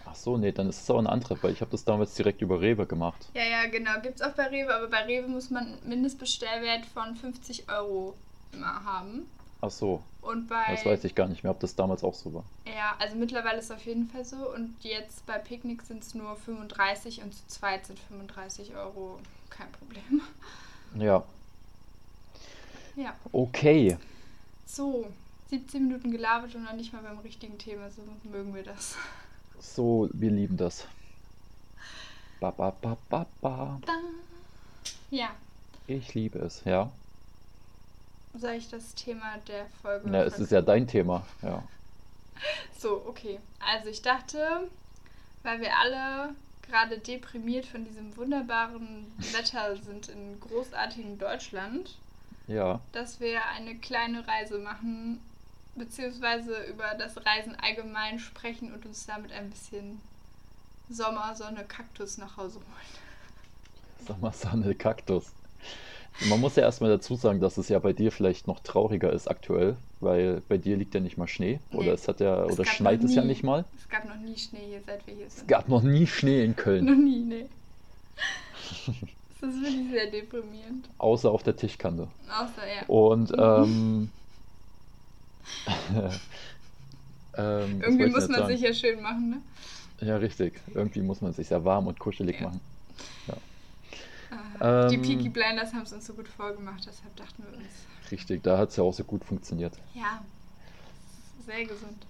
Ach 0.08 0.14
so, 0.14 0.36
nee, 0.36 0.52
dann 0.52 0.68
ist 0.68 0.82
es 0.82 0.90
auch 0.90 0.98
eine 0.98 1.10
andere, 1.10 1.42
weil 1.42 1.52
ich 1.52 1.60
habe 1.60 1.70
das 1.72 1.84
damals 1.84 2.14
direkt 2.14 2.40
über 2.40 2.60
Rewe 2.60 2.86
gemacht. 2.86 3.28
Ja, 3.34 3.44
ja, 3.44 3.66
genau. 3.68 4.00
Gibt 4.02 4.16
es 4.20 4.22
auch 4.22 4.32
bei 4.32 4.46
Rewe, 4.46 4.74
aber 4.74 4.88
bei 4.88 5.02
Rewe 5.04 5.26
muss 5.28 5.50
man 5.50 5.66
einen 5.66 5.88
Mindestbestellwert 5.88 6.86
von 6.86 7.14
50 7.16 7.68
Euro 7.68 8.14
immer 8.52 8.84
haben. 8.84 9.26
Ach 9.62 9.70
so, 9.70 10.02
Und 10.20 10.48
bei. 10.48 10.64
das 10.70 10.84
weiß 10.84 11.04
ich 11.04 11.14
gar 11.14 11.28
nicht 11.28 11.42
mehr, 11.42 11.50
ob 11.50 11.60
das 11.60 11.74
damals 11.74 12.04
auch 12.04 12.14
so 12.14 12.32
war. 12.34 12.44
Ja, 12.66 12.94
also 12.98 13.16
mittlerweile 13.16 13.58
ist 13.58 13.64
es 13.66 13.70
auf 13.70 13.84
jeden 13.86 14.08
Fall 14.08 14.24
so. 14.24 14.36
Und 14.54 14.76
jetzt 14.80 15.26
bei 15.26 15.38
Picknick 15.38 15.82
sind 15.82 16.02
es 16.02 16.14
nur 16.14 16.36
35 16.36 17.22
und 17.22 17.34
zu 17.34 17.46
zweit 17.48 17.86
sind 17.86 17.98
35 17.98 18.76
Euro 18.76 19.18
kein 19.50 19.70
Problem. 19.72 20.20
Ja, 20.98 21.24
Ja. 22.96 23.14
okay. 23.32 23.96
So, 24.66 25.06
17 25.50 25.88
Minuten 25.88 26.10
gelabert 26.10 26.54
und 26.54 26.64
noch 26.64 26.72
nicht 26.74 26.92
mal 26.92 27.02
beim 27.02 27.18
richtigen 27.18 27.58
Thema. 27.58 27.90
So 27.90 28.02
mögen 28.30 28.54
wir 28.54 28.62
das. 28.62 28.94
So, 29.60 30.08
wir 30.12 30.30
lieben 30.30 30.56
das. 30.56 30.86
Ba, 32.40 32.50
ba, 32.50 32.70
ba, 32.80 32.96
ba, 33.08 33.26
ba. 33.40 33.80
Ja, 35.10 35.30
Ich 35.86 36.14
liebe 36.14 36.38
es, 36.40 36.62
ja. 36.64 36.90
soll 38.34 38.52
ich 38.52 38.68
das 38.68 38.94
Thema 38.94 39.38
der 39.48 39.66
Folge 39.80 40.08
Na, 40.10 40.22
es 40.24 40.38
ist 40.38 40.52
ja 40.52 40.60
dein 40.60 40.86
Thema, 40.86 41.26
ja. 41.42 41.62
So, 42.78 43.02
okay. 43.06 43.38
Also 43.60 43.88
ich 43.88 44.02
dachte, 44.02 44.68
weil 45.42 45.60
wir 45.60 45.74
alle 45.78 46.34
gerade 46.68 46.98
deprimiert 46.98 47.64
von 47.64 47.84
diesem 47.84 48.14
wunderbaren 48.16 49.10
Wetter 49.32 49.76
sind 49.82 50.08
in 50.08 50.38
großartigen 50.40 51.18
Deutschland, 51.18 51.96
Ja, 52.48 52.80
dass 52.92 53.20
wir 53.20 53.46
eine 53.46 53.76
kleine 53.76 54.26
Reise 54.26 54.58
machen, 54.58 55.20
beziehungsweise 55.76 56.64
über 56.70 56.94
das 56.98 57.16
Reisen 57.24 57.54
allgemein 57.60 58.18
sprechen 58.18 58.72
und 58.72 58.84
uns 58.86 59.06
damit 59.06 59.32
ein 59.32 59.50
bisschen 59.50 60.00
Sommer, 60.90 61.34
Sonne, 61.36 61.64
Kaktus 61.64 62.18
nach 62.18 62.36
Hause 62.36 62.58
holen. 62.58 64.18
mal, 64.20 64.32
Sonne, 64.32 64.74
Kaktus. 64.74 65.26
Man 66.28 66.40
muss 66.40 66.56
ja 66.56 66.62
erstmal 66.62 66.88
dazu 66.90 67.14
sagen, 67.16 67.40
dass 67.40 67.58
es 67.58 67.68
ja 67.68 67.78
bei 67.78 67.92
dir 67.92 68.10
vielleicht 68.10 68.46
noch 68.46 68.60
trauriger 68.60 69.12
ist 69.12 69.28
aktuell, 69.28 69.76
weil 70.00 70.40
bei 70.48 70.56
dir 70.56 70.76
liegt 70.78 70.94
ja 70.94 71.00
nicht 71.00 71.18
mal 71.18 71.28
Schnee. 71.28 71.60
Nee, 71.70 71.76
Oder 71.76 71.92
es 71.92 72.08
hat 72.08 72.20
ja, 72.20 72.44
es 72.46 72.52
oder 72.52 72.64
schneit 72.64 73.04
es 73.04 73.14
ja 73.14 73.22
nicht 73.22 73.42
mal. 73.42 73.64
Es 73.78 73.88
gab 73.90 74.06
noch 74.06 74.16
nie 74.16 74.38
Schnee 74.38 74.64
hier, 74.66 74.80
seit 74.86 75.06
wir 75.06 75.14
hier 75.14 75.26
Es 75.26 75.36
sind. 75.38 75.48
gab 75.48 75.68
noch 75.68 75.82
nie 75.82 76.06
Schnee 76.06 76.42
in 76.44 76.56
Köln, 76.56 76.84
Noch 76.86 76.94
nie, 76.94 77.18
nee. 77.20 77.46
Das 79.38 79.50
ist 79.54 79.60
wirklich 79.62 79.90
sehr 79.90 80.10
deprimierend. 80.10 80.88
außer 80.96 81.30
auf 81.30 81.42
der 81.42 81.54
Tischkante. 81.54 82.08
Außer, 82.26 82.66
ja. 82.66 82.86
Und 82.86 83.32
ähm, 83.36 84.10
ähm, 87.36 87.82
Irgendwie 87.82 88.06
muss 88.06 88.28
man 88.28 88.36
sagen? 88.36 88.54
sich 88.56 88.60
ja 88.62 88.72
schön 88.74 89.00
machen, 89.02 89.30
ne? 89.30 89.42
Ja, 90.00 90.16
richtig. 90.16 90.60
Irgendwie 90.74 91.02
muss 91.02 91.20
man 91.20 91.32
sich 91.32 91.48
sehr 91.48 91.64
warm 91.64 91.86
und 91.86 91.98
kuschelig 91.98 92.40
Ja. 92.40 92.46
machen. 92.46 92.60
Ah, 94.30 94.36
die 94.90 94.96
Ähm, 94.96 95.02
Peaky 95.02 95.28
Blinders 95.28 95.72
haben 95.72 95.82
es 95.82 95.92
uns 95.92 96.06
so 96.06 96.14
gut 96.14 96.28
vorgemacht, 96.28 96.84
deshalb 96.86 97.14
dachten 97.16 97.42
wir 97.44 97.56
uns, 97.56 97.86
Richtig, 98.10 98.42
da 98.42 98.58
hat 98.58 98.70
es 98.70 98.76
ja 98.76 98.84
auch 98.84 98.94
so 98.94 99.04
gut 99.04 99.24
funktioniert. 99.24 99.78
ja, 99.94 100.20
sehr 101.46 101.64
gesund. 101.64 102.06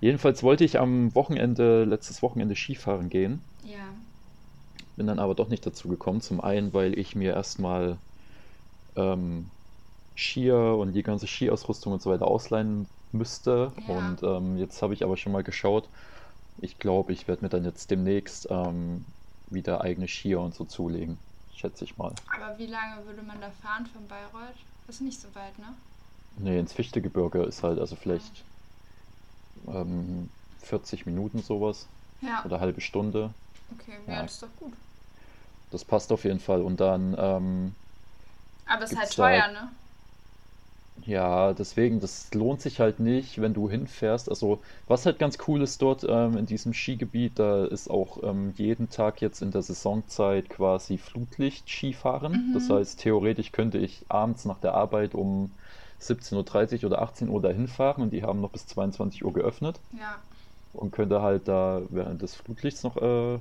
Jedenfalls 0.00 0.42
wollte 0.42 0.64
ich 0.64 0.78
am 0.78 1.14
Wochenende, 1.14 1.84
letztes 1.84 2.22
Wochenende 2.22 2.54
Skifahren 2.56 3.08
gehen. 3.08 3.40
Ja, 3.64 3.94
Bin 4.96 5.06
dann 5.06 5.18
aber 5.18 5.34
doch 5.34 5.48
nicht 5.48 5.64
dazu 5.66 5.88
gekommen. 5.88 6.20
Zum 6.20 6.40
einen, 6.40 6.72
weil 6.72 6.98
ich 6.98 7.14
mir 7.14 7.34
erstmal 7.34 7.98
ähm, 8.96 9.50
Skier 10.16 10.76
und 10.78 10.92
die 10.92 11.02
ganze 11.02 11.26
Skiausrüstung 11.26 11.92
und 11.92 12.02
so 12.02 12.10
weiter 12.10 12.26
ausleihen 12.26 12.86
müsste. 13.12 13.72
Ja. 13.88 13.94
Und 13.96 14.22
ähm, 14.22 14.56
jetzt 14.56 14.80
habe 14.82 14.94
ich 14.94 15.04
aber 15.04 15.16
schon 15.16 15.32
mal 15.32 15.42
geschaut. 15.42 15.88
Ich 16.60 16.78
glaube, 16.78 17.12
ich 17.12 17.28
werde 17.28 17.42
mir 17.42 17.48
dann 17.50 17.64
jetzt 17.64 17.90
demnächst 17.90 18.48
ähm, 18.50 19.04
wieder 19.50 19.82
eigene 19.82 20.08
Skier 20.08 20.40
und 20.40 20.54
so 20.54 20.64
zulegen. 20.64 21.18
Schätze 21.54 21.84
ich 21.84 21.96
mal. 21.96 22.12
aber 22.34 22.58
wie 22.58 22.66
lange 22.66 23.04
würde 23.06 23.22
man 23.22 23.40
da 23.40 23.50
fahren 23.62 23.86
von 23.86 24.06
Bayreuth? 24.08 24.54
Das 24.86 24.96
ist 24.96 25.02
nicht 25.02 25.20
so 25.20 25.28
weit, 25.34 25.58
ne? 25.58 25.74
Nee, 26.38 26.58
ins 26.58 26.72
Fichtegebirge 26.72 27.42
ist 27.44 27.62
halt 27.62 27.78
also 27.78 27.96
vielleicht 27.96 28.44
ähm, 29.68 30.28
40 30.62 31.06
Minuten 31.06 31.42
sowas 31.42 31.86
Ja, 32.20 32.42
oder 32.44 32.60
halbe 32.60 32.80
Stunde. 32.80 33.30
okay, 33.72 33.92
ja, 34.06 34.14
ja. 34.14 34.22
das 34.22 34.32
ist 34.34 34.42
doch 34.42 34.48
gut. 34.60 34.72
Das 35.72 35.84
passt 35.84 36.12
auf 36.12 36.24
jeden 36.24 36.40
Fall. 36.40 36.62
Und 36.62 36.80
dann 36.80 37.16
ähm, 37.18 37.72
Aber 38.66 38.84
es 38.84 38.92
ist 38.92 38.98
halt 38.98 39.10
da 39.10 39.14
teuer, 39.14 39.42
halt- 39.42 39.52
ne? 39.54 39.68
Ja, 40.98 41.52
deswegen, 41.52 42.00
das 42.00 42.32
lohnt 42.32 42.62
sich 42.62 42.80
halt 42.80 43.00
nicht, 43.00 43.40
wenn 43.40 43.52
du 43.52 43.68
hinfährst. 43.68 44.30
Also, 44.30 44.62
was 44.86 45.04
halt 45.04 45.18
ganz 45.18 45.36
cool 45.46 45.60
ist 45.62 45.82
dort 45.82 46.04
ähm, 46.08 46.36
in 46.38 46.46
diesem 46.46 46.72
Skigebiet, 46.72 47.38
da 47.38 47.66
ist 47.66 47.88
auch 47.90 48.22
ähm, 48.22 48.50
jeden 48.56 48.88
Tag 48.88 49.20
jetzt 49.20 49.42
in 49.42 49.50
der 49.50 49.60
Saisonzeit 49.62 50.48
quasi 50.48 50.96
Flutlicht-Skifahren. 50.98 52.32
Mhm. 52.32 52.52
Das 52.52 52.70
heißt, 52.70 53.00
theoretisch 53.00 53.52
könnte 53.52 53.76
ich 53.78 54.06
abends 54.10 54.46
nach 54.46 54.58
der 54.58 54.72
Arbeit 54.74 55.14
um 55.14 55.56
17.30 55.98 56.82
Uhr 56.82 56.86
oder 56.90 57.02
18 57.02 57.28
Uhr 57.28 57.42
dahin 57.42 57.68
fahren 57.68 58.02
und 58.02 58.10
die 58.12 58.22
haben 58.22 58.40
noch 58.40 58.50
bis 58.52 58.66
22 58.66 59.24
Uhr 59.24 59.32
geöffnet 59.34 59.82
Ja, 59.92 60.22
und 60.72 60.92
könnte 60.92 61.22
halt 61.22 61.48
da 61.48 61.82
während 61.90 62.22
des 62.22 62.34
Flutlichts 62.36 62.82
noch 62.84 62.96
ein 62.98 63.36
äh, 63.36 63.40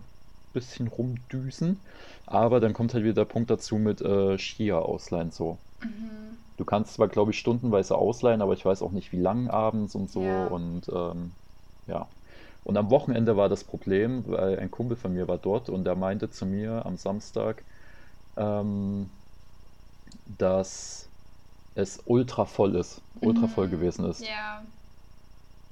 bisschen 0.53 0.87
rumdüsen. 0.87 1.83
Aber 2.25 2.59
dann 2.61 2.73
kommt 2.73 2.93
halt 2.93 3.03
wieder 3.05 3.13
der 3.15 3.25
Punkt 3.25 3.49
dazu 3.51 3.77
mit 3.77 4.01
äh, 4.01 4.37
Skier 4.39 4.81
ausleihen 4.83 5.31
so. 5.31 5.59
mhm. 5.81 6.44
Du 6.57 6.65
kannst 6.65 6.93
zwar, 6.93 7.07
glaube 7.09 7.31
ich, 7.31 7.39
stundenweise 7.39 7.95
ausleihen, 7.97 8.41
aber 8.41 8.53
ich 8.53 8.65
weiß 8.65 8.81
auch 8.81 8.91
nicht, 8.91 9.11
wie 9.11 9.19
lang 9.19 9.49
abends 9.49 9.95
und 9.95 10.09
so. 10.09 10.21
Ja. 10.21 10.45
Und 10.45 10.87
ähm, 10.89 11.31
ja. 11.87 12.07
Und 12.63 12.77
am 12.77 12.89
Wochenende 12.89 13.37
war 13.37 13.49
das 13.49 13.63
Problem, 13.63 14.25
weil 14.27 14.59
ein 14.59 14.71
Kumpel 14.71 14.97
von 14.97 15.13
mir 15.13 15.27
war 15.27 15.37
dort 15.37 15.69
und 15.69 15.83
der 15.85 15.95
meinte 15.95 16.29
zu 16.31 16.45
mir 16.45 16.85
am 16.85 16.97
Samstag, 16.97 17.63
ähm, 18.37 19.09
dass 20.25 21.07
es 21.75 22.01
ultra 22.05 22.45
voll 22.45 22.75
ist, 22.75 23.01
ultra 23.21 23.47
voll 23.47 23.67
Mhm. 23.67 23.71
gewesen 23.71 24.05
ist. 24.05 24.21
ja, 24.21 24.63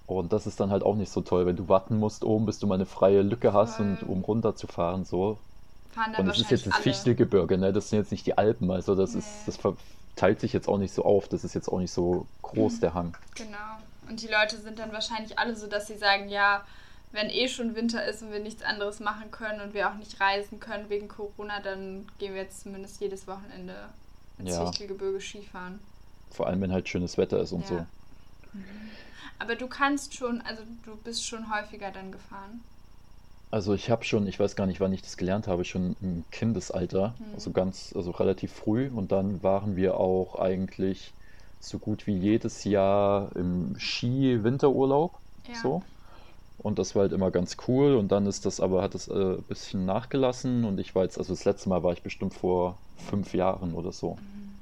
Und 0.06 0.34
das 0.34 0.48
ist 0.48 0.60
dann 0.60 0.70
halt 0.70 0.84
auch 0.84 0.96
nicht 0.96 1.12
so 1.12 1.22
toll, 1.22 1.46
wenn 1.46 1.56
du 1.56 1.70
warten 1.70 1.98
musst 1.98 2.24
oben, 2.26 2.46
bis 2.46 2.60
du 2.60 2.68
mal 2.68 2.76
eine 2.76 2.86
freie 2.86 3.22
Lücke 3.22 3.54
hast 3.54 3.80
und 3.80 3.98
Voll. 4.00 4.10
um 4.10 4.22
runterzufahren 4.24 5.06
so. 5.06 5.38
Und 6.18 6.28
es 6.28 6.40
ist 6.40 6.52
jetzt 6.52 6.68
das. 6.68 6.76
Fichtelgebirge, 6.78 7.58
ne? 7.58 7.72
Das 7.72 7.90
sind 7.90 8.00
jetzt 8.00 8.12
nicht 8.12 8.26
die 8.26 8.38
Alpen, 8.38 8.70
also 8.72 8.96
das 8.96 9.16
ist, 9.16 9.26
Nee. 9.28 9.44
das 9.46 9.58
verteilt 10.16 10.40
sich 10.42 10.54
jetzt 10.54 10.68
auch 10.68 10.78
nicht 10.78 10.94
so 10.94 11.04
auf, 11.04 11.28
das 11.28 11.44
ist 11.44 11.56
jetzt 11.56 11.68
auch 11.68 11.80
nicht 11.80 11.92
so 11.92 12.28
groß, 12.44 12.74
Mhm. 12.76 12.80
der 12.82 12.94
Hang. 12.94 13.18
Genau. 13.36 13.58
Und 14.10 14.22
die 14.22 14.28
Leute 14.28 14.58
sind 14.58 14.80
dann 14.80 14.92
wahrscheinlich 14.92 15.40
alle 15.40 15.56
so, 15.56 15.68
dass 15.68 15.88
sie 15.88 15.98
sagen, 15.98 16.30
ja, 16.30 16.64
wenn 17.12 17.30
eh 17.30 17.48
schon 17.48 17.76
Winter 17.76 18.06
ist 18.06 18.22
und 18.22 18.32
wir 18.32 18.40
nichts 18.40 18.64
anderes 18.64 19.00
machen 19.00 19.32
können 19.32 19.62
und 19.62 19.74
wir 19.74 19.90
auch 19.90 19.96
nicht 19.96 20.20
reisen 20.20 20.60
können 20.60 20.90
wegen 20.90 21.08
Corona, 21.08 21.60
dann 21.62 22.08
gehen 22.20 22.34
wir 22.34 22.42
jetzt 22.42 22.62
zumindest 22.62 23.00
jedes 23.02 23.28
Wochenende 23.28 23.74
ins 24.40 24.52
Ja. 24.52 24.66
Fichtelgebirge 24.66 25.22
Skifahren. 25.22 25.80
Vor 26.32 26.48
allem, 26.48 26.62
wenn 26.62 26.72
halt 26.72 26.90
schönes 26.90 27.18
Wetter 27.18 27.40
ist 27.40 27.52
und 27.52 27.62
Ja. 27.62 27.68
so. 27.68 27.86
Aber 29.40 29.56
du 29.56 29.68
kannst 29.68 30.16
schon, 30.16 30.42
also 30.42 30.64
du 30.86 30.96
bist 30.98 31.26
schon 31.26 31.54
häufiger 31.54 31.92
dann 31.92 32.12
gefahren. 32.12 32.62
Also 33.54 33.76
ich 33.76 33.92
habe 33.92 34.04
schon, 34.04 34.26
ich 34.26 34.40
weiß 34.40 34.56
gar 34.56 34.66
nicht, 34.66 34.80
wann 34.80 34.94
ich 34.94 35.04
das 35.04 35.16
gelernt 35.16 35.48
habe, 35.48 35.64
schon 35.64 35.96
im 36.02 36.24
Kindesalter, 36.32 37.14
Mhm. 37.20 37.26
also 37.36 37.52
ganz, 37.52 37.94
also 37.96 38.10
relativ 38.10 38.52
früh. 38.52 38.90
Und 38.90 39.12
dann 39.12 39.44
waren 39.44 39.76
wir 39.76 40.00
auch 40.00 40.40
eigentlich 40.40 41.12
so 41.60 41.78
gut 41.78 42.08
wie 42.08 42.18
jedes 42.18 42.64
Jahr 42.64 43.30
im 43.36 43.76
Ski-Winterurlaub. 43.78 45.12
Ja. 45.48 45.54
So. 45.62 45.84
Und 46.58 46.80
das 46.80 46.96
war 46.96 47.04
halt 47.04 47.12
immer 47.12 47.30
ganz 47.30 47.58
cool. 47.68 47.94
Und 47.94 48.12
dann 48.12 48.26
ist 48.26 48.48
das 48.48 48.60
aber, 48.60 48.82
hat 48.82 48.96
es 48.96 49.08
äh, 49.08 49.14
ein 49.14 49.44
bisschen 49.44 49.86
nachgelassen. 49.86 50.66
Und 50.66 50.80
ich 50.80 50.96
war 50.96 51.04
jetzt, 51.04 51.20
also 51.20 51.32
das 51.34 51.46
letzte 51.46 51.70
Mal 51.70 51.84
war 51.84 51.94
ich 51.94 52.02
bestimmt 52.02 52.34
vor 52.34 52.80
fünf 53.08 53.36
Jahren 53.36 53.76
oder 53.76 53.92
so. 53.92 54.16
Mhm. 54.16 54.54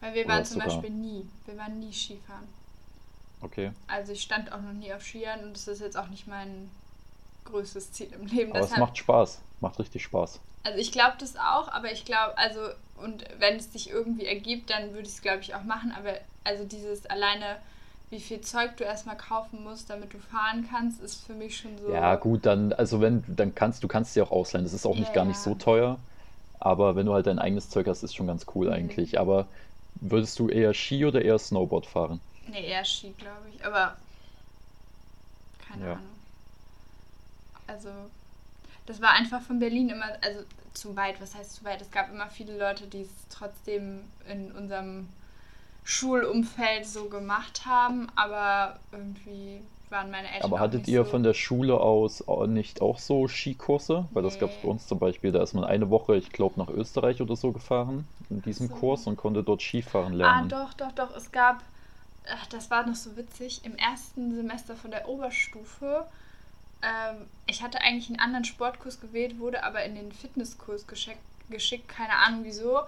Weil 0.00 0.14
wir 0.14 0.24
Oder 0.24 0.34
waren 0.34 0.44
zum 0.44 0.60
sogar- 0.60 0.68
Beispiel 0.80 0.90
nie, 0.94 1.26
wir 1.46 1.56
waren 1.58 1.80
nie 1.80 1.92
Skifahren. 1.92 2.46
Okay. 3.40 3.72
Also 3.88 4.12
ich 4.12 4.22
stand 4.22 4.52
auch 4.52 4.60
noch 4.62 4.72
nie 4.72 4.92
auf 4.92 5.02
Skiern 5.02 5.42
und 5.42 5.54
das 5.56 5.66
ist 5.66 5.80
jetzt 5.80 5.96
auch 5.96 6.08
nicht 6.10 6.28
mein 6.28 6.70
größtes 7.44 7.92
Ziel 7.92 8.12
im 8.12 8.26
Leben. 8.26 8.50
Aber 8.52 8.60
es 8.60 8.66
Deshalb- 8.66 8.80
macht 8.80 8.98
Spaß. 8.98 9.40
Macht 9.60 9.78
richtig 9.78 10.02
Spaß. 10.04 10.40
Also 10.64 10.78
ich 10.78 10.92
glaube 10.92 11.14
das 11.18 11.36
auch, 11.36 11.68
aber 11.68 11.92
ich 11.92 12.04
glaube, 12.04 12.36
also, 12.38 12.60
und 12.96 13.24
wenn 13.38 13.56
es 13.56 13.72
sich 13.72 13.90
irgendwie 13.90 14.26
ergibt, 14.26 14.70
dann 14.70 14.90
würde 14.92 15.02
ich 15.06 15.14
es, 15.14 15.22
glaube 15.22 15.40
ich, 15.40 15.54
auch 15.54 15.62
machen. 15.62 15.92
Aber 15.96 16.14
also 16.42 16.64
dieses 16.64 17.04
alleine, 17.06 17.56
wie 18.10 18.20
viel 18.20 18.40
Zeug 18.40 18.76
du 18.78 18.84
erstmal 18.84 19.16
kaufen 19.16 19.62
musst, 19.62 19.90
damit 19.90 20.12
du 20.14 20.18
fahren 20.18 20.66
kannst, 20.70 21.00
ist 21.02 21.24
für 21.26 21.34
mich 21.34 21.56
schon 21.58 21.76
so. 21.78 21.92
Ja, 21.92 22.14
gut, 22.16 22.46
dann, 22.46 22.72
also 22.72 23.00
wenn, 23.00 23.24
dann 23.28 23.54
kannst 23.54 23.82
du 23.84 23.88
kannst 23.88 24.16
dir 24.16 24.24
auch 24.24 24.30
ausleihen. 24.30 24.64
Das 24.64 24.72
ist 24.72 24.86
auch 24.86 24.96
nicht 24.96 25.08
Ja, 25.08 25.14
gar 25.14 25.24
nicht 25.26 25.36
ja. 25.36 25.42
so 25.42 25.54
teuer. 25.54 25.98
Aber 26.60 26.96
wenn 26.96 27.04
du 27.04 27.12
halt 27.12 27.26
dein 27.26 27.38
eigenes 27.38 27.68
Zeug 27.68 27.86
hast, 27.86 28.02
ist 28.02 28.14
schon 28.14 28.26
ganz 28.26 28.46
cool 28.54 28.68
Mhm. 28.68 28.72
eigentlich. 28.72 29.20
Aber 29.20 29.46
würdest 29.96 30.38
du 30.38 30.48
eher 30.48 30.72
Ski 30.72 31.04
oder 31.04 31.20
eher 31.22 31.38
Snowboard 31.38 31.84
fahren? 31.86 32.20
Nee, 32.48 32.66
eher 32.68 32.84
Ski, 32.86 33.14
glaube 33.18 33.48
ich. 33.54 33.64
Aber 33.66 33.96
keine 35.68 35.84
Ja. 35.84 35.92
Ahnung. 35.92 36.04
Also, 37.66 37.90
das 38.86 39.00
war 39.00 39.12
einfach 39.12 39.42
von 39.42 39.58
Berlin 39.58 39.88
immer, 39.90 40.06
also 40.22 40.40
zu 40.74 40.96
weit, 40.96 41.20
was 41.20 41.34
heißt 41.34 41.54
zu 41.56 41.64
weit? 41.64 41.80
Es 41.82 41.90
gab 41.90 42.10
immer 42.10 42.28
viele 42.30 42.58
Leute, 42.58 42.86
die 42.86 43.02
es 43.02 43.10
trotzdem 43.30 44.02
in 44.28 44.52
unserem 44.52 45.08
Schulumfeld 45.84 46.86
so 46.86 47.08
gemacht 47.08 47.66
haben, 47.66 48.08
aber 48.16 48.78
irgendwie 48.92 49.62
waren 49.90 50.10
meine 50.10 50.30
Eltern 50.32 50.48
Aber 50.50 50.60
hattet 50.60 50.86
ihr 50.86 51.04
so. 51.04 51.10
von 51.10 51.24
der 51.24 51.34
Schule 51.34 51.80
aus 51.80 52.22
nicht 52.46 52.80
auch 52.80 53.00
so 53.00 53.26
Skikurse? 53.26 54.06
Weil 54.12 54.22
das 54.22 54.38
gab 54.38 54.50
es 54.52 54.58
bei 54.58 54.68
Nee. 54.68 54.68
uns 54.68 54.86
zum 54.86 55.00
Beispiel. 55.00 55.32
Da 55.32 55.42
ist 55.42 55.54
man 55.54 55.64
eine 55.64 55.90
Woche, 55.90 56.14
ich 56.16 56.30
glaube, 56.30 56.58
nach 56.60 56.68
Österreich 56.68 57.20
oder 57.20 57.34
so 57.34 57.50
gefahren 57.52 58.06
in 58.30 58.40
diesem 58.42 58.68
so. 58.68 58.70
Kurs 58.70 59.06
und 59.08 59.16
konnte 59.16 59.42
dort 59.42 59.60
Skifahren 59.62 60.12
Ah, 60.20 60.42
lernen. 60.42 60.48
doch, 60.48 60.74
doch, 60.74 60.92
doch. 60.92 61.14
Es 61.16 61.30
gab, 61.32 61.62
ach, 62.28 62.46
das 62.48 62.70
war 62.70 62.86
noch 62.86 62.96
so 62.96 63.16
witzig, 63.16 63.64
im 63.64 63.76
ersten 63.76 64.34
Semester 64.34 64.76
von 64.76 64.90
der 64.90 65.08
Oberstufe. 65.08 66.06
Ähm, 66.84 67.26
ich 67.46 67.62
hatte 67.62 67.80
eigentlich 67.80 68.08
einen 68.08 68.20
anderen 68.20 68.44
Sportkurs 68.44 69.00
gewählt, 69.00 69.38
wurde 69.38 69.64
aber 69.64 69.84
in 69.84 69.94
den 69.94 70.12
Fitnesskurs 70.12 70.86
geschickt, 70.86 71.20
geschickt, 71.48 71.88
keine 71.88 72.16
Ahnung 72.16 72.44
wieso. 72.44 72.80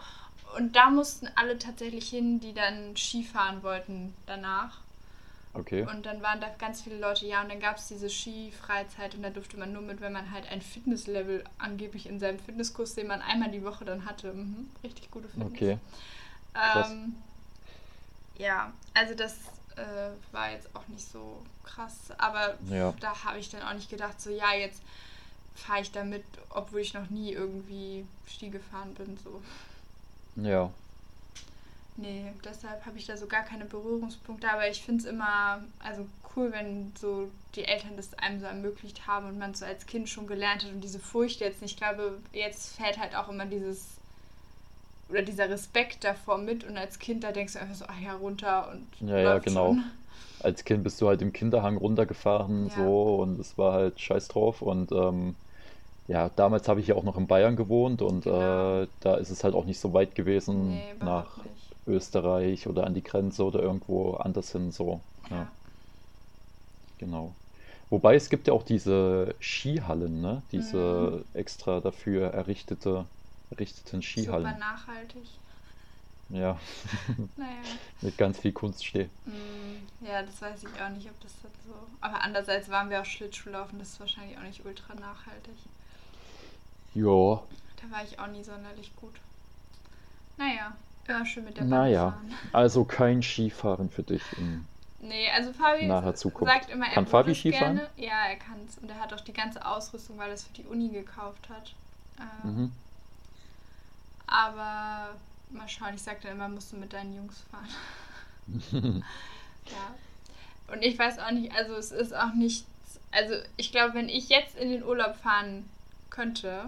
Und 0.57 0.77
da 0.77 0.91
mussten 0.91 1.29
alle 1.35 1.59
tatsächlich 1.59 2.09
hin, 2.09 2.41
die 2.41 2.55
dann 2.55 2.97
Skifahren 2.97 3.63
wollten 3.63 4.15
danach. 4.27 4.79
Okay. 5.55 5.87
Und 5.91 6.05
dann 6.05 6.23
waren 6.23 6.41
da 6.41 6.49
ganz 6.59 6.83
viele 6.83 6.99
Leute, 6.99 7.27
ja, 7.27 7.41
und 7.41 7.51
dann 7.51 7.61
gab 7.61 7.79
es 7.79 7.89
diese 7.89 8.11
Skifreizeit 8.11 9.15
und 9.15 9.23
da 9.23 9.31
durfte 9.31 9.57
man 9.57 9.73
nur 9.73 9.81
mit, 9.81 10.03
wenn 10.03 10.13
man 10.13 10.31
halt 10.31 10.47
ein 10.51 10.61
Fitnesslevel 10.61 11.45
angeblich 11.59 12.07
in 12.07 12.21
seinem 12.21 12.39
Fitnesskurs, 12.39 12.95
den 12.95 13.07
man 13.07 13.23
einmal 13.23 13.51
die 13.51 13.65
Woche 13.65 13.87
dann 13.87 14.05
hatte. 14.05 14.35
Mhm, 14.35 14.69
richtig 14.85 15.11
gute 15.11 15.29
Fitness. 15.29 15.53
Okay. 15.53 15.79
Ähm, 16.55 17.17
ja, 18.37 18.71
also 18.93 19.15
das 19.15 19.37
äh, 19.77 20.33
war 20.33 20.51
jetzt 20.51 20.69
auch 20.75 20.87
nicht 20.89 21.11
so 21.11 21.43
krass, 21.65 21.95
aber 22.19 22.55
Ja. 22.69 22.95
da 23.01 23.25
habe 23.25 23.39
ich 23.39 23.51
dann 23.51 23.63
auch 23.63 23.75
nicht 23.75 23.91
gedacht, 23.91 24.21
so 24.21 24.31
ja, 24.31 24.55
jetzt 24.55 24.81
fahre 25.55 25.81
ich 25.83 25.93
damit, 25.93 26.25
obwohl 26.51 26.81
ich 26.81 26.95
noch 26.95 27.09
nie 27.11 27.33
irgendwie 27.33 28.07
Ski 28.29 28.51
gefahren 28.51 28.95
bin, 28.95 29.19
so. 29.23 29.43
Ja. 30.37 30.71
Nee, 31.99 32.33
deshalb 32.45 32.85
habe 32.85 32.99
ich 32.99 33.07
da 33.07 33.17
so 33.17 33.27
gar 33.27 33.43
keine 33.43 33.65
Berührungspunkte, 33.65 34.51
aber 34.51 34.69
ich 34.69 34.83
finde 34.83 35.03
es 35.03 35.09
immer 35.09 35.63
also 35.79 36.07
cool, 36.37 36.53
wenn 36.53 36.93
so 37.01 37.31
die 37.55 37.65
Eltern 37.65 37.97
das 37.97 38.13
einem 38.19 38.39
so 38.41 38.45
ermöglicht 38.47 39.07
haben 39.07 39.29
und 39.29 39.39
man 39.39 39.55
so 39.55 39.65
als 39.65 39.87
Kind 39.87 40.09
schon 40.09 40.27
gelernt 40.27 40.63
hat 40.65 40.73
und 40.73 40.83
diese 40.83 40.99
Furcht 40.99 41.41
jetzt 41.41 41.63
nicht. 41.63 41.73
Ich 41.73 41.77
glaube, 41.79 42.19
jetzt 42.33 42.77
fällt 42.77 42.99
halt 42.99 43.17
auch 43.17 43.31
immer 43.31 43.47
dieses 43.47 43.96
oder 45.09 45.23
dieser 45.23 45.49
Respekt 45.51 46.05
davor 46.05 46.39
mit 46.39 46.65
und 46.65 46.77
als 46.77 46.99
Kind 46.99 47.25
da 47.25 47.33
denkst 47.33 47.55
du 47.55 47.61
einfach 47.61 47.75
so, 47.75 47.85
ach 47.89 48.01
ja, 48.01 48.15
runter 48.15 48.71
und 48.71 48.89
Ja, 49.01 49.19
ja, 49.19 49.39
genau. 49.39 49.79
schon. 49.79 49.83
Als 50.39 50.65
Kind 50.65 50.85
bist 50.85 51.01
du 51.01 51.09
halt 51.09 51.23
im 51.23 51.33
Kinderhang 51.33 51.77
runtergefahren 51.77 52.69
Ja. 52.69 52.71
so 52.71 53.17
und 53.23 53.39
es 53.41 53.57
war 53.59 53.73
halt 53.75 54.01
scheiß 54.01 54.29
drauf 54.29 54.63
und 54.63 54.93
ähm, 54.93 55.37
ja, 56.09 56.31
damals 56.31 56.69
habe 56.69 56.81
ich 56.81 56.89
ja 56.89 56.97
auch 56.97 57.05
noch 57.05 57.19
in 57.19 57.27
Bayern 57.29 57.57
gewohnt 57.57 58.03
und 58.03 58.27
Genau. 58.27 58.27
äh, 58.27 58.89
da 59.01 59.17
ist 59.17 59.31
es 59.31 59.45
halt 59.45 59.55
auch 59.55 59.65
nicht 59.67 59.81
so 59.81 59.93
weit 59.95 60.15
gewesen 60.15 60.87
Nee, 60.87 60.95
nach 61.01 61.45
nicht. 61.45 61.77
Österreich 61.87 62.67
oder 62.69 62.87
an 62.87 62.95
die 62.95 63.03
Grenze 63.05 63.45
oder 63.45 63.61
irgendwo 63.63 64.15
anders 64.15 64.53
hin 64.53 64.71
so. 64.73 65.03
Ja, 65.31 65.49
Ja. 65.49 65.57
genau. 66.99 67.37
Wobei 67.91 68.17
es 68.17 68.29
gibt 68.31 68.49
ja 68.49 68.55
auch 68.55 68.63
diese 68.65 69.37
Skihallen, 69.41 70.21
ne? 70.21 70.45
Diese 70.53 71.25
Mhm. 71.25 71.27
extra 71.33 71.81
dafür 71.81 72.29
errichtete, 72.33 73.09
errichteten 73.51 74.03
Super 74.03 74.03
Skihallen. 74.03 74.59
nachhaltig. 74.59 75.27
Ja, 76.29 76.59
Naja. 77.37 77.63
mit 78.01 78.19
ganz 78.19 78.39
viel 78.39 78.53
Kunststeh. 78.53 79.09
Mm, 79.27 80.05
Ja, 80.05 80.23
das 80.23 80.43
weiß 80.43 80.65
ich 80.65 80.83
auch 80.83 80.89
nicht, 80.89 81.09
ob 81.09 81.21
das 81.21 81.33
dann 81.43 81.53
so. 81.67 81.75
Aber 82.01 82.21
andererseits 82.23 82.69
waren 82.69 82.91
wir 82.91 83.01
auch 83.01 83.05
Schlittschuhlaufen, 83.07 83.79
das 83.79 83.91
ist 83.91 84.01
wahrscheinlich 84.01 84.37
auch 84.37 84.43
nicht 84.43 84.65
ultra 84.65 84.95
nachhaltig. 84.95 85.55
Ja, 86.95 87.43
Da 87.83 87.91
war 87.91 88.03
ich 88.05 88.19
auch 88.19 88.27
nie 88.27 88.43
sonderlich 88.43 88.91
gut. 88.97 89.15
Naja, 90.37 90.77
immer 91.07 91.25
schön 91.27 91.45
mit 91.45 91.57
der 91.57 91.63
Bahn 91.63 91.71
naja. 91.71 92.11
fahren. 92.13 92.35
Also 92.53 92.85
kein 92.85 93.23
Skifahren 93.23 93.91
für 93.91 94.03
dich 94.03 94.23
in 94.39 94.67
Nee, 94.99 95.31
also 95.31 95.53
Fabi 95.53 95.87
naher 95.87 96.15
Zukunft. 96.15 96.53
sagt 96.53 96.71
immer, 96.71 96.87
er 96.87 96.95
Kann 96.95 97.07
Fabi 97.07 97.35
Skifahren? 97.35 97.77
gerne. 97.77 97.91
Ja, 97.97 98.27
er 98.29 98.37
kann 98.37 98.57
es. 98.67 98.79
Und 98.79 98.91
er 98.91 98.99
hat 98.99 99.13
auch 99.13 99.21
die 99.21 99.33
ganze 99.33 99.65
Ausrüstung, 99.65 100.19
weil 100.19 100.29
er 100.29 100.35
es 100.35 100.45
für 100.45 100.55
die 100.55 100.65
Uni 100.65 100.89
gekauft 100.89 101.49
hat. 101.51 101.75
Äh, 102.19 102.47
Mhm. 102.47 102.73
Aber 104.27 105.15
mal 105.51 105.69
schauen, 105.69 105.95
ich 105.95 106.03
sag 106.03 106.21
dann 106.23 106.33
immer, 106.33 106.49
musst 106.49 106.73
du 106.73 106.77
mit 106.77 106.93
deinen 106.93 107.15
Jungs 107.15 107.43
fahren. 107.51 107.69
Ja. 109.69 109.95
Und 110.73 110.83
ich 110.83 110.99
weiß 110.99 111.19
auch 111.19 111.31
nicht, 111.33 111.53
also 111.57 111.75
es 111.75 111.91
ist 111.93 112.15
auch 112.15 112.35
nichts. 112.35 112.67
Also 113.13 113.35
ich 113.57 113.73
glaube, 113.73 113.95
wenn 113.95 114.09
ich 114.09 114.29
jetzt 114.29 114.57
in 114.57 114.71
den 114.71 114.85
Urlaub 114.85 115.17
fahren 115.17 115.69
könnte, 116.11 116.67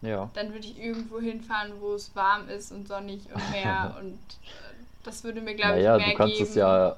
Ja, 0.00 0.30
dann 0.34 0.52
würde 0.52 0.66
ich 0.66 0.78
irgendwo 0.78 1.20
hinfahren, 1.20 1.80
wo 1.80 1.94
es 1.94 2.14
warm 2.14 2.48
ist 2.48 2.72
und 2.72 2.88
sonnig 2.88 3.30
und 3.34 3.50
Meer 3.50 3.96
und 4.00 4.14
äh, 4.14 4.74
das 5.02 5.24
würde 5.24 5.40
mir, 5.40 5.54
glaube 5.54 5.76
naja, 5.76 5.98
ich, 5.98 5.98
mehr 5.98 6.06
du 6.06 6.14
kannst 6.14 6.38
geben. 6.38 6.48
es 6.50 6.54
ja, 6.54 6.96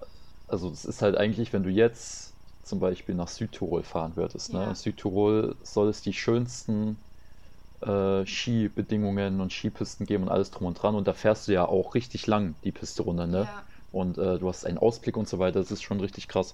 also 0.48 0.70
es 0.70 0.84
ist 0.84 1.02
halt 1.02 1.16
eigentlich, 1.16 1.52
wenn 1.52 1.62
du 1.62 1.70
jetzt 1.70 2.34
zum 2.62 2.80
Beispiel 2.80 3.14
nach 3.14 3.28
Südtirol 3.28 3.82
fahren 3.82 4.16
würdest, 4.16 4.52
ne? 4.52 4.62
Ja. 4.62 4.68
In 4.68 4.74
Südtirol 4.74 5.56
soll 5.62 5.88
es 5.88 6.02
die 6.02 6.12
schönsten 6.12 6.98
äh, 7.82 8.26
Skibedingungen 8.26 9.40
und 9.40 9.52
Skipisten 9.52 10.06
geben 10.06 10.24
und 10.24 10.30
alles 10.30 10.50
drum 10.50 10.66
und 10.66 10.74
dran 10.74 10.94
und 10.94 11.06
da 11.08 11.12
fährst 11.14 11.48
du 11.48 11.52
ja 11.52 11.64
auch 11.66 11.94
richtig 11.94 12.26
lang 12.26 12.54
die 12.64 12.72
Piste 12.72 13.02
runter, 13.02 13.26
ne? 13.26 13.50
Ja, 13.50 13.62
Und 13.92 14.18
äh, 14.18 14.38
du 14.38 14.48
hast 14.48 14.64
einen 14.66 14.78
Ausblick 14.78 15.16
und 15.16 15.28
so 15.28 15.38
weiter, 15.38 15.60
das 15.60 15.70
ist 15.70 15.82
schon 15.82 16.00
richtig 16.00 16.28
krass. 16.28 16.52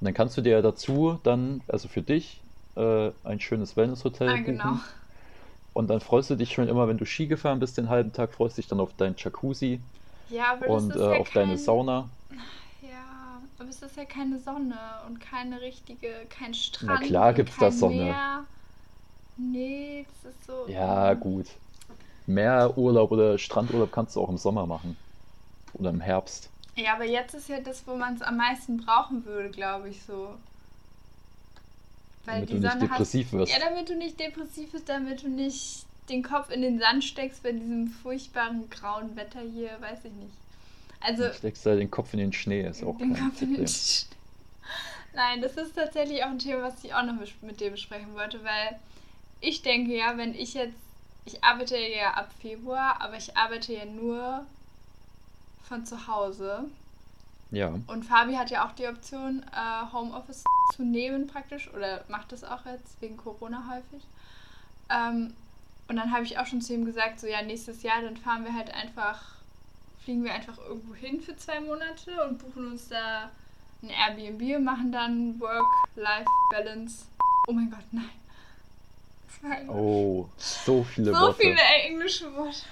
Und 0.00 0.04
dann 0.06 0.14
kannst 0.14 0.36
du 0.36 0.42
dir 0.42 0.52
ja 0.52 0.62
dazu 0.62 1.18
dann, 1.22 1.62
also 1.68 1.88
für 1.88 2.02
dich, 2.02 2.44
äh, 2.76 3.10
ein 3.24 3.40
schönes 3.40 3.76
Wellnesshotel 3.76 4.28
ah, 4.28 4.36
buchen. 4.36 4.44
genau. 4.44 4.80
Und 5.74 5.88
dann 5.88 6.00
freust 6.00 6.30
du 6.30 6.36
dich 6.36 6.52
schon 6.52 6.68
immer, 6.68 6.88
wenn 6.88 6.98
du 6.98 7.06
Ski 7.06 7.26
gefahren 7.26 7.58
bist 7.60 7.78
den 7.78 7.88
halben 7.88 8.12
Tag, 8.12 8.34
freust 8.34 8.58
dich 8.58 8.66
dann 8.68 8.80
auf 8.80 8.94
dein 8.96 9.14
Jacuzzi 9.16 9.82
Ja, 10.28 10.54
und 10.64 10.96
äh, 10.96 10.98
ja 11.10 11.16
auf 11.16 11.30
deine 11.30 11.56
kein, 11.56 11.58
Sauna. 11.58 12.10
Ja, 12.80 13.42
aber 13.58 13.68
es 13.68 13.82
ist 13.82 13.96
ja 13.96 14.04
keine 14.04 14.38
Sonne 14.40 14.78
und 15.06 15.20
keine 15.20 15.60
richtige, 15.60 16.26
kein 16.28 16.54
Strand. 16.54 17.00
klar 17.00 17.32
und 17.32 17.34
gibt's 17.34 17.58
da 17.58 17.70
Sonne. 17.70 17.96
Meer. 18.04 18.46
Nee, 19.36 20.06
das 20.22 20.32
ist 20.32 20.46
so. 20.46 20.66
Ja, 20.68 21.14
gut. 21.14 21.46
Meerurlaub 22.26 23.10
oder 23.10 23.38
Strandurlaub 23.38 23.90
kannst 23.92 24.14
du 24.16 24.20
auch 24.20 24.28
im 24.28 24.38
Sommer 24.38 24.66
machen. 24.66 24.96
Oder 25.74 25.90
im 25.90 26.00
Herbst. 26.00 26.48
Ja, 26.76 26.94
aber 26.94 27.04
jetzt 27.04 27.34
ist 27.34 27.48
ja 27.48 27.60
das, 27.60 27.86
wo 27.86 27.94
man 27.96 28.14
es 28.14 28.22
am 28.22 28.36
meisten 28.36 28.78
brauchen 28.78 29.24
würde, 29.24 29.50
glaube 29.50 29.88
ich 29.88 30.02
so. 30.02 30.34
Weil 32.24 32.34
Damit 32.36 32.50
die 32.50 32.54
du 32.54 32.60
nicht 32.60 32.72
Sonne 32.72 32.82
depressiv 32.88 33.26
hast. 33.26 33.32
wirst. 33.32 33.52
Ja, 33.52 33.58
damit 33.58 33.88
du 33.88 33.96
nicht 33.96 34.20
depressiv 34.20 34.72
bist, 34.72 34.88
damit 34.88 35.22
du 35.22 35.28
nicht 35.28 35.84
den 36.08 36.22
Kopf 36.22 36.50
in 36.50 36.62
den 36.62 36.78
Sand 36.78 37.04
steckst 37.04 37.42
bei 37.42 37.52
diesem 37.52 37.88
furchtbaren 37.88 38.68
grauen 38.70 39.16
Wetter 39.16 39.40
hier, 39.40 39.70
weiß 39.80 40.04
ich 40.04 40.12
nicht. 40.12 40.32
Also, 41.00 41.24
Dann 41.24 41.32
steckst 41.34 41.66
du 41.66 41.70
halt 41.70 41.80
den 41.80 41.90
Kopf 41.90 42.12
in 42.12 42.20
den 42.20 42.32
Schnee, 42.32 42.62
ist 42.66 42.84
auch 42.84 42.96
den 42.98 43.14
kein 43.14 43.24
Kopf 43.24 43.42
in 43.42 43.48
Problem. 43.48 43.56
den 43.56 43.66
Sch- 43.66 44.06
Nein, 45.14 45.42
das 45.42 45.56
ist 45.56 45.74
tatsächlich 45.74 46.22
auch 46.22 46.28
ein 46.28 46.38
Thema, 46.38 46.62
was 46.62 46.82
ich 46.84 46.94
auch 46.94 47.02
noch 47.02 47.14
mit 47.42 47.60
dir 47.60 47.70
besprechen 47.70 48.14
wollte, 48.14 48.42
weil 48.44 48.78
ich 49.42 49.62
denke 49.62 49.94
ja, 49.94 50.16
wenn 50.16 50.34
ich 50.34 50.54
jetzt, 50.54 50.78
ich 51.24 51.44
arbeite 51.44 51.76
ja 51.76 52.14
ab 52.14 52.30
Februar, 52.40 53.00
aber 53.00 53.16
ich 53.16 53.36
arbeite 53.36 53.74
ja 53.74 53.84
nur 53.84 54.46
von 55.68 55.84
zu 55.84 56.06
Hause. 56.06 56.64
Ja, 57.50 57.74
Und 57.86 58.04
Fabi 58.04 58.34
hat 58.34 58.50
ja 58.50 58.66
auch 58.66 58.72
die 58.72 58.86
Option, 58.86 59.44
äh, 59.52 59.92
Homeoffice 59.92 60.42
zu 60.74 60.84
nehmen 60.84 61.26
praktisch 61.26 61.70
oder 61.74 62.02
macht 62.08 62.32
das 62.32 62.44
auch 62.44 62.64
jetzt 62.64 63.00
wegen 63.02 63.18
Corona 63.18 63.64
häufig. 63.70 64.06
Ähm, 64.88 65.34
und 65.88 65.96
dann 65.96 66.12
habe 66.12 66.24
ich 66.24 66.38
auch 66.38 66.46
schon 66.46 66.62
zu 66.62 66.72
ihm 66.72 66.86
gesagt, 66.86 67.20
so 67.20 67.26
ja, 67.26 67.42
nächstes 67.42 67.82
Jahr, 67.82 68.00
dann 68.00 68.16
fahren 68.16 68.44
wir 68.44 68.54
halt 68.54 68.72
einfach, 68.72 69.20
fliegen 70.02 70.24
wir 70.24 70.32
einfach 70.32 70.56
irgendwo 70.58 70.94
hin 70.94 71.20
für 71.20 71.36
zwei 71.36 71.60
Monate 71.60 72.24
und 72.26 72.38
buchen 72.38 72.68
uns 72.72 72.88
da 72.88 73.30
ein 73.82 73.90
Airbnb 73.90 74.56
und 74.56 74.64
machen 74.64 74.92
dann 74.92 75.38
Work-Life-Balance. 75.40 77.06
Oh 77.48 77.52
mein 77.52 77.70
Gott, 77.70 77.84
nein. 77.90 78.21
Einfach 79.42 79.74
oh, 79.74 80.28
so 80.36 80.84
viele 80.84 81.12
so 81.12 81.20
Worte. 81.20 81.40
viele 81.40 81.60
englische 81.86 82.32
Worte. 82.34 82.62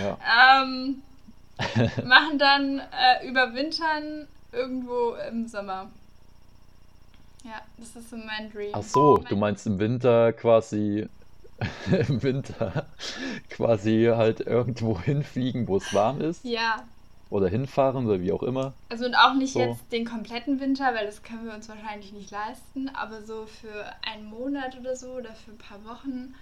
Ja. 0.00 0.62
Ähm, 0.62 1.02
machen 2.04 2.38
dann 2.38 2.80
äh, 2.80 3.26
überwintern 3.26 4.28
irgendwo 4.52 5.14
im 5.28 5.48
Sommer. 5.48 5.90
Ja, 7.44 7.62
das 7.78 7.96
ist 7.96 8.10
so 8.10 8.16
mein 8.16 8.52
Dream. 8.52 8.70
Ach 8.72 8.82
so, 8.82 9.16
mein, 9.16 9.24
du 9.26 9.36
meinst 9.36 9.66
im 9.66 9.78
Winter 9.78 10.32
quasi, 10.32 11.08
im 11.90 12.22
Winter 12.22 12.86
quasi 13.50 14.10
halt 14.14 14.40
irgendwo 14.40 15.00
hinfliegen, 15.00 15.66
wo 15.66 15.78
es 15.78 15.92
warm 15.94 16.20
ist. 16.20 16.44
Ja, 16.44 16.84
Oder 17.30 17.48
hinfahren 17.48 18.06
oder 18.06 18.20
wie 18.22 18.32
auch 18.32 18.42
immer. 18.42 18.72
also 18.88 19.04
und 19.04 19.14
auch 19.14 19.34
nicht 19.34 19.52
So. 19.52 19.60
jetzt 19.60 19.92
den 19.92 20.06
kompletten 20.06 20.60
Winter, 20.60 20.94
weil 20.94 21.04
das 21.06 21.22
können 21.22 21.44
wir 21.46 21.54
uns 21.54 21.68
wahrscheinlich 21.68 22.12
nicht 22.12 22.30
leisten, 22.30 22.88
aber 22.94 23.20
so 23.22 23.46
für 23.46 23.84
einen 24.02 24.24
Monat 24.26 24.78
oder 24.80 24.96
so 24.96 25.08
oder 25.08 25.34
für 25.34 25.50
ein 25.50 25.58
paar 25.58 25.84
Wochen 25.84 26.34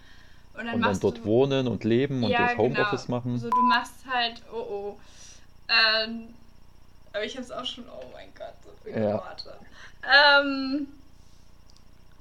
Und 0.59 0.65
dann, 0.67 0.77
Und 0.77 0.83
dann 0.83 1.01
dort 1.01 1.19
du, 1.19 1.25
wohnen 1.25 1.67
und 1.67 1.83
leben 1.85 2.23
und 2.23 2.31
ja, 2.31 2.47
das 2.49 2.57
Homeoffice 2.57 3.07
genau. 3.07 3.19
machen. 3.19 3.39
So, 3.39 3.51
du 3.51 3.63
machst 3.63 3.95
halt, 4.09 4.41
oh 4.53 4.57
oh. 4.57 4.97
Ähm, 5.69 6.29
aber 7.13 7.25
ich 7.25 7.37
hab's 7.37 7.51
auch 7.51 7.65
schon, 7.65 7.85
oh 7.89 8.05
mein 8.13 8.29
Gott, 8.39 8.55
so 8.65 8.71
viele 8.85 9.01
Ja. 9.05 9.15
Worte. 9.15 9.55
Ähm, 10.05 10.87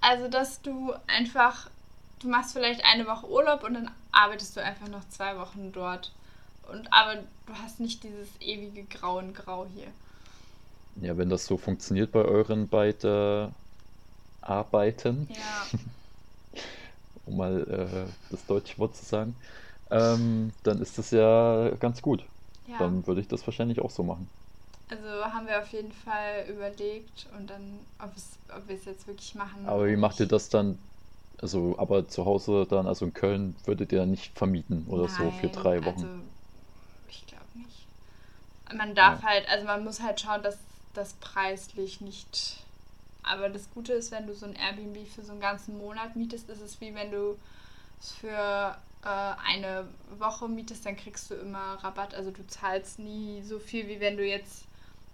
also, 0.02 0.28
dass 0.28 0.62
du 0.64 0.94
einfach, 1.08 1.70
du 2.20 2.28
machst 2.30 2.54
vielleicht 2.54 2.84
eine 2.84 3.06
Woche 3.06 3.30
Urlaub 3.30 3.64
und 3.64 3.76
dann 3.76 3.92
arbeitest 4.12 4.56
du 4.58 4.64
einfach 4.64 4.88
noch 4.88 5.08
zwei 5.10 5.38
Wochen 5.38 5.72
dort. 5.72 6.12
Und 6.72 6.92
aber 6.92 7.24
du 7.46 7.54
hast 7.54 7.80
nicht 7.80 8.04
dieses 8.04 8.30
ewige 8.42 8.84
Grau 8.86 9.20
in 9.20 9.34
Grau 9.34 9.66
hier. 9.68 9.88
Ja, 10.96 11.18
wenn 11.18 11.30
das 11.30 11.46
so 11.46 11.58
funktioniert 11.58 12.12
bei 12.12 12.24
euren 12.24 12.70
beiden 12.70 13.54
Arbeiten, 14.42 15.28
Ja, 15.30 15.68
um 17.26 17.38
mal 17.38 17.62
äh, 17.68 18.14
das 18.30 18.46
deutsche 18.46 18.78
Wort 18.78 18.96
zu 18.96 19.06
sagen, 19.06 19.36
ähm, 19.92 20.54
dann 20.64 20.82
ist 20.82 20.98
das 20.98 21.12
ja 21.12 21.72
ganz 21.80 22.02
gut. 22.02 22.24
ja. 22.68 22.78
Dann 22.80 23.06
würde 23.08 23.22
ich 23.22 23.28
das 23.28 23.46
wahrscheinlich 23.48 23.82
auch 23.82 23.92
so 23.92 24.04
machen. 24.04 24.30
Also 24.90 25.04
haben 25.26 25.48
wir 25.48 25.60
auf 25.60 25.68
jeden 25.70 25.92
Fall 25.92 26.46
überlegt 26.48 27.28
und 27.38 27.50
dann, 27.50 27.80
ob, 28.00 28.16
es, 28.16 28.38
ob 28.56 28.68
wir 28.68 28.76
es 28.76 28.86
jetzt 28.86 29.08
wirklich 29.08 29.34
machen. 29.34 29.66
Aber 29.66 29.88
wie 29.88 29.96
macht 29.96 30.20
ihr 30.20 30.28
das 30.28 30.50
dann? 30.50 30.78
Also, 31.42 31.78
aber 31.78 32.08
zu 32.08 32.26
Hause 32.26 32.66
dann, 32.70 32.88
also 32.88 33.06
in 33.06 33.14
Köln, 33.14 33.56
würdet 33.66 33.92
ihr 33.92 34.00
dann 34.00 34.12
nicht 34.12 34.38
vermieten 34.38 34.86
oder 34.88 35.10
so 35.10 35.32
für 35.32 35.48
Nein, 35.48 35.52
drei 35.52 35.86
Wochen? 35.86 36.04
Also. 36.04 36.35
Man 38.74 38.96
darf 38.96 39.22
Ja. 39.22 39.30
halt, 39.30 39.48
also 39.50 39.66
man 39.66 39.84
muss 39.84 40.02
halt 40.02 40.20
schauen, 40.20 40.44
dass 40.44 40.58
das 40.94 41.14
preislich 41.16 42.02
nicht. 42.02 42.58
Aber 43.24 43.50
das 43.50 43.70
Gute 43.74 43.94
ist, 43.94 44.12
wenn 44.12 44.28
du 44.28 44.34
so 44.34 44.46
ein 44.46 44.56
Airbnb 44.56 45.08
für 45.08 45.24
so 45.24 45.32
einen 45.32 45.42
ganzen 45.42 45.78
Monat 45.78 46.16
mietest, 46.16 46.50
ist 46.50 46.62
es 46.62 46.80
wie 46.82 46.94
wenn 46.96 47.12
du 47.12 47.38
es 48.02 48.12
für 48.12 48.78
äh, 49.04 49.08
eine 49.08 49.88
Woche 50.20 50.48
mietest, 50.48 50.86
dann 50.86 50.98
kriegst 50.98 51.30
du 51.30 51.36
immer 51.36 51.76
Rabatt. 51.84 52.14
Also 52.14 52.32
du 52.32 52.46
zahlst 52.48 53.00
nie 53.00 53.42
so 53.44 53.60
viel, 53.60 53.88
wie 53.88 54.00
wenn 54.00 54.18
du 54.18 54.26
jetzt 54.26 54.64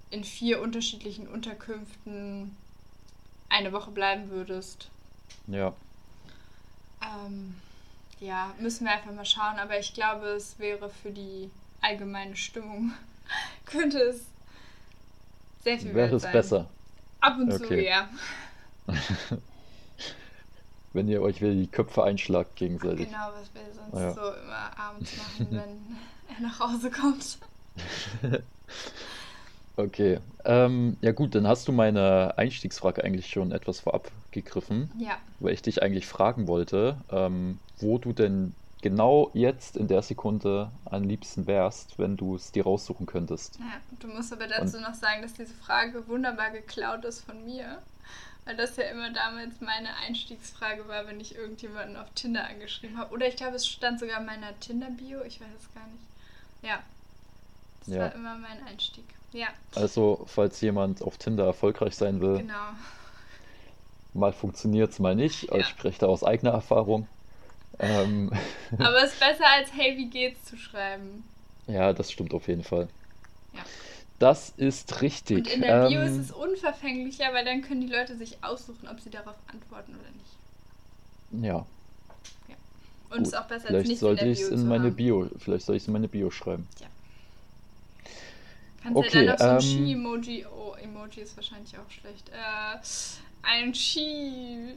in 0.10 0.24
vier 0.24 0.62
unterschiedlichen 0.62 1.28
Unterkünften 1.28 2.56
eine 3.50 3.72
Woche 3.74 3.92
bleiben 3.92 4.30
würdest. 4.30 4.90
Ja, 5.48 5.74
Ähm, 7.02 7.56
ja, 8.20 8.54
müssen 8.60 8.86
wir 8.86 8.94
einfach 8.94 9.12
mal 9.12 9.26
schauen, 9.26 9.58
aber 9.60 9.80
ich 9.80 9.94
glaube, 9.94 10.28
es 10.28 10.60
wäre 10.60 10.90
für 10.90 11.12
die 11.12 11.50
allgemeine 11.82 12.36
Stimmung, 12.36 12.92
könnte 13.66 14.00
es 14.00 14.22
sehr 15.64 15.78
viel 15.80 15.94
wäre 15.94 16.16
es 16.16 16.24
sein. 16.24 16.32
besser, 16.32 16.66
Ab 17.20 17.38
und 17.40 17.52
zu, 17.54 17.64
Okay. 17.64 17.88
ja. 17.88 18.10
wenn 20.94 21.08
ihr 21.08 21.22
euch 21.22 21.42
wieder 21.42 21.54
die 21.54 21.68
Köpfe 21.68 22.04
einschlagt 22.04 22.56
gegenseitig. 22.58 23.08
Genau, 23.08 23.30
was 23.34 23.54
wir 23.54 23.62
sonst 23.74 23.94
Ja. 24.02 24.14
so 24.14 24.22
immer 24.22 24.78
abends 24.78 25.12
machen, 25.18 25.48
wenn 25.52 26.36
er 26.36 26.42
nach 26.42 26.60
Hause 26.60 26.90
kommt. 26.92 27.38
Okay, 29.78 30.20
ähm, 30.44 30.98
ja 31.02 31.12
gut, 31.14 31.34
dann 31.34 31.48
hast 31.48 31.68
du 31.68 31.72
meine 31.72 32.38
Einstiegsfrage 32.38 33.04
eigentlich 33.04 33.28
schon 33.28 33.52
etwas 33.52 33.80
vorab 33.80 34.12
gegriffen, 34.32 34.92
Ja, 35.00 35.18
weil 35.40 35.54
ich 35.54 35.62
dich 35.62 35.82
eigentlich 35.82 36.08
fragen 36.08 36.48
wollte, 36.48 36.98
ähm, 37.10 37.58
wo 37.80 37.98
du 37.98 38.12
denn 38.14 38.54
genau 38.82 39.30
jetzt 39.34 39.78
in 39.78 39.88
der 39.88 40.02
Sekunde 40.02 40.72
am 40.86 41.04
liebsten 41.04 41.48
wärst, 41.48 41.98
wenn 42.00 42.18
du 42.18 42.36
es 42.36 42.52
dir 42.52 42.64
raussuchen 42.64 43.06
könntest. 43.06 43.58
ja. 43.60 43.66
Du 44.00 44.08
musst 44.08 44.34
aber 44.34 44.48
dazu 44.48 44.80
noch 44.80 44.96
sagen, 44.96 45.22
dass 45.22 45.34
diese 45.34 45.54
Frage 45.54 46.08
wunderbar 46.08 46.50
geklaut 46.52 47.06
ist 47.06 47.22
von 47.22 47.46
mir. 47.46 47.78
Weil 48.46 48.58
das 48.58 48.76
ja 48.76 48.86
immer 48.86 49.12
damals 49.14 49.62
meine 49.62 49.90
Einstiegsfrage 50.08 50.88
war, 50.88 51.06
wenn 51.06 51.20
ich 51.20 51.36
irgendjemanden 51.36 51.96
auf 51.96 52.08
Tinder 52.16 52.48
angeschrieben 52.48 52.98
habe. 52.98 53.14
Oder 53.14 53.28
ich 53.28 53.36
glaube, 53.36 53.56
es 53.56 53.68
stand 53.68 54.00
sogar 54.00 54.20
in 54.20 54.26
meiner 54.26 54.60
Tinder-Bio, 54.60 55.22
ich 55.28 55.40
weiß 55.40 55.48
es 55.60 55.74
gar 55.76 55.86
nicht. 55.86 56.04
Ja. 56.64 56.80
Das 57.82 57.94
Ja. 57.94 58.00
war 58.02 58.16
immer 58.16 58.36
mein 58.40 58.66
Einstieg. 58.68 59.06
Ja, 59.32 59.48
Also, 59.76 60.26
falls 60.28 60.60
jemand 60.62 61.04
auf 61.04 61.18
Tinder 61.18 61.46
erfolgreich 61.46 61.96
sein 61.96 62.20
will, 62.20 62.40
genau. 62.40 62.72
mal 64.16 64.34
funktioniert 64.34 64.92
es, 64.92 64.98
mal 65.00 65.16
nicht. 65.16 65.44
Ja. 65.44 65.58
Ich 65.58 65.68
spreche 65.68 66.00
da 66.00 66.08
aus 66.08 66.24
eigener 66.24 66.52
Erfahrung. 66.52 67.08
Ähm, 67.82 68.32
Aber 68.78 69.04
es 69.04 69.14
ist 69.14 69.20
besser 69.20 69.48
als 69.50 69.72
Hey, 69.74 69.98
wie 69.98 70.10
geht's 70.10 70.44
zu 70.46 70.58
schreiben. 70.58 71.24
ja, 71.68 71.94
das 71.94 72.12
stimmt 72.12 72.34
auf 72.36 72.48
jeden 72.48 72.64
Fall. 72.64 72.90
Ja. 73.54 73.66
Das 74.20 74.50
ist 74.52 75.02
richtig. 75.02 75.38
Und 75.38 75.48
in 75.48 75.62
der 75.62 75.74
Bio 75.76 76.02
Ähm, 76.02 76.04
ist 76.04 76.18
es 76.18 76.32
unverfänglicher, 76.32 77.34
weil 77.34 77.46
dann 77.46 77.62
können 77.62 77.82
die 77.82 77.88
Leute 77.94 78.16
sich 78.18 78.44
aussuchen, 78.44 78.88
ob 78.88 79.00
sie 79.02 79.10
darauf 79.10 79.38
antworten 79.48 79.96
oder 79.96 80.12
nicht. 80.12 80.40
ja, 81.32 81.68
Und 83.10 83.28
es 83.28 83.30
ist 83.30 83.36
auch 83.36 83.48
besser 83.48 83.70
als 83.70 83.70
Vielleicht 83.70 83.86
nichts 83.86 84.00
sollte 84.00 84.26
in 84.26 84.32
der 84.32 84.32
ich 84.32 84.40
Bio 84.40 84.48
es 84.48 84.52
in 84.52 84.58
zu 84.58 84.68
meine 84.68 84.92
haben. 84.92 84.96
Bio, 84.96 85.30
vielleicht 85.38 85.66
soll 85.66 85.76
ich 85.76 85.84
es 85.84 85.88
in 85.88 85.94
meine 85.94 86.08
Bio 86.08 86.30
schreiben. 86.32 86.68
Kannst 88.78 88.98
Okay, 88.98 89.10
ja 89.10 89.14
dann 89.14 89.26
noch 89.26 89.38
so 89.38 89.50
ein 89.50 89.60
ähm, 89.60 89.60
Ski-Emoji. 89.60 90.46
Oh, 90.48 90.74
Emoji 90.76 91.22
ist 91.22 91.36
wahrscheinlich 91.38 91.78
auch 91.78 91.90
schlecht. 91.90 92.30
Äh, 92.30 92.80
ein 93.44 93.74
Ski. 93.76 94.76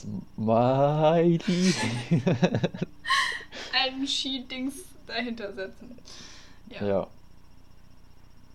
Smiley. 0.00 1.74
Ein 3.72 4.06
Ski-Dings 4.06 4.74
dahinter 5.06 5.52
setzen. 5.52 5.98
Ja. 6.68 6.86
Ja. 6.86 7.06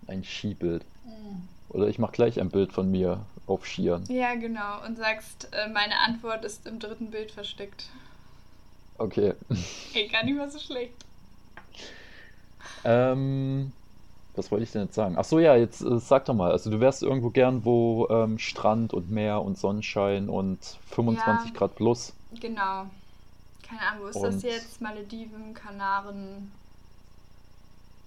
Ein 0.06 0.24
Skibild. 0.24 0.84
Oder 1.68 1.88
ich 1.88 1.98
mache 1.98 2.12
gleich 2.12 2.40
ein 2.40 2.50
Bild 2.50 2.72
von 2.72 2.90
mir 2.90 3.24
auf 3.46 3.66
Skiern. 3.66 4.04
Ja, 4.08 4.34
genau. 4.34 4.84
Und 4.86 4.96
sagst, 4.96 5.48
äh, 5.52 5.68
meine 5.68 5.98
Antwort 5.98 6.44
ist 6.44 6.66
im 6.66 6.78
dritten 6.78 7.10
Bild 7.10 7.30
versteckt. 7.30 7.84
Okay. 8.96 9.34
Ey, 9.94 10.08
gar 10.08 10.24
nicht 10.24 10.36
mal 10.36 10.50
so 10.50 10.58
schlecht. 10.58 10.94
Ähm, 12.84 13.72
was 14.38 14.50
wollte 14.50 14.64
ich 14.64 14.72
denn 14.72 14.82
jetzt 14.84 14.94
sagen? 14.94 15.16
Ach 15.18 15.24
so, 15.24 15.38
ja, 15.38 15.56
jetzt 15.56 15.82
äh, 15.82 15.98
sag 15.98 16.24
doch 16.26 16.34
mal. 16.34 16.50
Also 16.52 16.70
du 16.70 16.80
wärst 16.80 17.02
irgendwo 17.02 17.30
gern, 17.30 17.64
wo 17.64 18.06
ähm, 18.08 18.38
Strand 18.38 18.94
und 18.94 19.10
Meer 19.10 19.42
und 19.42 19.58
Sonnenschein 19.58 20.28
und 20.28 20.58
25 20.90 21.50
Ja. 21.50 21.56
Grad 21.56 21.74
plus. 21.74 22.12
Genau. 22.40 22.86
Keine 23.68 23.80
Ahnung, 23.82 24.04
wo 24.04 24.06
ist 24.06 24.22
das 24.22 24.34
Und- 24.36 24.42
jetzt? 24.44 24.80
Malediven, 24.80 25.52
Kanaren, 25.52 26.50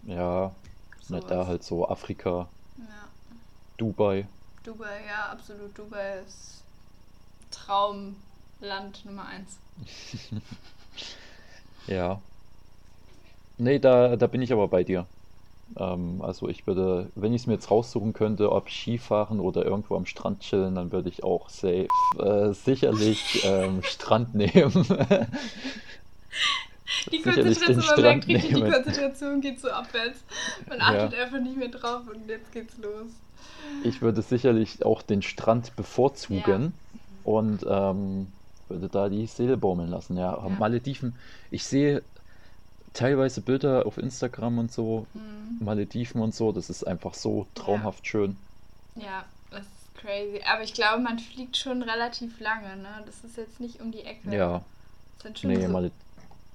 Ja, 0.07 0.51
na 1.09 1.19
da 1.19 1.27
sowas. 1.27 1.47
halt 1.47 1.63
so 1.63 1.87
Afrika, 1.87 2.47
Ja. 2.77 2.85
Dubai. 3.77 4.25
Dubai, 4.63 5.01
ja, 5.07 5.31
absolut. 5.31 5.77
Dubai 5.77 6.19
ist 6.27 6.63
Traumland 7.51 9.05
Nummer 9.05 9.25
eins. 9.27 9.57
Ja. 11.87 12.21
Nee, 13.57 13.79
da, 13.79 14.15
da 14.15 14.27
bin 14.27 14.41
ich 14.41 14.53
aber 14.53 14.67
bei 14.67 14.83
dir. 14.83 15.05
Ähm, 15.77 16.21
also 16.21 16.47
ich 16.49 16.67
würde, 16.67 17.10
wenn 17.15 17.34
ich 17.34 17.41
es 17.43 17.47
mir 17.47 17.53
jetzt 17.53 17.71
raussuchen 17.71 18.13
könnte, 18.13 18.51
ob 18.51 18.69
Skifahren 18.69 19.39
oder 19.39 19.65
irgendwo 19.65 19.95
am 19.95 20.05
Strand 20.05 20.41
chillen, 20.41 20.75
dann 20.75 20.91
würde 20.91 21.10
ich 21.10 21.23
auch 21.23 21.49
safe, 21.49 21.88
äh, 22.19 22.53
sicherlich 22.53 23.41
ähm, 23.43 23.81
Strand 23.84 24.36
nehmen. 24.36 24.86
Die 27.12 27.21
Konzentration, 27.21 27.77
man 27.77 28.01
merkt 28.01 28.27
richtig, 28.27 28.53
die. 28.53 28.62
Konzentration 28.62 29.41
geht 29.41 29.60
so 29.60 29.69
abwärts. 29.69 30.23
Man 30.67 30.81
achtet 30.81 31.19
einfach 31.19 31.39
nicht 31.39 31.57
mehr 31.57 31.69
drauf 31.69 32.01
und 32.13 32.27
jetzt 32.29 32.51
geht's 32.51 32.77
los. 32.77 33.12
Ich 33.84 34.01
würde 34.01 34.21
sicherlich 34.21 34.86
auch 34.86 35.01
den 35.01 35.21
Strand 35.21 35.75
bevorzugen 35.75 36.73
und 37.23 37.65
ähm, 37.67 38.27
würde 38.67 38.89
da 38.89 39.10
die 39.10 39.25
Seele 39.27 39.57
baumeln 39.57 39.89
lassen. 39.89 40.17
Ja, 40.17 40.34
Ja. 40.38 40.49
Malediven. 40.49 41.15
Ich 41.49 41.63
sehe 41.63 42.03
teilweise 42.93 43.41
Bilder 43.41 43.86
auf 43.86 43.97
Instagram 43.97 44.60
und 44.60 44.71
so, 44.71 45.08
Mhm. 45.13 45.63
Malediven 45.63 46.21
und 46.21 46.34
so, 46.34 46.51
das 46.51 46.69
ist 46.69 46.84
einfach 46.86 47.13
so 47.13 47.47
traumhaft 47.56 48.06
schön. 48.08 48.38
Ja, 48.95 49.25
das 49.51 49.62
ist 49.62 49.95
crazy. 49.95 50.41
Aber 50.45 50.63
ich 50.63 50.73
glaube, 50.73 51.01
man 51.01 51.19
fliegt 51.19 51.56
schon 51.58 51.82
relativ 51.84 52.39
lange, 52.39 52.77
ne? 52.77 53.04
Das 53.06 53.23
ist 53.23 53.38
jetzt 53.38 53.60
nicht 53.60 53.80
um 53.82 53.91
die 53.91 54.01
Ecke. 54.01 54.36
Ja, 54.36 54.63
Das 55.17 55.23
sind 55.23 55.39
schon 55.39 55.51
nee, 55.51 55.67
so 55.67 55.91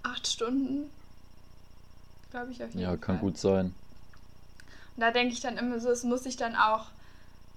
acht 0.03 0.27
Stunden. 0.27 0.91
Glaube 2.31 2.53
ich 2.53 2.63
auf 2.63 2.71
jeden 2.71 2.81
ja, 2.81 2.89
Fall. 2.89 2.99
kann 2.99 3.19
gut 3.21 3.39
sein. 3.39 3.75
Und 4.97 5.01
da 5.01 5.11
denke 5.11 5.33
ich 5.35 5.41
dann 5.41 5.57
immer 5.59 5.79
so, 5.81 5.91
es 5.91 6.05
muss 6.05 6.25
sich 6.25 6.37
dann 6.37 6.57
auch 6.57 6.87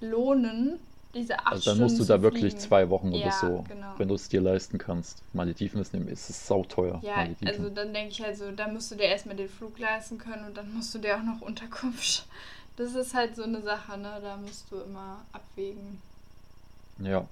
lohnen, 0.01 0.79
diese 1.13 1.39
acht 1.39 1.47
Also 1.53 1.65
dann 1.71 1.75
Stunden 1.77 1.83
musst 1.83 1.99
du 1.99 2.03
da 2.05 2.21
wirklich 2.21 2.53
fliegen. 2.53 2.59
zwei 2.59 2.89
Wochen 2.89 3.09
oder 3.09 3.17
Ja, 3.25 3.31
so, 3.31 3.65
genau. 3.67 3.93
wenn 3.97 4.07
du 4.07 4.15
es 4.15 4.29
dir 4.29 4.41
leisten 4.41 4.77
kannst. 4.77 5.23
Malediven 5.33 5.81
ist, 5.81 5.93
nämlich- 5.93 6.13
ist 6.13 6.29
es 6.29 6.45
sauteuer, 6.47 6.99
Ja, 7.03 7.17
Malediven. 7.17 7.47
also 7.47 7.69
dann 7.69 7.93
denke 7.93 8.11
ich 8.11 8.21
halt 8.21 8.37
so, 8.37 8.51
da 8.51 8.67
musst 8.67 8.91
du 8.91 8.95
dir 8.95 9.05
erstmal 9.05 9.35
den 9.35 9.49
Flug 9.49 9.79
leisten 9.79 10.17
können 10.17 10.45
und 10.45 10.55
dann 10.57 10.73
musst 10.73 10.93
du 10.93 10.99
dir 10.99 11.17
auch 11.17 11.23
noch 11.23 11.41
Unterkunft. 11.41 12.25
Das 12.77 12.93
ist 12.95 13.13
halt 13.13 13.35
so 13.35 13.43
eine 13.43 13.61
Sache, 13.61 13.97
ne? 13.97 14.19
Da 14.21 14.37
musst 14.37 14.71
du 14.71 14.77
immer 14.77 15.19
abwägen. 15.33 16.01
Ja, 16.99 17.27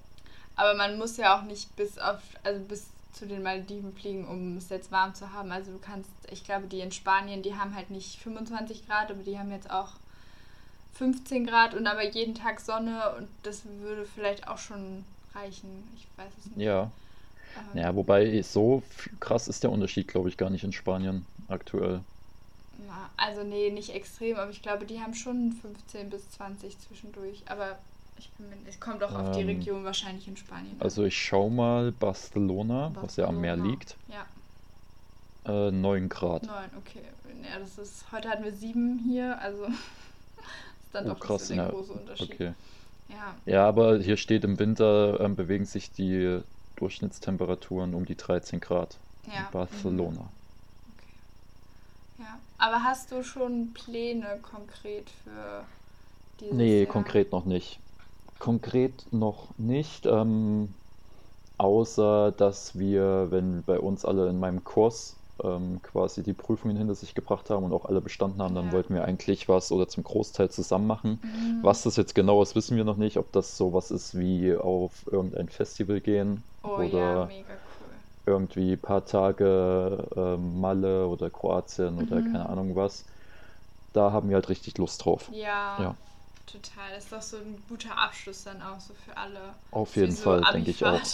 Aber 0.55 0.73
man 0.73 0.97
muss 0.97 1.17
ja 1.17 1.37
auch 1.37 1.43
nicht 1.43 1.75
bis 1.75 1.97
auf, 1.99 2.19
also 2.43 2.59
bis 2.65 2.87
zu 3.13 3.27
den 3.27 3.43
Malediven 3.43 3.93
fliegen, 3.93 4.27
um 4.27 4.57
es 4.57 4.69
jetzt 4.69 4.91
warm 4.91 5.13
zu 5.15 5.31
haben. 5.33 5.51
Also 5.51 5.71
du 5.71 5.77
kannst, 5.79 6.09
ich 6.31 6.43
glaube, 6.43 6.67
die 6.67 6.79
in 6.81 6.91
Spanien, 6.91 7.43
die 7.43 7.55
haben 7.55 7.75
halt 7.75 7.91
nicht 7.91 8.19
25 8.19 8.87
Grad, 8.87 9.11
aber 9.11 9.23
die 9.23 9.37
haben 9.39 9.51
jetzt 9.51 9.69
auch 9.69 9.91
15 10.97 11.45
Grad 11.45 11.73
und 11.73 11.87
aber 11.87 12.03
jeden 12.03 12.35
Tag 12.35 12.59
Sonne 12.59 13.15
und 13.17 13.27
das 13.43 13.63
würde 13.81 14.05
vielleicht 14.05 14.47
auch 14.47 14.57
schon 14.57 15.03
reichen. 15.35 15.87
Ich 15.95 16.07
weiß 16.17 16.31
es 16.39 16.45
nicht. 16.55 16.65
ja. 16.65 16.91
Ähm, 17.73 17.79
Ja, 17.79 17.95
wobei 17.95 18.41
so 18.41 18.83
krass 19.19 19.47
ist 19.47 19.63
der 19.63 19.71
Unterschied, 19.71 20.07
glaube 20.07 20.29
ich, 20.29 20.37
gar 20.37 20.49
nicht 20.49 20.63
in 20.63 20.73
Spanien 20.73 21.25
aktuell. 21.47 22.01
na, 22.87 23.09
also 23.17 23.43
nee, 23.43 23.69
nicht 23.71 23.89
extrem, 23.93 24.37
aber 24.37 24.51
ich 24.51 24.61
glaube, 24.61 24.85
die 24.85 24.99
haben 25.01 25.13
schon 25.15 25.53
15 25.61 26.09
bis 26.09 26.29
20 26.31 26.77
zwischendurch. 26.79 27.41
Aber 27.47 27.77
ich 28.19 28.29
bin 28.31 28.47
es 28.67 28.79
kommt 28.79 29.03
auch 29.03 29.13
auf 29.13 29.31
die 29.35 29.41
Ähm, 29.41 29.47
Region 29.47 29.83
wahrscheinlich 29.83 30.27
in 30.27 30.37
Spanien 30.37 30.71
an. 30.73 30.81
Also 30.81 31.03
ich 31.03 31.17
schau 31.17 31.49
mal 31.49 31.91
Barcelona, 31.91 32.91
was 32.95 33.15
ja 33.15 33.25
am 33.27 33.39
Meer 33.41 33.55
Barcelona. 33.55 33.71
liegt, 33.79 33.95
Ja, 35.45 35.67
äh, 35.67 35.71
9 35.71 36.09
Grad. 36.09 36.43
neun, 36.43 36.69
okay. 36.77 37.01
Ja, 37.43 37.59
das 37.59 37.77
ist, 37.77 38.11
heute 38.11 38.29
hatten 38.29 38.43
wir 38.43 38.51
sieben 38.53 38.99
hier, 39.07 39.39
also 39.41 39.67
dann 40.97 41.07
Oh, 41.07 41.15
doch 41.15 41.19
krass, 41.19 41.47
der 41.47 41.57
ja. 41.57 41.69
große 41.69 41.93
Unterschied. 41.93 42.39
Okay. 42.39 42.53
Ja, 43.09 43.35
Ja, 43.45 43.67
aber 43.67 43.99
hier 43.99 44.17
steht 44.17 44.43
im 44.45 44.59
Winter 44.59 45.19
ähm, 45.21 45.35
bewegen 45.35 45.65
sich 45.65 45.91
die 45.91 46.41
Durchschnittstemperaturen 46.77 47.95
um 47.95 48.05
die 48.05 48.17
13 48.17 48.59
Grad 48.61 48.99
ja. 49.23 49.33
in 49.33 49.49
Barcelona. 49.49 50.21
Mhm. 50.23 50.29
Okay. 50.85 51.15
Ja, 52.17 52.39
aber 52.57 52.83
hast 52.83 53.11
du 53.11 53.23
schon 53.23 53.73
Pläne 53.73 54.39
konkret 54.41 55.09
für 55.09 55.69
dieses 56.39 56.55
Nee, 56.57 56.81
Jahr? 56.81 56.87
konkret 56.87 57.31
noch 57.31 57.45
nicht. 57.45 57.81
Konkret 58.39 59.07
noch 59.11 59.57
nicht, 59.57 60.05
ähm, 60.05 60.75
außer 61.57 62.31
dass 62.33 62.77
wir, 62.79 63.31
wenn 63.31 63.63
bei 63.65 63.79
uns 63.79 64.05
alle 64.05 64.29
in 64.29 64.39
meinem 64.39 64.63
Kurs 64.63 65.16
ähm, 65.43 65.81
quasi 65.81 66.23
die 66.23 66.33
Prüfungen 66.33 66.77
hinter 66.77 66.95
sich 66.95 67.15
gebracht 67.15 67.49
haben 67.49 67.65
und 67.65 67.73
auch 67.73 67.85
alle 67.85 68.01
bestanden 68.01 68.41
haben, 68.41 68.55
dann 68.55 68.71
Ja. 68.71 68.71
wollten 68.71 68.93
wir 68.93 69.05
eigentlich 69.05 69.49
was 69.49 69.71
oder 69.71 69.87
zum 69.87 70.03
Großteil 70.03 70.49
zusammen 70.51 70.87
machen. 70.87 71.23
Mhm. 71.23 71.61
Was 71.61 71.83
das 71.83 71.95
jetzt 71.97 72.15
genau 72.15 72.41
ist, 72.41 72.55
wissen 72.55 72.77
wir 72.77 72.83
noch 72.85 72.97
nicht. 72.97 73.17
Ob 73.17 73.31
das 73.33 73.57
sowas 73.57 73.91
ist 73.91 74.17
wie 74.17 74.55
auf 74.55 75.05
irgendein 75.11 75.49
Festival 75.49 76.01
gehen 76.01 76.43
Oh 76.63 76.81
ja, 76.83 77.17
oder 77.17 77.27
mega 77.27 77.57
cool. 77.79 77.95
irgendwie 78.25 78.73
ein 78.73 78.81
paar 78.81 79.05
Tage 79.05 80.07
ähm, 80.15 80.59
Malle 80.59 81.07
oder 81.07 81.29
Kroatien 81.31 81.97
oder 81.99 82.21
Mhm. 82.21 82.23
keine 82.23 82.49
Ahnung 82.49 82.75
was. 82.75 83.05
Da 83.93 84.11
haben 84.13 84.29
wir 84.29 84.35
halt 84.35 84.49
richtig 84.49 84.77
Lust 84.77 85.05
drauf. 85.05 85.33
Ja, 85.33 85.77
Ja. 85.77 85.97
total. 86.45 86.91
Das 86.95 87.05
ist 87.05 87.11
doch 87.13 87.21
so 87.21 87.37
ein 87.37 87.63
guter 87.67 87.97
Abschluss 87.97 88.43
dann 88.43 88.61
auch 88.61 88.79
so 88.79 88.93
für 88.93 89.15
alle. 89.17 89.55
Auf 89.71 89.95
jeden 89.95 90.17
so 90.17 90.17
Fall, 90.17 90.45
denke 90.45 90.71
ich 90.71 90.83
auch. 90.83 91.13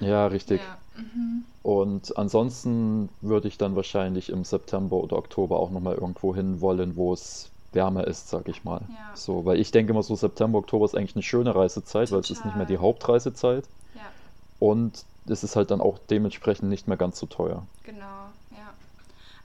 Ja, 0.00 0.26
richtig. 0.26 0.60
Ja. 0.60 0.78
Mhm. 0.96 1.44
Und 1.62 2.16
ansonsten 2.18 3.08
würde 3.20 3.48
ich 3.48 3.56
dann 3.58 3.74
wahrscheinlich 3.76 4.28
im 4.28 4.44
September 4.44 4.96
oder 4.96 5.16
Oktober 5.16 5.58
auch 5.58 5.70
nochmal 5.70 5.94
irgendwo 5.94 6.34
hin 6.34 6.60
wollen, 6.60 6.96
wo 6.96 7.12
es 7.12 7.52
wärmer 7.72 8.06
ist, 8.06 8.28
sag 8.28 8.48
ich 8.48 8.64
mal. 8.64 8.88
Ja. 8.88 9.10
So, 9.14 9.44
weil 9.46 9.58
ich 9.58 9.70
denke 9.70 9.92
immer 9.92 10.02
so, 10.02 10.14
September, 10.14 10.58
Oktober 10.58 10.84
ist 10.84 10.94
eigentlich 10.94 11.16
eine 11.16 11.22
schöne 11.22 11.54
Reisezeit, 11.54 12.10
weil 12.12 12.20
es 12.20 12.30
ist 12.30 12.44
nicht 12.44 12.54
mehr 12.54 12.66
die 12.66 12.76
Total. 12.76 12.86
Hauptreisezeit 12.86 13.68
ja, 13.94 14.12
und 14.58 15.06
es 15.26 15.44
ist 15.44 15.56
halt 15.56 15.70
dann 15.70 15.80
auch 15.80 15.98
dementsprechend 15.98 16.68
nicht 16.68 16.88
mehr 16.88 16.96
ganz 16.98 17.18
so 17.18 17.26
teuer. 17.26 17.68
genau. 17.82 18.32
Ja. 18.50 18.74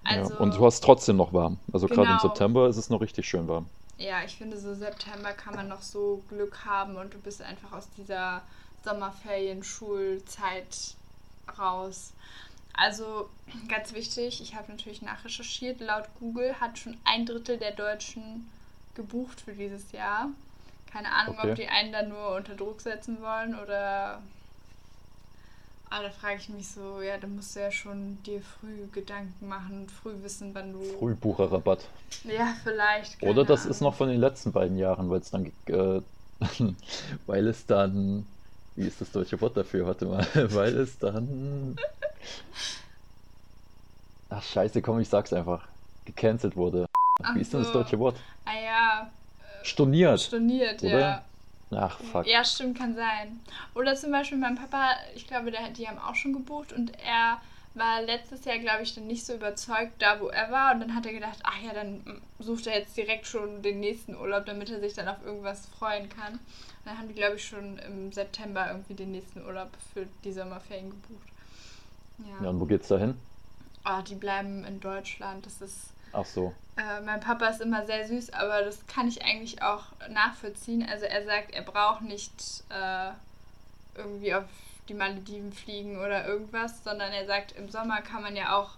Ja. 0.04 0.26
Also, 0.26 0.36
Und 0.38 0.56
du 0.56 0.66
hast 0.66 0.82
trotzdem 0.84 1.18
noch 1.18 1.34
warm. 1.34 1.60
Also 1.72 1.90
gerade 1.90 2.12
im 2.12 2.18
Genau. 2.18 2.20
September 2.20 2.68
ist 2.70 2.78
es 2.78 2.90
noch 2.90 3.02
richtig 3.02 3.28
schön 3.28 3.48
warm. 3.48 3.70
ja, 3.98 4.24
ich 4.24 4.38
finde, 4.38 4.58
so 4.58 4.74
September 4.74 5.34
kann 5.34 5.56
man 5.56 5.68
noch 5.68 5.82
so 5.82 6.24
Glück 6.30 6.66
haben 6.66 6.96
und 6.96 7.14
du 7.14 7.20
bist 7.20 7.42
einfach 7.42 7.74
aus 7.74 7.90
dieser 7.92 8.44
Sommerferien-Schulzeit 8.84 10.96
raus. 11.58 12.12
Also 12.74 13.30
ganz 13.68 13.94
wichtig, 13.94 14.42
ich 14.42 14.56
habe 14.56 14.72
natürlich 14.72 15.02
nachrecherchiert, 15.02 15.82
laut 15.82 16.06
Google 16.20 16.56
hat 16.62 16.78
schon 16.80 16.96
ein 17.04 17.26
Drittel 17.26 17.58
der 17.58 17.72
Deutschen 17.72 18.50
gebucht 18.96 19.42
für 19.42 19.52
dieses 19.54 19.92
Jahr. 19.92 20.30
Keine 20.92 21.12
Ahnung, 21.12 21.36
Okay. 21.38 21.50
ob 21.52 21.56
die 21.56 21.68
einen 21.68 21.92
dann 21.92 22.10
nur 22.10 22.36
unter 22.36 22.56
Druck 22.56 22.82
setzen 22.82 23.22
wollen 23.22 23.60
oder. 23.60 24.22
Aber 25.92 26.04
da 26.04 26.10
frage 26.12 26.36
ich 26.38 26.50
mich 26.50 26.68
so, 26.70 27.02
ja, 27.02 27.18
da 27.18 27.26
musst 27.28 27.56
du 27.56 27.62
ja 27.62 27.72
schon 27.72 28.22
dir 28.24 28.42
früh 28.42 28.86
Gedanken 28.94 29.48
machen 29.48 29.82
und 29.82 29.92
früh 29.92 30.14
wissen, 30.22 30.54
wann 30.54 30.72
du. 30.72 30.84
Frühbucherrabatt. 31.00 31.80
Ja, 32.24 32.54
vielleicht. 32.64 33.22
Oder 33.24 33.44
das 33.44 33.66
ist 33.66 33.82
Ahnung. 33.82 33.92
noch 33.92 33.98
von 33.98 34.10
den 34.10 34.20
letzten 34.20 34.52
beiden 34.52 34.78
Jahren, 34.78 35.10
weil 35.14 35.20
es 35.20 35.32
dann, 35.32 35.52
äh, 35.66 36.02
weil 37.26 37.48
es 37.48 37.66
dann, 37.66 38.26
wie 38.80 38.88
ist 38.88 39.02
das 39.02 39.12
deutsche 39.12 39.40
Wort 39.42 39.58
dafür? 39.58 39.86
Warte 39.86 40.06
mal, 40.06 40.26
weil 40.54 40.76
es 40.78 40.98
dann, 40.98 41.76
ach 44.30 44.44
scheiße, 44.44 44.82
komm, 44.82 45.00
ich 45.02 45.10
sag's 45.10 45.34
einfach, 45.34 45.68
gecancelt 46.06 46.56
wurde. 46.56 46.86
Ach 47.22 47.36
Wie 47.36 47.42
ist 47.42 47.54
denn 47.54 47.62
das 47.62 47.74
deutsche 47.74 48.00
Wort? 48.00 48.16
Ah 48.46 48.60
ja, 48.64 49.12
Storniert, 49.64 50.22
storniert, 50.22 50.82
oder? 50.82 51.00
ja. 51.00 51.24
Ach 51.72 52.00
fuck. 52.00 52.26
Ja, 52.26 52.44
stimmt, 52.44 52.78
kann 52.80 52.96
sein. 52.96 53.42
Oder 53.76 53.96
zum 53.96 54.12
Beispiel 54.12 54.38
mein 54.38 54.56
Papa, 54.56 54.92
ich 55.14 55.28
glaube, 55.28 55.52
der, 55.52 55.70
die 55.70 55.88
haben 55.88 56.00
auch 56.00 56.16
schon 56.16 56.34
gebucht 56.34 56.74
und 56.74 56.92
er 57.06 57.40
war 57.76 58.02
letztes 58.02 58.46
Jahr, 58.46 58.58
glaube 58.58 58.82
ich, 58.84 58.96
dann 58.96 59.06
nicht 59.06 59.26
so 59.26 59.36
überzeugt 59.36 60.02
da, 60.02 60.20
wo 60.20 60.30
er 60.30 60.50
war. 60.50 60.74
Und 60.74 60.80
dann 60.80 60.96
hat 60.96 61.06
er 61.06 61.14
gedacht, 61.14 61.38
ach 61.44 61.62
ja, 61.64 61.74
dann 61.74 62.22
sucht 62.40 62.66
er 62.66 62.80
jetzt 62.80 62.98
direkt 62.98 63.28
schon 63.28 63.62
den 63.62 63.80
nächsten 63.82 64.16
Urlaub, 64.16 64.48
damit 64.48 64.72
er 64.72 64.80
sich 64.80 64.96
dann 64.96 65.08
auf 65.08 65.24
irgendwas 65.24 65.68
freuen 65.78 66.10
kann. 66.10 66.40
Dann 66.90 66.98
haben 66.98 67.08
die, 67.08 67.14
glaube 67.14 67.36
ich, 67.36 67.48
schon 67.48 67.78
im 67.78 68.12
September 68.12 68.68
irgendwie 68.68 68.96
den 68.96 69.12
nächsten 69.12 69.46
Urlaub 69.46 69.70
für 69.94 70.08
die 70.24 70.34
Sommerferien 70.34 70.90
gebucht. 70.90 71.28
Ja. 72.18 72.46
Ja, 72.46 72.50
und 72.50 72.60
wo 72.60 72.66
geht's 72.66 72.88
da 72.88 72.98
hin? 72.98 73.16
Oh, 73.86 74.02
die 74.02 74.16
bleiben 74.16 74.66
in 74.66 74.80
Deutschland. 74.80 75.46
Das 75.46 75.62
ist 75.62 75.92
Ach 76.14 76.26
so, 76.26 76.52
äh, 76.78 77.00
mein 77.02 77.20
Papa 77.20 77.46
ist 77.46 77.62
immer 77.62 77.86
sehr 77.86 78.08
süß, 78.08 78.34
aber 78.34 78.64
das 78.64 78.88
kann 78.88 79.08
ich 79.08 79.24
eigentlich 79.24 79.62
auch 79.62 79.84
nachvollziehen. 80.10 80.84
Also 80.90 81.06
er 81.06 81.24
sagt, 81.26 81.52
er 81.52 81.62
braucht 81.62 82.02
nicht 82.02 82.64
äh, 82.70 83.12
irgendwie 83.96 84.34
auf 84.34 84.46
die 84.88 84.96
Malediven 84.96 85.54
fliegen 85.54 86.00
oder 86.00 86.26
irgendwas, 86.26 86.84
sondern 86.84 87.14
er 87.14 87.28
sagt, 87.28 87.52
im 87.52 87.70
Sommer 87.70 88.02
kann 88.02 88.24
man 88.24 88.36
ja 88.36 88.58
auch 88.58 88.72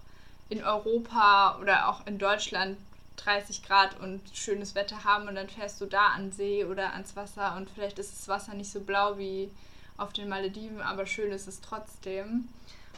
in 0.50 0.62
Europa 0.62 1.60
oder 1.62 1.88
auch 1.88 2.06
in 2.06 2.18
Deutschland 2.18 2.78
30 3.24 3.64
Grad 3.64 4.00
und 4.00 4.22
schönes 4.34 4.76
Wetter 4.76 5.04
haben 5.04 5.28
und 5.28 5.36
dann 5.36 5.50
fährst 5.50 5.80
du 5.82 5.86
da 5.86 6.08
an 6.08 6.32
See 6.32 6.66
oder 6.66 6.94
ans 6.94 7.16
Wasser 7.16 7.56
und 7.56 7.70
vielleicht 7.70 8.00
ist 8.00 8.12
das 8.12 8.28
Wasser 8.28 8.54
nicht 8.54 8.72
so 8.72 8.80
blau 8.82 9.18
wie 9.18 9.52
auf 9.98 10.14
den 10.14 10.30
Malediven, 10.30 10.82
aber 10.82 11.06
schön 11.06 11.32
ist 11.32 11.48
es 11.48 11.62
trotzdem. 11.62 12.50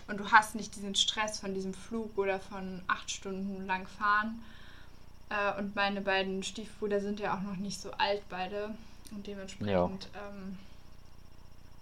Und 0.08 0.18
du 0.18 0.32
hast 0.32 0.56
nicht 0.56 0.76
diesen 0.76 0.96
Stress 0.96 1.40
von 1.40 1.54
diesem 1.54 1.74
Flug 1.74 2.18
oder 2.18 2.40
von 2.40 2.82
acht 2.88 3.10
Stunden 3.10 3.66
lang 3.66 3.88
fahren. 3.88 4.44
Äh, 5.30 5.60
und 5.60 5.76
meine 5.76 6.02
beiden 6.02 6.44
Stiefbrüder 6.44 7.00
sind 7.00 7.20
ja 7.20 7.36
auch 7.36 7.42
noch 7.42 7.56
nicht 7.56 7.80
so 7.80 7.92
alt 7.92 8.22
beide. 8.30 8.76
Und 9.12 9.28
dementsprechend, 9.28 10.08
ähm, 10.14 10.58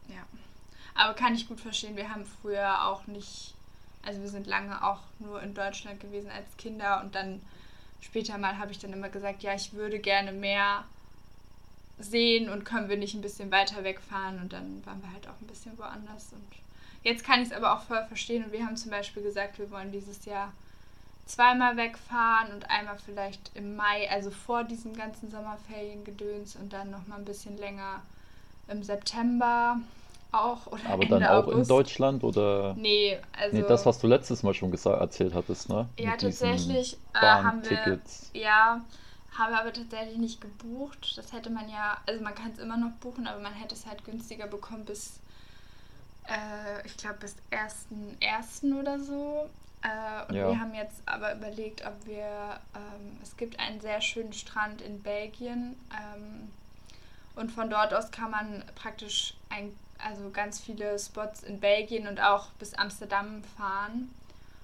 ja. 0.08 0.22
Aber 0.94 1.14
kann 1.14 1.34
ich 1.34 1.48
gut 1.48 1.60
verstehen. 1.60 1.96
Wir 1.96 2.10
haben 2.10 2.26
früher 2.42 2.86
auch 2.86 3.08
nicht, 3.08 3.54
also 4.04 4.22
wir 4.22 4.30
sind 4.30 4.46
lange 4.46 4.84
auch 4.84 5.00
nur 5.20 5.42
in 5.42 5.54
Deutschland 5.54 6.00
gewesen 6.00 6.30
als 6.30 6.46
Kinder 6.58 7.02
und 7.02 7.16
dann 7.16 7.42
später 8.02 8.38
mal 8.38 8.58
habe 8.58 8.72
ich 8.72 8.80
dann 8.80 8.94
immer 8.94 9.10
gesagt, 9.10 9.44
ja, 9.44 9.56
ich 9.56 9.74
würde 9.74 10.00
gerne 10.00 10.32
mehr 10.32 10.84
sehen 12.00 12.50
und 12.50 12.66
können 12.66 12.90
wir 12.90 12.98
nicht 12.98 13.14
ein 13.14 13.22
bisschen 13.22 13.52
weiter 13.52 13.84
wegfahren? 13.84 14.40
Und 14.40 14.54
dann 14.54 14.86
waren 14.86 15.02
wir 15.02 15.12
halt 15.14 15.28
auch 15.28 15.40
ein 15.42 15.48
bisschen 15.48 15.78
woanders. 15.78 16.34
Und 16.34 16.46
jetzt 17.04 17.24
kann 17.24 17.42
ich 17.42 17.50
es 17.50 17.54
aber 17.54 17.74
auch 17.74 17.84
voll 17.84 18.04
verstehen. 18.08 18.44
Und 18.46 18.52
wir 18.52 18.66
haben 18.66 18.78
zum 18.78 18.92
Beispiel 18.92 19.24
gesagt, 19.24 19.60
wir 19.60 19.72
wollen 19.72 19.92
dieses 19.92 20.26
Jahr 20.26 20.52
zweimal 21.26 21.78
wegfahren 21.78 22.52
und 22.54 22.70
einmal 22.70 22.98
vielleicht 23.06 23.52
im 23.56 23.76
Mai, 23.76 24.10
also 24.10 24.32
vor 24.32 24.64
diesen 24.64 24.96
ganzen 24.96 25.32
Sommerferiengedöns 25.32 26.56
und 26.58 26.74
dann 26.74 26.92
nochmal 26.92 27.20
ein 27.20 27.26
bisschen 27.26 27.58
länger 27.58 28.02
im 28.68 28.84
September 28.84 29.80
auch 30.32 30.68
oder 30.68 30.82
aber 30.84 31.02
Ende 31.04 31.10
dann 31.10 31.26
auch 31.28 31.48
in 31.48 31.54
August. 31.54 31.70
Deutschland 31.70 32.24
oder? 32.24 32.74
Nee, 32.76 33.20
also 33.34 33.58
Nee, 33.58 33.64
das, 33.68 33.86
was 33.86 34.00
du 34.00 34.08
letztes 34.08 34.44
Mal 34.44 34.54
schon 34.54 34.72
gesagt, 34.72 35.00
erzählt 35.00 35.34
hattest, 35.34 35.70
ne? 35.70 35.88
ja, 35.98 36.12
Mit 36.12 36.22
tatsächlich 36.22 36.98
äh, 37.14 37.20
haben 37.20 37.64
wir 37.64 38.00
ja, 38.34 38.82
haben 39.38 39.52
wir 39.54 39.60
aber 39.60 39.74
tatsächlich 39.74 40.18
nicht 40.18 40.42
gebucht. 40.42 41.18
Das 41.18 41.32
hätte 41.34 41.50
man 41.50 41.70
ja, 41.70 41.98
also 42.06 42.24
man 42.24 42.36
kann 42.36 42.52
es 42.52 42.60
immer 42.60 42.78
noch 42.78 42.92
buchen, 43.00 43.28
aber 43.28 43.42
man 43.42 43.54
hätte 43.54 43.76
es 43.76 43.86
halt 43.86 44.04
günstiger 44.06 44.48
bekommen 44.48 44.86
bis, 44.86 45.20
äh, 46.28 46.86
ich 46.86 46.98
glaube, 46.98 47.18
bis 47.20 47.36
1.1. 47.50 48.74
oder 48.74 49.00
so. 49.00 49.50
Äh, 49.84 50.30
und 50.30 50.36
Ja. 50.36 50.48
wir 50.48 50.60
haben 50.60 50.74
jetzt 50.76 51.02
aber 51.08 51.34
überlegt, 51.36 51.84
ob 51.86 52.06
wir, 52.06 52.60
ähm, 52.76 53.18
es 53.24 53.36
gibt 53.36 53.60
einen 53.60 53.82
sehr 53.82 54.02
schönen 54.02 54.34
Strand 54.34 54.82
in 54.82 55.02
Belgien 55.02 55.76
ähm, 55.92 56.52
und 57.36 57.52
von 57.52 57.70
dort 57.70 57.94
aus 57.94 58.12
kann 58.12 58.32
man 58.32 58.64
praktisch 58.76 59.34
ein, 59.50 59.72
also 60.04 60.30
ganz 60.32 60.60
viele 60.60 60.98
Spots 61.00 61.44
in 61.44 61.60
Belgien 61.60 62.08
und 62.08 62.20
auch 62.20 62.48
bis 62.60 62.74
Amsterdam 62.74 63.44
fahren. 63.58 64.14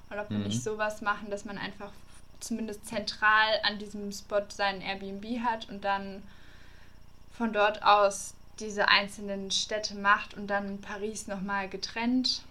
Und 0.09 0.19
ob 0.19 0.29
wir 0.29 0.37
Mhm. 0.37 0.45
nicht 0.47 0.63
sowas 0.63 1.01
machen, 1.01 1.29
dass 1.29 1.45
man 1.45 1.57
einfach 1.57 1.91
zumindest 2.39 2.87
zentral 2.87 3.59
an 3.63 3.79
diesem 3.79 4.11
Spot 4.11 4.43
sein 4.49 4.81
Airbnb 4.81 5.41
hat 5.43 5.69
und 5.69 5.83
dann 5.83 6.23
von 7.37 7.51
dort 7.53 7.83
aus 7.83 8.33
diese 8.59 8.87
einzelnen 8.87 9.51
Städte 9.51 9.95
macht 9.95 10.33
und 10.35 10.47
dann 10.47 10.79
Paris 10.81 11.27
nochmal 11.27 11.67
getrennt. 11.67 12.41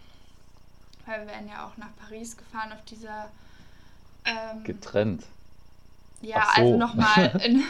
Weil 1.07 1.21
wir 1.21 1.27
werden 1.29 1.49
ja 1.49 1.67
auch 1.67 1.77
nach 1.77 1.95
Paris 2.01 2.37
gefahren 2.37 2.73
auf 2.73 2.85
dieser. 2.85 3.31
Ähm, 4.25 4.65
Getrennt. 4.65 5.25
ja, 6.21 6.43
so. 6.57 6.63
also 6.63 6.77
nochmal 6.77 7.41
in. 7.45 7.63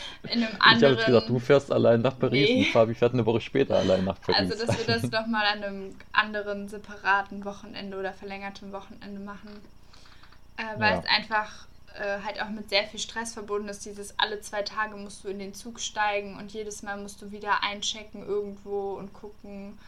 in 0.24 0.42
einem 0.42 0.56
anderen. 0.58 0.94
Ich 0.94 1.00
habe 1.02 1.12
gedacht, 1.12 1.28
du 1.28 1.38
fährst 1.38 1.72
allein 1.72 2.00
nach 2.00 2.18
Paris 2.18 2.48
nee. 2.48 2.58
und 2.58 2.72
Fabi 2.72 2.94
fährt 2.94 3.14
eine 3.14 3.26
Woche 3.26 3.40
später 3.40 3.76
allein 3.76 4.04
nach 4.04 4.20
Paris. 4.20 4.50
Also, 4.50 4.66
dass 4.66 4.78
wir 4.78 4.94
das 4.94 5.02
nochmal 5.10 5.46
an 5.46 5.62
einem 5.62 5.94
anderen, 6.12 6.68
separaten 6.68 7.44
Wochenende 7.44 7.98
oder 7.98 8.12
verlängerten 8.12 8.72
Wochenende 8.72 9.20
machen. 9.20 9.50
Äh, 10.56 10.78
weil 10.78 10.94
ja. 10.94 11.00
es 11.00 11.06
einfach 11.06 11.66
äh, 11.94 12.22
halt 12.24 12.40
auch 12.42 12.48
mit 12.48 12.68
sehr 12.68 12.84
viel 12.84 13.00
Stress 13.00 13.34
verbunden 13.34 13.68
ist. 13.68 13.84
Dieses 13.84 14.18
alle 14.18 14.40
zwei 14.40 14.62
Tage 14.62 14.96
musst 14.96 15.24
du 15.24 15.28
in 15.28 15.38
den 15.38 15.54
Zug 15.54 15.80
steigen 15.80 16.38
und 16.38 16.52
jedes 16.52 16.82
Mal 16.82 16.96
musst 16.98 17.22
du 17.22 17.30
wieder 17.32 17.62
einchecken 17.62 18.26
irgendwo 18.26 18.94
und 18.94 19.12
gucken. 19.12 19.78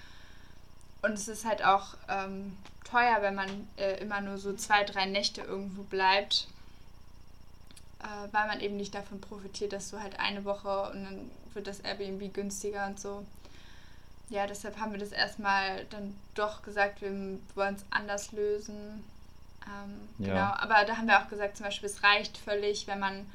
Und 1.02 1.12
es 1.12 1.28
ist 1.28 1.44
halt 1.44 1.64
auch 1.64 1.94
ähm, 2.08 2.56
teuer, 2.90 3.18
wenn 3.20 3.34
man 3.34 3.48
äh, 3.76 4.00
immer 4.00 4.20
nur 4.20 4.38
so 4.38 4.54
zwei, 4.54 4.84
drei 4.84 5.06
Nächte 5.06 5.42
irgendwo 5.42 5.82
bleibt 5.82 6.48
äh, 8.04 8.32
weil 8.32 8.46
man 8.46 8.60
eben 8.60 8.76
nicht 8.76 8.94
davon 8.94 9.20
profitiert, 9.20 9.72
dass 9.72 9.90
du 9.90 10.00
halt 10.00 10.20
eine 10.20 10.44
Woche 10.44 10.90
und 10.90 11.04
dann 11.04 11.30
wird 11.54 11.66
das 11.66 11.80
Airbnb 11.80 12.34
günstiger 12.34 12.86
und 12.86 13.00
so. 13.00 13.24
Ja, 14.28 14.46
deshalb 14.46 14.78
haben 14.78 14.92
wir 14.92 14.98
das 14.98 15.12
erstmal 15.12 15.84
dann 15.86 16.14
doch 16.34 16.62
gesagt, 16.62 17.00
wir 17.00 17.10
wollen 17.54 17.74
es 17.74 17.84
anders 17.90 18.32
lösen. 18.32 19.04
Ähm, 19.66 20.26
ja. 20.26 20.34
Genau, 20.34 20.74
aber 20.74 20.86
da 20.86 20.96
haben 20.96 21.06
wir 21.06 21.22
auch 21.22 21.28
gesagt, 21.28 21.56
zum 21.56 21.64
Beispiel, 21.64 21.88
es 21.88 22.02
reicht 22.02 22.36
völlig, 22.36 22.86
wenn 22.86 22.98
man 22.98 23.26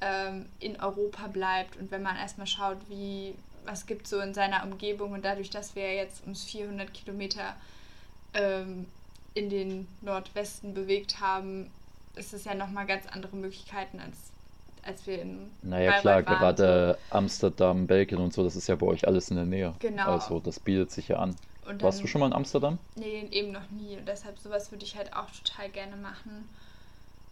ähm, 0.00 0.46
in 0.58 0.80
Europa 0.80 1.28
bleibt 1.28 1.76
und 1.76 1.90
wenn 1.90 2.02
man 2.02 2.16
erstmal 2.16 2.46
schaut, 2.46 2.78
wie, 2.88 3.34
was 3.64 3.86
gibt 3.86 4.08
so 4.08 4.20
in 4.20 4.34
seiner 4.34 4.64
Umgebung 4.64 5.12
und 5.12 5.24
dadurch, 5.24 5.50
dass 5.50 5.76
wir 5.76 5.94
jetzt 5.94 6.26
uns 6.26 6.44
400 6.44 6.92
Kilometer 6.92 7.54
ähm, 8.34 8.86
in 9.34 9.50
den 9.50 9.86
Nordwesten 10.00 10.74
bewegt 10.74 11.20
haben, 11.20 11.70
ist 12.16 12.32
es 12.34 12.44
ja 12.44 12.54
nochmal 12.54 12.86
ganz 12.86 13.06
andere 13.06 13.36
Möglichkeiten, 13.36 14.00
als, 14.00 14.16
als 14.82 15.06
wir 15.06 15.20
in. 15.20 15.50
Naja, 15.62 15.90
Bayreuth 15.90 16.26
klar, 16.26 16.40
waren. 16.40 16.56
gerade 16.56 16.98
Amsterdam, 17.10 17.86
Belgien 17.86 18.18
und 18.18 18.32
so, 18.32 18.44
das 18.44 18.56
ist 18.56 18.68
ja 18.68 18.76
bei 18.76 18.86
euch 18.86 19.06
alles 19.06 19.30
in 19.30 19.36
der 19.36 19.46
Nähe. 19.46 19.74
Genau. 19.78 20.12
Also, 20.12 20.40
das 20.40 20.60
bietet 20.60 20.90
sich 20.90 21.08
ja 21.08 21.18
an. 21.18 21.36
Dann, 21.66 21.82
Warst 21.82 22.02
du 22.02 22.06
schon 22.06 22.20
mal 22.20 22.26
in 22.26 22.32
Amsterdam? 22.32 22.78
Nee, 22.96 23.28
eben 23.30 23.52
noch 23.52 23.70
nie. 23.70 23.96
Und 23.96 24.08
deshalb 24.08 24.38
sowas 24.38 24.72
würde 24.72 24.84
ich 24.84 24.96
halt 24.96 25.14
auch 25.14 25.30
total 25.30 25.68
gerne 25.68 25.96
machen. 25.96 26.48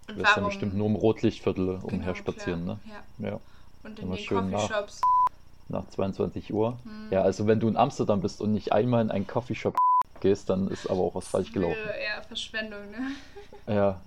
Und 0.07 0.17
du 0.17 0.23
wirst 0.23 0.37
dann 0.37 0.45
bestimmt 0.45 0.75
nur 0.75 0.87
im 0.87 0.95
Rotlichtviertel 0.95 1.67
genau, 1.67 1.87
umher 1.87 2.15
spazieren, 2.15 2.65
ne? 2.65 2.79
Ja. 3.19 3.31
ja. 3.31 3.41
Und 3.83 3.99
in 3.99 4.07
Immer 4.07 4.17
den 4.17 4.27
Coffeeshops. 4.27 5.01
Nach, 5.69 5.83
nach 5.83 5.91
22 5.91 6.53
Uhr. 6.53 6.79
Hm. 6.85 7.09
Ja, 7.11 7.23
also 7.23 7.47
wenn 7.47 7.59
du 7.59 7.69
in 7.69 7.77
Amsterdam 7.77 8.21
bist 8.21 8.41
und 8.41 8.53
nicht 8.53 8.73
einmal 8.73 9.03
in 9.03 9.11
einen 9.11 9.27
Coffeeshop 9.27 9.77
gehst, 10.21 10.49
dann 10.51 10.69
ist 10.69 10.89
aber 10.89 11.01
auch 11.01 11.15
was 11.15 11.29
falsch 11.29 11.53
gelaufen. 11.53 11.77
Ja, 11.87 12.23
Verschwendung, 12.23 12.91
ne? 12.91 13.75
Ja, 13.75 14.01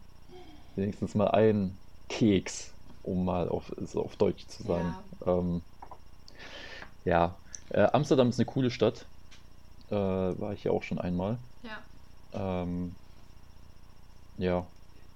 wenigstens 0.75 1.15
mal 1.15 1.29
einen 1.29 1.77
Keks, 2.09 2.73
um 3.03 3.25
mal 3.25 3.49
auf, 3.49 3.71
so 3.77 4.03
auf 4.03 4.15
Deutsch 4.15 4.47
zu 4.47 4.63
sagen. 4.63 4.95
Ja, 5.25 5.37
ähm, 5.37 5.61
ja. 7.03 7.35
Äh, 7.69 7.87
Amsterdam 7.93 8.29
ist 8.29 8.39
eine 8.39 8.45
coole 8.45 8.69
Stadt. 8.69 9.05
Äh, 9.89 9.95
war 9.95 10.53
ich 10.53 10.63
ja 10.63 10.71
auch 10.71 10.83
schon 10.83 10.99
einmal. 10.99 11.37
Ja. 11.63 11.79
Ähm, 12.33 12.95
ja. 14.37 14.65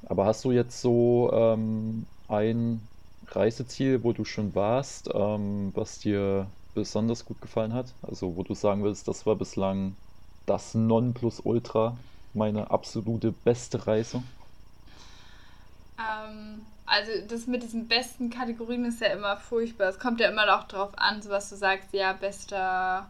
Aber 0.07 0.25
hast 0.25 0.43
du 0.45 0.51
jetzt 0.51 0.81
so 0.81 1.31
ähm, 1.33 2.05
ein 2.27 2.87
Reiseziel, 3.27 4.03
wo 4.03 4.13
du 4.13 4.23
schon 4.23 4.53
warst, 4.55 5.09
ähm, 5.13 5.71
was 5.75 5.99
dir 5.99 6.47
besonders 6.73 7.25
gut 7.25 7.41
gefallen 7.41 7.73
hat? 7.73 7.93
Also 8.01 8.35
wo 8.35 8.43
du 8.43 8.53
sagen 8.53 8.83
willst, 8.83 9.07
das 9.07 9.25
war 9.25 9.35
bislang 9.35 9.95
das 10.45 10.75
Nonplusultra, 10.75 11.97
meine 12.33 12.69
absolute 12.69 13.31
beste 13.31 13.87
Reise? 13.87 14.21
Ähm, 15.99 16.65
also 16.85 17.11
das 17.27 17.47
mit 17.47 17.63
diesen 17.63 17.87
besten 17.87 18.29
Kategorien 18.29 18.85
ist 18.85 19.01
ja 19.01 19.07
immer 19.07 19.37
furchtbar. 19.37 19.89
Es 19.89 19.99
kommt 19.99 20.19
ja 20.19 20.29
immer 20.29 20.55
auch 20.55 20.67
drauf 20.67 20.91
an, 20.97 21.21
so 21.21 21.29
was 21.29 21.49
du 21.49 21.55
sagst, 21.55 21.89
ja, 21.93 22.13
bester, 22.13 23.09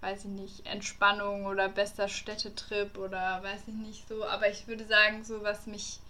weiß 0.00 0.24
ich 0.24 0.30
nicht, 0.30 0.66
Entspannung 0.66 1.46
oder 1.46 1.68
bester 1.68 2.08
Städtetrip 2.08 2.98
oder 2.98 3.40
weiß 3.42 3.60
ich 3.68 3.74
nicht 3.74 4.08
so. 4.08 4.24
Aber 4.24 4.50
ich 4.50 4.66
würde 4.66 4.84
sagen, 4.84 5.24
so 5.24 5.42
was 5.42 5.66
mich 5.66 6.00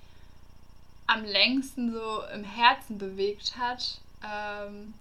am 1.07 1.25
längsten 1.25 1.93
so 1.93 2.23
im 2.35 2.45
Herzen 2.45 2.99
bewegt 2.99 3.57
hat, 3.59 4.01
ähm, 4.25 4.95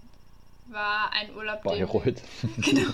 war 0.68 1.12
ein 1.14 1.34
Urlaub. 1.36 1.64
Bayreuth. 1.64 2.22
genau. 2.58 2.92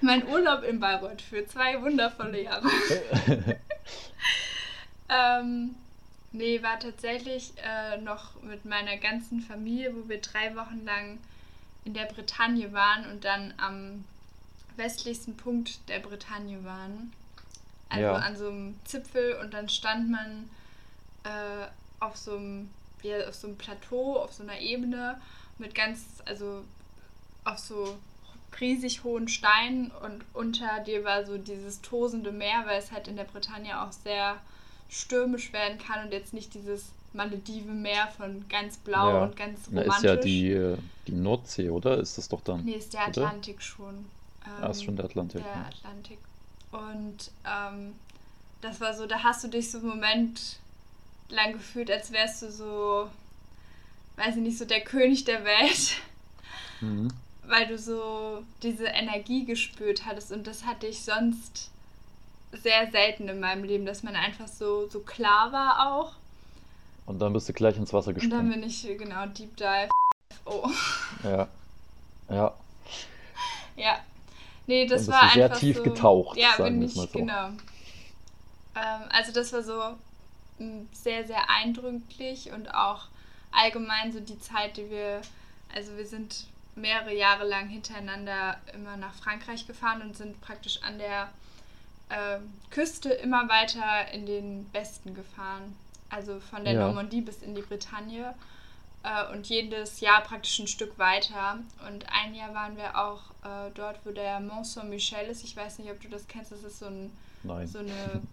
Mein 0.00 0.26
Urlaub 0.26 0.64
in 0.64 0.80
Bayreuth 0.80 1.22
für 1.22 1.46
zwei 1.46 1.80
wundervolle 1.80 2.42
Jahre. 2.42 2.68
ähm, 5.08 5.76
Nee, 6.32 6.62
war 6.62 6.78
tatsächlich 6.78 7.52
äh, 7.56 7.98
noch 7.98 8.40
mit 8.42 8.64
meiner 8.64 8.96
ganzen 8.96 9.40
Familie, 9.40 9.94
wo 9.96 10.08
wir 10.08 10.20
drei 10.20 10.54
Wochen 10.54 10.84
lang 10.84 11.18
in 11.84 11.94
der 11.94 12.04
Bretagne 12.04 12.72
waren 12.72 13.10
und 13.10 13.24
dann 13.24 13.52
am 13.56 14.04
westlichsten 14.76 15.36
Punkt 15.36 15.88
der 15.88 15.98
Bretagne 15.98 16.62
waren. 16.64 17.12
Also 17.88 18.04
ja. 18.04 18.14
an 18.14 18.36
so 18.36 18.48
einem 18.48 18.78
Zipfel 18.84 19.38
und 19.42 19.52
dann 19.52 19.68
stand 19.68 20.10
man 20.10 20.48
äh, 21.24 21.66
auf 21.98 22.16
so 22.16 22.36
einem 22.36 22.70
ja, 23.02 23.28
auf 23.28 23.34
so 23.34 23.46
einem 23.46 23.56
Plateau, 23.56 24.16
auf 24.16 24.32
so 24.32 24.42
einer 24.42 24.60
Ebene 24.60 25.20
mit 25.58 25.74
ganz, 25.74 26.04
also 26.26 26.64
auf 27.44 27.58
so 27.58 27.98
riesig 28.60 29.04
hohen 29.04 29.28
Steinen 29.28 29.90
und 29.90 30.24
unter 30.34 30.80
dir 30.80 31.04
war 31.04 31.24
so 31.24 31.38
dieses 31.38 31.80
tosende 31.80 32.32
Meer, 32.32 32.64
weil 32.66 32.78
es 32.78 32.92
halt 32.92 33.08
in 33.08 33.16
der 33.16 33.24
Bretagne 33.24 33.80
auch 33.80 33.92
sehr 33.92 34.36
stürmisch 34.90 35.52
werden 35.52 35.78
kann 35.78 36.04
und 36.04 36.12
jetzt 36.12 36.34
nicht 36.34 36.52
dieses 36.52 36.86
Maledivenmeer 37.12 38.08
von 38.16 38.44
ganz 38.48 38.76
blau 38.76 39.10
ja. 39.10 39.22
und 39.24 39.36
ganz 39.36 39.68
romantisch. 39.68 39.92
Da 39.92 39.96
ist 39.96 40.02
ja 40.02 40.16
die, 40.16 40.52
äh, 40.52 40.76
die 41.06 41.12
Nordsee, 41.12 41.70
oder? 41.70 41.98
Ist 41.98 42.18
das 42.18 42.28
doch 42.28 42.42
dann? 42.42 42.64
Nee, 42.64 42.74
ist 42.74 42.92
der 42.92 43.06
Atlantik 43.06 43.56
oder? 43.56 43.62
schon. 43.62 43.94
Ähm, 44.44 44.62
ah, 44.62 44.66
ist 44.66 44.84
schon 44.84 44.96
der 44.96 45.06
Atlantik. 45.06 45.42
Der 45.42 45.52
ja. 45.52 45.66
Atlantik. 45.66 46.18
Und 46.72 47.30
ähm, 47.44 47.94
das 48.60 48.80
war 48.80 48.94
so, 48.94 49.06
da 49.06 49.22
hast 49.22 49.44
du 49.44 49.48
dich 49.48 49.70
so 49.70 49.78
einen 49.78 49.88
Moment 49.88 50.58
lang 51.28 51.52
gefühlt, 51.52 51.90
als 51.90 52.12
wärst 52.12 52.42
du 52.42 52.50
so, 52.50 53.08
weiß 54.16 54.36
ich 54.36 54.42
nicht, 54.42 54.58
so 54.58 54.64
der 54.64 54.82
König 54.82 55.24
der 55.24 55.44
Welt. 55.44 55.96
Mhm. 56.80 57.12
Weil 57.46 57.66
du 57.66 57.78
so 57.78 58.42
diese 58.62 58.86
Energie 58.86 59.44
gespürt 59.44 60.06
hattest 60.06 60.30
und 60.30 60.46
das 60.46 60.64
hatte 60.64 60.86
ich 60.86 61.00
sonst 61.02 61.70
sehr 62.52 62.90
selten 62.90 63.28
in 63.28 63.40
meinem 63.40 63.64
Leben, 63.64 63.86
dass 63.86 64.02
man 64.02 64.16
einfach 64.16 64.48
so, 64.48 64.88
so 64.88 65.00
klar 65.00 65.52
war 65.52 65.92
auch. 65.92 66.12
Und 67.06 67.18
dann 67.18 67.32
bist 67.32 67.48
du 67.48 67.52
gleich 67.52 67.76
ins 67.76 67.92
Wasser 67.92 68.12
gesprungen. 68.12 68.40
Und 68.40 68.50
dann 68.50 68.60
bin 68.60 68.68
ich, 68.68 68.82
genau, 68.82 69.26
Deep 69.26 69.56
Dive. 69.56 69.90
Oh. 70.44 70.68
Ja. 71.24 71.48
Ja. 72.28 72.54
Ja. 73.76 74.00
Nee, 74.66 74.86
das 74.86 75.08
war 75.08 75.22
einfach 75.22 75.34
sehr 75.34 75.52
tief 75.52 75.76
so, 75.78 75.82
getaucht, 75.82 76.36
ja, 76.36 76.54
sagen 76.56 76.78
bin 76.78 76.88
ich, 76.88 76.94
mal 76.94 77.08
so. 77.08 77.18
genau. 77.18 77.48
Ähm, 78.76 79.02
also 79.10 79.32
das 79.32 79.52
war 79.52 79.62
so 79.62 79.82
mm, 80.58 80.86
sehr, 80.92 81.26
sehr 81.26 81.50
eindrücklich 81.50 82.52
und 82.52 82.72
auch 82.72 83.06
allgemein 83.50 84.12
so 84.12 84.20
die 84.20 84.38
Zeit, 84.38 84.76
die 84.76 84.88
wir, 84.90 85.22
also 85.74 85.96
wir 85.96 86.06
sind 86.06 86.46
mehrere 86.76 87.14
Jahre 87.14 87.48
lang 87.48 87.68
hintereinander 87.68 88.58
immer 88.72 88.96
nach 88.96 89.14
Frankreich 89.14 89.66
gefahren 89.66 90.02
und 90.02 90.16
sind 90.16 90.40
praktisch 90.40 90.82
an 90.82 90.98
der 90.98 91.30
äh, 92.10 92.38
Küste 92.70 93.10
immer 93.10 93.48
weiter 93.48 94.10
in 94.12 94.26
den 94.26 94.66
Westen 94.72 95.14
gefahren. 95.14 95.76
Also 96.08 96.40
von 96.40 96.64
der 96.64 96.74
ja. 96.74 96.86
Normandie 96.86 97.20
bis 97.20 97.42
in 97.42 97.54
die 97.54 97.62
Bretagne. 97.62 98.34
Äh, 99.02 99.32
und 99.32 99.48
jedes 99.48 100.00
Jahr 100.00 100.20
praktisch 100.22 100.58
ein 100.58 100.66
Stück 100.66 100.98
weiter. 100.98 101.58
Und 101.88 102.04
ein 102.12 102.34
Jahr 102.34 102.52
waren 102.54 102.76
wir 102.76 102.98
auch 102.98 103.22
äh, 103.44 103.70
dort, 103.74 103.98
wo 104.04 104.10
der 104.10 104.40
Mont 104.40 104.66
Saint-Michel 104.66 105.26
ist. 105.28 105.44
Ich 105.44 105.56
weiß 105.56 105.78
nicht, 105.78 105.90
ob 105.90 106.00
du 106.00 106.08
das 106.08 106.26
kennst. 106.26 106.52
Das 106.52 106.62
ist 106.62 106.80
so, 106.80 106.86
ein, 106.86 107.10
Nein. 107.42 107.66
so 107.66 107.78
eine. 107.78 108.22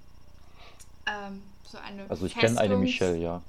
Ähm, 1.09 1.41
so 1.63 1.77
eine 1.77 2.05
also 2.09 2.25
ich 2.25 2.35
kenne 2.35 2.59
eine 2.59 2.75
Michelle, 2.75 3.15
ja. 3.15 3.41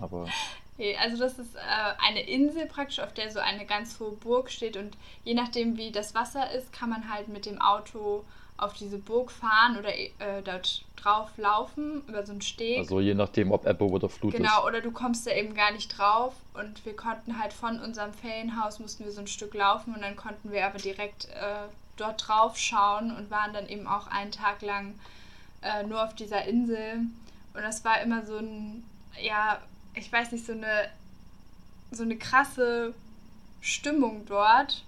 Aber 0.00 0.26
also 1.00 1.16
das 1.16 1.38
ist 1.38 1.54
äh, 1.54 1.58
eine 2.04 2.22
Insel 2.22 2.66
praktisch, 2.66 2.98
auf 2.98 3.14
der 3.14 3.30
so 3.30 3.38
eine 3.38 3.66
ganz 3.66 4.00
hohe 4.00 4.12
Burg 4.12 4.50
steht 4.50 4.76
und 4.76 4.96
je 5.22 5.34
nachdem 5.34 5.76
wie 5.76 5.92
das 5.92 6.16
Wasser 6.16 6.50
ist, 6.50 6.72
kann 6.72 6.90
man 6.90 7.12
halt 7.12 7.28
mit 7.28 7.46
dem 7.46 7.60
Auto 7.60 8.24
auf 8.56 8.72
diese 8.74 8.98
Burg 8.98 9.30
fahren 9.30 9.76
oder 9.78 9.96
äh, 9.96 10.42
dort 10.44 10.84
drauf 10.96 11.30
laufen 11.36 12.02
über 12.06 12.24
so 12.24 12.32
einen 12.32 12.40
Steg. 12.40 12.78
Also 12.78 13.00
je 13.00 13.14
nachdem, 13.14 13.50
ob 13.50 13.66
Ebbe 13.66 13.84
oder 13.84 14.08
Flut 14.08 14.32
genau, 14.32 14.44
ist. 14.44 14.54
Genau, 14.54 14.66
oder 14.66 14.80
du 14.80 14.90
kommst 14.92 15.26
da 15.26 15.32
eben 15.32 15.54
gar 15.54 15.72
nicht 15.72 15.98
drauf 15.98 16.34
und 16.54 16.84
wir 16.84 16.94
konnten 16.94 17.38
halt 17.38 17.52
von 17.52 17.80
unserem 17.80 18.12
Ferienhaus 18.12 18.78
mussten 18.78 19.04
wir 19.04 19.12
so 19.12 19.20
ein 19.20 19.26
Stück 19.26 19.54
laufen 19.54 19.94
und 19.94 20.02
dann 20.02 20.16
konnten 20.16 20.52
wir 20.52 20.64
aber 20.66 20.78
direkt 20.78 21.26
äh, 21.26 21.66
dort 21.96 22.26
drauf 22.26 22.56
schauen 22.56 23.14
und 23.14 23.30
waren 23.30 23.52
dann 23.52 23.68
eben 23.68 23.86
auch 23.86 24.06
einen 24.06 24.30
Tag 24.30 24.62
lang 24.62 24.94
äh, 25.62 25.82
nur 25.82 26.02
auf 26.02 26.14
dieser 26.14 26.44
Insel 26.44 27.00
und 27.54 27.62
das 27.62 27.84
war 27.84 28.00
immer 28.00 28.24
so 28.24 28.36
ein, 28.38 28.84
ja, 29.20 29.58
ich 29.94 30.10
weiß 30.10 30.32
nicht, 30.32 30.46
so 30.46 30.52
eine 30.52 30.88
so 31.90 32.02
eine 32.02 32.16
krasse 32.16 32.94
Stimmung 33.60 34.26
dort. 34.26 34.84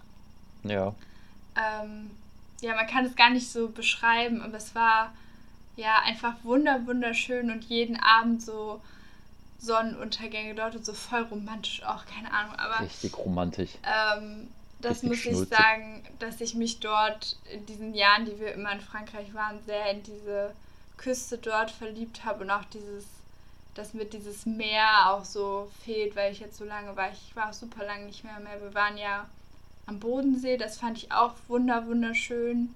Ja. 0.65 0.95
Ähm, 1.57 2.11
ja, 2.61 2.75
man 2.75 2.87
kann 2.87 3.05
es 3.05 3.17
gar 3.17 3.31
nicht 3.31 3.51
so 3.51 3.69
beschreiben, 3.69 4.43
aber 4.43 4.57
es 4.57 4.75
war 4.75 5.13
ja 5.77 6.01
einfach 6.05 6.35
wunder 6.43 6.87
wunderschön 6.87 7.51
und 7.51 7.65
jeden 7.65 8.01
Abend 8.01 8.43
so 8.43 8.81
Sonnenuntergänge 9.59 10.55
dort 10.55 10.77
und 10.77 10.85
so 10.85 10.93
voll 10.93 11.23
romantisch 11.23 11.83
auch, 11.83 12.05
keine 12.07 12.33
Ahnung. 12.33 12.55
Aber 12.57 12.81
Richtig 12.85 13.17
romantisch. 13.19 13.71
Ähm, 13.85 14.49
das 14.81 15.03
Richtig 15.03 15.09
muss 15.09 15.19
ich 15.19 15.23
schnulzig. 15.25 15.57
sagen, 15.57 16.05
dass 16.19 16.41
ich 16.41 16.55
mich 16.55 16.81
dort 16.81 17.37
in 17.53 17.65
diesen 17.67 17.95
Jahren, 17.95 18.27
die 18.27 18.39
wir 18.39 18.53
immer 18.53 18.73
in 18.73 18.81
Frankreich 18.81 19.33
waren, 19.35 19.59
sehr 19.65 19.91
in 19.91 20.03
diese 20.03 20.55
Küste 20.99 21.39
dort 21.39 21.71
verliebt 21.71 22.25
habe 22.25 22.45
und 22.45 22.51
auch 22.51 22.65
dieses, 22.73 23.05
dass 23.75 23.95
mir 23.95 24.05
dieses 24.05 24.47
Meer 24.47 25.11
auch 25.11 25.25
so 25.25 25.71
fehlt, 25.85 26.15
weil 26.17 26.33
ich 26.33 26.41
jetzt 26.41 26.59
so 26.59 26.65
lange 26.65 26.95
war. 26.97 27.11
Ich 27.11 27.35
war 27.35 27.51
auch 27.51 27.55
super 27.55 27.85
lange 27.85 28.07
nicht 28.07 28.25
mehr 28.25 28.39
mehr. 28.41 28.61
Wir 28.61 28.75
waren 28.75 28.97
ja 28.99 29.27
am 29.87 30.01
Bodensee, 30.01 30.57
das 30.57 30.79
fand 30.79 30.99
ich 30.99 31.13
auch 31.13 31.35
wunder 31.49 31.87
wunderschön. 31.87 32.75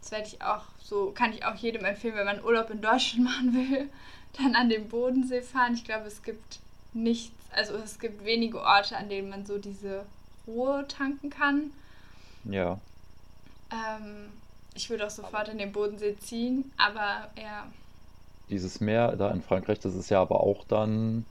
Das 0.00 0.12
werde 0.12 0.28
ich 0.28 0.42
auch 0.42 0.62
so, 0.82 1.10
kann 1.10 1.32
ich 1.32 1.44
auch 1.44 1.56
jedem 1.56 1.84
empfehlen, 1.84 2.14
wenn 2.14 2.26
man 2.26 2.44
Urlaub 2.44 2.70
in 2.70 2.80
Deutschland 2.80 3.24
machen 3.24 3.54
will, 3.54 3.90
dann 4.38 4.54
an 4.54 4.68
den 4.68 4.88
Bodensee 4.88 5.42
fahren. 5.42 5.74
Ich 5.74 5.84
glaube, 5.84 6.06
es 6.06 6.22
gibt 6.22 6.60
nichts, 6.92 7.34
also 7.52 7.74
es 7.74 7.98
gibt 7.98 8.24
wenige 8.24 8.60
Orte, 8.60 8.96
an 8.96 9.08
denen 9.08 9.28
man 9.28 9.44
so 9.46 9.58
diese 9.58 10.04
Ruhe 10.46 10.86
tanken 10.88 11.30
kann. 11.30 11.72
Ja. 12.44 12.78
Ähm, 13.72 14.28
ich 14.74 14.88
würde 14.88 15.06
auch 15.06 15.10
sofort 15.10 15.48
in 15.48 15.58
den 15.58 15.72
Bodensee 15.72 16.16
ziehen, 16.18 16.70
aber 16.76 17.30
ja, 17.36 17.66
Dieses 18.48 18.80
Meer 18.80 19.16
da 19.16 19.30
in 19.30 19.42
Frankreich, 19.42 19.80
das 19.80 19.94
ist 19.94 20.10
ja 20.10 20.20
aber 20.22 20.40
auch 20.40 20.64
dann 20.64 21.24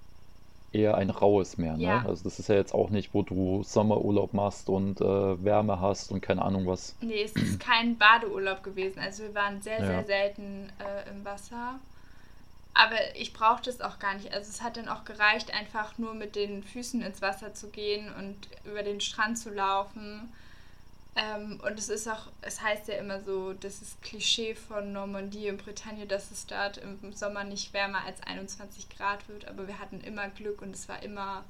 eher 0.76 0.96
ein 0.98 1.10
raues 1.10 1.58
Meer, 1.58 1.78
ne? 1.78 1.84
ja, 1.84 2.06
Also 2.06 2.24
das 2.24 2.40
ist 2.40 2.50
ja 2.50 2.56
jetzt 2.56 2.74
auch 2.74 2.90
nicht, 2.90 3.14
wo 3.14 3.22
du 3.24 3.64
Sommerurlaub 3.64 4.34
machst 4.34 4.70
und 4.70 5.02
äh, 5.02 5.44
Wärme 5.44 5.80
hast 5.80 6.12
und 6.12 6.22
keine 6.22 6.42
Ahnung 6.42 6.68
was. 6.68 6.96
nee, 7.02 7.24
es 7.24 7.34
ist 7.36 7.60
kein 7.60 7.98
Badeurlaub 7.98 8.64
gewesen. 8.64 9.00
Also 9.00 9.24
wir 9.24 9.34
waren 9.36 9.62
sehr, 9.62 9.80
sehr 9.80 10.02
Ja. 10.02 10.04
selten 10.04 10.70
äh, 10.80 11.10
im 11.10 11.24
Wasser. 11.26 11.80
Aber 12.74 12.98
ich 13.16 13.32
brauchte 13.32 13.70
es 13.70 13.80
auch 13.80 14.00
gar 14.00 14.16
nicht. 14.16 14.34
Also 14.34 14.50
es 14.50 14.62
hat 14.62 14.76
dann 14.76 14.90
auch 14.90 15.06
gereicht, 15.06 15.54
einfach 15.54 15.98
nur 15.98 16.14
mit 16.14 16.36
den 16.36 16.62
Füßen 16.62 17.02
ins 17.02 17.22
Wasser 17.22 17.54
zu 17.54 17.70
gehen 17.70 18.12
und 18.20 18.36
über 18.70 18.84
den 18.84 19.00
Strand 19.00 19.38
zu 19.40 19.50
laufen. 19.50 20.30
Ähm, 21.18 21.62
und 21.64 21.80
es 21.80 21.88
ist 21.88 22.08
auch, 22.10 22.28
es 22.42 22.62
heißt 22.62 22.90
ja 22.90 22.96
immer 22.96 23.22
so, 23.24 23.54
das 23.54 23.82
ist 23.82 24.02
Klischee 24.02 24.54
von 24.54 24.92
Normandie 24.92 25.50
und 25.50 25.64
Bretagne, 25.64 26.06
dass 26.06 26.30
es 26.32 26.46
dort 26.46 26.78
im 26.78 27.14
Sommer 27.14 27.44
nicht 27.46 27.74
wärmer 27.74 28.04
als 28.06 28.22
21 28.24 28.90
Grad 28.90 29.28
wird. 29.30 29.48
Aber 29.48 29.68
wir 29.68 29.80
hatten 29.80 30.02
immer 30.02 30.28
Glück 30.30 30.62
und 30.62 30.76
es 30.76 30.90
war 30.90 31.02
immer 31.04 31.46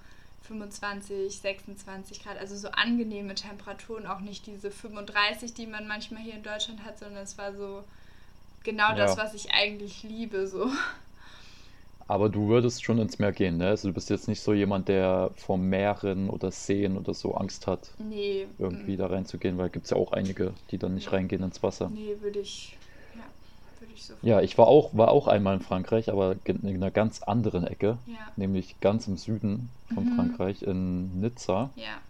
25, 0.48 1.40
26 1.40 2.24
Grad. 2.24 2.38
Also 2.38 2.56
so 2.56 2.70
angenehme 2.70 3.34
Temperaturen, 3.34 4.06
auch 4.06 4.20
nicht 4.20 4.46
diese 4.46 4.70
35, 4.70 5.54
die 5.56 5.66
man 5.66 5.88
manchmal 5.88 6.22
hier 6.22 6.36
in 6.36 6.44
Deutschland 6.44 6.84
hat, 6.86 7.00
sondern 7.00 7.24
es 7.24 7.38
war 7.40 7.56
so 7.56 7.84
genau 8.64 8.96
das, 8.96 9.16
Ja. 9.16 9.24
was 9.24 9.34
ich 9.34 9.52
eigentlich 9.52 10.04
liebe. 10.04 10.48
So. 10.48 10.70
Aber 12.08 12.30
du 12.30 12.48
würdest 12.50 12.84
schon 12.84 12.98
ins 13.00 13.20
Meer 13.20 13.32
gehen, 13.32 13.58
ne? 13.58 13.68
Also 13.70 13.88
du 13.90 13.94
bist 13.94 14.10
jetzt 14.10 14.28
nicht 14.28 14.42
so 14.42 14.54
jemand, 14.54 14.88
der 14.90 15.32
vor 15.36 15.58
Meeren 15.58 16.30
oder 16.32 16.52
Seen 16.52 16.98
oder 16.98 17.14
so 17.14 17.36
Angst 17.36 17.68
hat, 17.68 17.98
Nee, 17.98 18.48
irgendwie 18.58 18.96
mm, 18.96 18.98
da 18.98 19.08
reinzugehen, 19.08 19.58
weil 19.58 19.70
gibt 19.72 19.86
es 19.86 19.92
ja 19.92 19.98
auch 19.98 20.12
einige, 20.14 20.56
die 20.72 20.80
dann 20.80 20.96
nicht 20.96 21.12
reingehen 21.14 21.44
ins 21.44 21.64
Wasser. 21.64 21.94
nee, 21.94 22.16
würde 22.22 22.40
ich, 22.40 22.78
ja, 23.16 23.24
würde 23.80 23.94
ich 23.94 24.06
sofort. 24.06 24.28
Ja, 24.28 24.42
ich 24.42 24.58
war 24.58 24.68
auch, 24.68 24.94
war 24.98 25.10
auch 25.12 25.28
einmal 25.28 25.56
in 25.56 25.62
Frankreich, 25.62 26.10
aber 26.12 26.36
ge- 26.36 26.56
in 26.56 26.66
einer 26.68 26.92
ganz 26.92 27.22
anderen 27.22 27.66
Ecke, 27.66 28.00
Ja, 28.06 28.32
nämlich 28.36 28.80
ganz 28.82 29.08
im 29.08 29.16
Süden 29.18 29.72
von 29.86 30.06
Mhm. 30.06 30.10
Frankreich, 30.16 30.64
in 30.64 31.20
Nizza. 31.20 31.74
ja, 31.76 32.02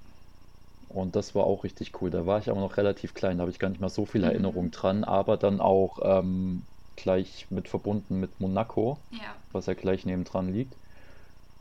Und 0.88 1.16
das 1.16 1.36
war 1.36 1.46
auch 1.46 1.64
richtig 1.64 2.02
cool. 2.02 2.10
Da 2.10 2.26
war 2.26 2.40
ich 2.40 2.50
aber 2.50 2.60
noch 2.60 2.78
relativ 2.78 3.14
klein, 3.14 3.38
da 3.38 3.42
habe 3.42 3.52
ich 3.52 3.60
gar 3.60 3.70
nicht 3.70 3.82
mal 3.82 3.90
so 3.90 4.06
viel 4.06 4.22
Mhm. 4.22 4.30
Erinnerung 4.30 4.72
dran, 4.72 5.04
aber 5.04 5.38
dann 5.38 5.60
auch 5.62 6.00
ähm, 6.04 6.68
gleich 6.96 7.50
mit 7.52 7.68
verbunden 7.68 8.20
mit 8.20 8.40
Monaco, 8.40 9.06
ja, 9.12 9.36
was 9.56 9.68
ja 9.68 9.74
gleich 9.76 10.06
nebendran 10.06 10.50
liegt. 10.50 10.78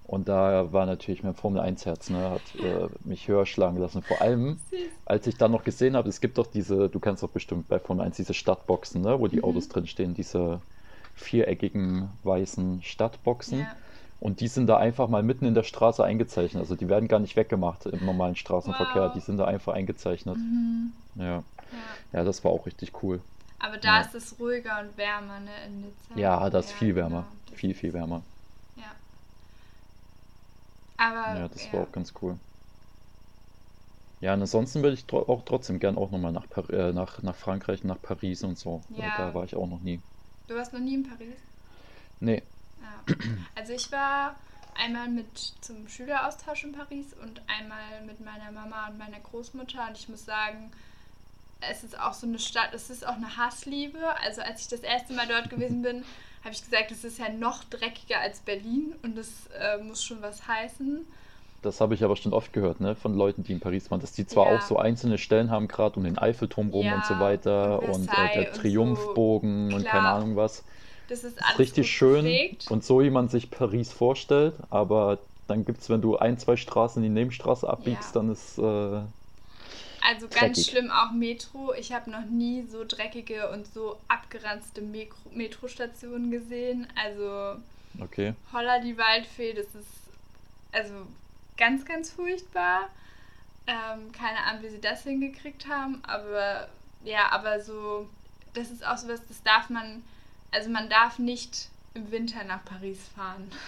Und 0.02 0.28
da 0.28 0.72
war 0.72 0.86
natürlich 0.86 1.22
mein 1.22 1.34
Formel 1.34 1.60
1 1.60 1.86
Herz, 1.86 2.10
ne, 2.10 2.28
hat 2.30 2.54
äh, 2.56 2.88
mich 3.00 3.28
höher 3.28 3.46
schlagen 3.46 3.78
lassen. 3.78 4.02
Vor 4.02 4.20
allem, 4.22 4.60
als 5.06 5.26
ich 5.26 5.38
dann 5.38 5.52
noch 5.52 5.64
gesehen 5.64 5.96
habe, 5.96 6.08
es 6.10 6.20
gibt 6.20 6.36
doch 6.38 6.46
diese, 6.46 6.90
du 6.90 7.00
kennst 7.00 7.22
doch 7.22 7.30
bestimmt 7.30 7.68
bei 7.68 7.78
Formel 7.80 8.04
1 8.04 8.16
diese 8.16 8.34
Stadtboxen, 8.34 9.00
ne, 9.02 9.18
wo 9.18 9.28
die 9.28 9.38
Mhm. 9.38 9.44
Autos 9.44 9.68
drin 9.68 9.86
stehen, 9.86 10.14
diese 10.14 10.62
viereckigen 11.14 12.18
weißen 12.22 12.82
Stadtboxen. 12.82 13.60
Ja, 13.60 13.76
Und 14.20 14.40
die 14.40 14.48
sind 14.48 14.66
da 14.66 14.76
einfach 14.78 15.08
mal 15.08 15.22
mitten 15.22 15.44
in 15.46 15.54
der 15.54 15.62
Straße 15.64 16.02
eingezeichnet. 16.04 16.60
Also 16.60 16.76
die 16.76 16.88
werden 16.88 17.08
gar 17.08 17.20
nicht 17.20 17.36
weggemacht 17.36 17.86
im 17.86 18.04
normalen 18.04 18.36
Straßenverkehr. 18.36 19.10
Die 19.10 19.16
wow. 19.18 19.24
sind 19.24 19.38
da 19.38 19.44
einfach 19.46 19.74
eingezeichnet. 19.74 20.36
Mhm. 20.36 20.92
Ja, 21.16 21.24
Ja. 21.24 21.44
ja, 22.12 22.24
das 22.24 22.44
war 22.44 22.50
auch 22.52 22.66
richtig 22.66 23.02
cool. 23.02 23.20
Aber 23.64 23.78
da 23.78 24.00
Ja, 24.00 24.00
ist 24.00 24.14
es 24.14 24.38
ruhiger 24.38 24.80
und 24.80 24.96
wärmer, 24.96 25.40
ne, 25.40 25.64
in 25.66 25.80
Nizza. 25.80 26.14
ja, 26.14 26.48
das 26.50 26.66
ist 26.66 26.72
Ja, 26.72 26.76
viel 26.78 26.94
genau. 26.94 26.94
wärmer. 26.94 27.32
Das 27.46 27.58
Viel, 27.58 27.74
viel 27.74 27.92
wärmer. 27.92 28.26
ja. 28.76 28.94
Aber, 30.96 31.36
Ja, 31.36 31.48
das 31.48 31.70
war 31.72 31.80
ja, 31.80 31.82
auch 31.82 31.92
ganz 31.92 32.14
cool. 32.22 32.40
Ja, 34.18 34.34
und 34.34 34.40
ansonsten 34.40 34.82
würde 34.82 34.94
ich 34.94 35.12
auch 35.12 35.44
trotzdem 35.44 35.78
gern 35.78 35.96
auch 35.98 36.10
nochmal 36.10 36.32
nach, 36.32 36.48
Par 36.48 36.68
äh, 36.70 36.92
nach, 36.92 37.22
nach 37.22 37.36
Frankreich, 37.36 37.84
nach 37.84 38.00
Paris 38.02 38.42
und 38.42 38.58
so. 38.58 38.88
Äh, 38.96 39.12
Da 39.12 39.32
ja. 39.32 39.34
war 39.34 39.44
ich 39.44 39.54
auch 39.54 39.68
noch 39.68 39.80
nie. 39.80 40.02
Du 40.46 40.54
warst 40.54 40.72
noch 40.72 40.80
nie 40.80 40.94
in 40.94 41.02
Paris? 41.02 41.36
Nee, 42.20 42.42
Ja. 42.80 43.04
Also 43.54 43.72
ich 43.72 43.90
war 43.92 44.36
einmal 44.74 45.08
mit 45.08 45.38
zum 45.60 45.88
Schüleraustausch 45.88 46.64
in 46.64 46.72
Paris 46.72 47.14
und 47.14 47.42
einmal 47.48 48.02
mit 48.06 48.20
meiner 48.20 48.50
Mama 48.52 48.88
und 48.88 48.98
meiner 48.98 49.20
Großmutter 49.20 49.88
und 49.88 49.96
ich 49.98 50.08
muss 50.08 50.24
sagen, 50.24 50.72
es 51.70 51.84
ist 51.84 51.98
auch 51.98 52.14
so 52.14 52.26
eine 52.26 52.38
Stadt, 52.38 52.74
es 52.74 52.90
ist 52.90 53.06
auch 53.06 53.14
eine 53.16 53.36
Hassliebe. 53.36 53.98
Also 54.22 54.42
als 54.42 54.62
ich 54.62 54.68
das 54.68 54.80
erste 54.80 55.12
Mal 55.14 55.26
dort 55.28 55.50
gewesen 55.50 55.82
bin, 55.82 56.04
habe 56.42 56.54
ich 56.54 56.62
gesagt, 56.62 56.90
es 56.90 57.04
ist 57.04 57.18
ja 57.18 57.28
noch 57.30 57.64
dreckiger 57.64 58.20
als 58.20 58.40
Berlin 58.40 58.94
und 59.02 59.16
das 59.16 59.46
äh, 59.58 59.78
muss 59.82 60.04
schon 60.04 60.20
was 60.22 60.46
heißen. 60.46 61.06
das 61.62 61.80
habe 61.80 61.94
ich 61.94 62.04
aber 62.04 62.16
schon 62.16 62.32
oft 62.34 62.52
gehört, 62.52 62.80
ne, 62.80 62.94
von 62.94 63.14
Leuten, 63.14 63.42
die 63.42 63.52
in 63.52 63.60
Paris 63.60 63.90
waren, 63.90 64.00
dass 64.00 64.12
die 64.12 64.26
zwar 64.26 64.46
auch 64.46 64.60
Ja, 64.60 64.66
so 64.68 64.76
einzelne 64.78 65.16
Stellen 65.18 65.50
haben, 65.50 65.66
gerade 65.68 65.96
um 65.96 66.04
den 66.04 66.18
Eiffelturm 66.18 66.68
rum 66.70 66.92
und 66.92 67.04
so 67.04 67.14
ja, 67.14 67.20
und 67.20 67.20
weiter 67.20 67.82
und 67.82 68.12
äh, 68.12 68.28
der 68.28 68.52
und 68.52 68.54
so, 68.54 68.60
Triumphbogen 68.60 69.72
und 69.72 69.86
keine 69.86 70.10
Ahnung 70.10 70.36
was. 70.36 70.64
das 71.06 71.24
ist 71.24 71.42
alles 71.42 71.58
richtig 71.58 71.90
schön 71.90 72.40
gepflegt. 72.40 72.70
und 72.70 72.84
so, 72.84 73.00
wie 73.02 73.10
man 73.10 73.28
sich 73.28 73.50
Paris 73.50 73.92
vorstellt, 73.92 74.54
aber 74.70 75.18
dann 75.46 75.64
gibt 75.64 75.80
es, 75.80 75.88
wenn 75.90 76.00
du 76.02 76.16
ein, 76.16 76.38
zwei 76.38 76.56
Straßen 76.56 77.02
in 77.02 77.14
die 77.14 77.20
Nebenstraße 77.20 77.68
abbiegst, 77.68 78.14
Ja. 78.14 78.20
dann 78.20 78.30
ist 78.30 78.58
äh, 78.58 79.02
Also 80.06 80.28
ganz 80.28 80.58
dreckig. 80.58 80.66
schlimm 80.70 80.90
auch 80.90 81.12
Metro. 81.12 81.72
Ich 81.74 81.92
habe 81.92 82.10
noch 82.10 82.24
nie 82.26 82.62
so 82.62 82.84
dreckige 82.84 83.50
und 83.50 83.66
so 83.66 83.98
abgeranzte 84.08 84.82
Metro 84.82 85.16
Metrostationen 85.32 86.30
gesehen. 86.30 86.86
Also 87.02 87.60
Okay. 88.00 88.34
Holla 88.52 88.80
die 88.80 88.96
Waldfee, 88.98 89.52
das 89.52 89.66
ist 89.74 89.88
also 90.72 91.06
ganz, 91.56 91.84
ganz 91.84 92.10
furchtbar. 92.10 92.88
Ähm, 93.66 94.12
keine 94.12 94.38
Ahnung, 94.44 94.62
wie 94.62 94.68
sie 94.68 94.80
das 94.80 95.04
hingekriegt 95.04 95.68
haben, 95.68 96.02
aber 96.04 96.68
ja, 97.04 97.30
aber 97.30 97.60
so, 97.60 98.08
das 98.52 98.70
ist 98.70 98.84
auch 98.84 98.98
sowas, 98.98 99.20
das 99.28 99.42
darf 99.42 99.70
man, 99.70 100.02
also 100.50 100.68
man 100.70 100.90
darf 100.90 101.18
nicht 101.18 101.68
im 101.94 102.10
Winter 102.10 102.44
nach 102.44 102.64
Paris 102.64 102.98
fahren. 103.14 103.50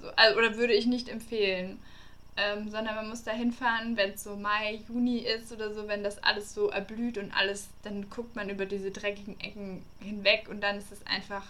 So, 0.00 0.10
also, 0.16 0.36
oder 0.36 0.56
würde 0.56 0.74
ich 0.74 0.84
nicht 0.84 1.08
empfehlen. 1.08 1.80
Ähm, 2.36 2.68
sondern 2.68 2.96
man 2.96 3.08
muss 3.08 3.22
da 3.22 3.30
hinfahren, 3.30 3.96
wenn 3.96 4.10
es 4.14 4.24
so 4.24 4.34
Mai, 4.34 4.80
Juni 4.88 5.18
ist 5.18 5.52
oder 5.52 5.72
so, 5.72 5.86
wenn 5.86 6.02
das 6.02 6.20
alles 6.24 6.52
so 6.52 6.68
erblüht 6.68 7.16
und 7.16 7.32
alles, 7.32 7.68
dann 7.84 8.10
guckt 8.10 8.34
man 8.34 8.48
über 8.50 8.66
diese 8.66 8.90
dreckigen 8.90 9.38
Ecken 9.38 9.84
hinweg 10.00 10.48
und 10.48 10.60
dann 10.60 10.78
ist 10.78 10.90
es 10.90 11.06
einfach 11.06 11.44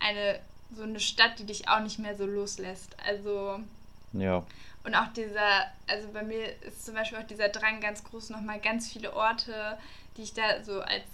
eine 0.00 0.40
so 0.74 0.82
eine 0.82 1.00
Stadt, 1.00 1.38
die 1.38 1.44
dich 1.44 1.68
auch 1.68 1.80
nicht 1.80 1.98
mehr 1.98 2.16
so 2.16 2.26
loslässt. 2.26 2.96
Also 3.06 3.60
Ja. 4.12 4.44
und 4.84 4.94
auch 4.94 5.12
dieser, 5.14 5.66
also 5.86 6.08
bei 6.12 6.22
mir 6.22 6.60
ist 6.62 6.84
zum 6.84 6.94
Beispiel 6.94 7.18
auch 7.18 7.26
dieser 7.26 7.48
Drang 7.48 7.80
ganz 7.80 8.02
groß, 8.04 8.30
nochmal 8.30 8.58
ganz 8.58 8.90
viele 8.90 9.14
Orte, 9.14 9.78
die 10.16 10.22
ich 10.22 10.34
da 10.34 10.62
so 10.64 10.80
als 10.80 11.04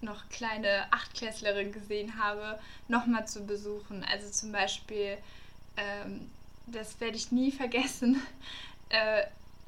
noch 0.00 0.28
kleine 0.30 0.86
Achtklässlerin 0.92 1.72
gesehen 1.72 2.18
habe, 2.22 2.58
nochmal 2.86 3.26
zu 3.26 3.44
besuchen. 3.44 4.04
Also 4.04 4.30
zum 4.30 4.52
Beispiel, 4.52 5.18
ähm, 5.76 6.30
das 6.72 7.00
werde 7.00 7.16
ich 7.16 7.32
nie 7.32 7.52
vergessen. 7.52 8.20
Äh, 8.90 9.24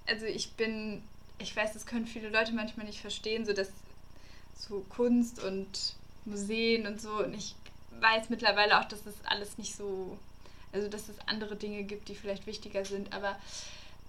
also 0.07 0.25
ich 0.25 0.53
bin, 0.53 1.03
ich 1.39 1.55
weiß, 1.55 1.75
das 1.75 1.85
können 1.85 2.07
viele 2.07 2.31
Leute 2.31 2.53
manchmal 2.53 2.87
nicht 2.87 3.03
verstehen, 3.03 3.45
so 3.45 3.53
dass 3.53 3.69
so 4.57 4.81
Kunst 4.89 5.45
und 5.45 5.95
Museen 6.25 6.87
und 6.87 7.03
so. 7.03 7.11
Und 7.23 7.35
ich 7.35 7.55
weiß 8.01 8.31
mittlerweile 8.31 8.81
auch, 8.81 8.87
dass 8.87 9.05
das 9.05 9.13
alles 9.27 9.59
nicht 9.59 9.77
so, 9.77 10.17
also 10.73 10.89
dass 10.89 11.11
es 11.11 11.17
andere 11.27 11.55
Dinge 11.55 11.83
gibt, 11.83 12.09
die 12.09 12.15
vielleicht 12.15 12.47
wichtiger 12.47 12.87
sind. 12.87 13.13
Aber 13.13 13.37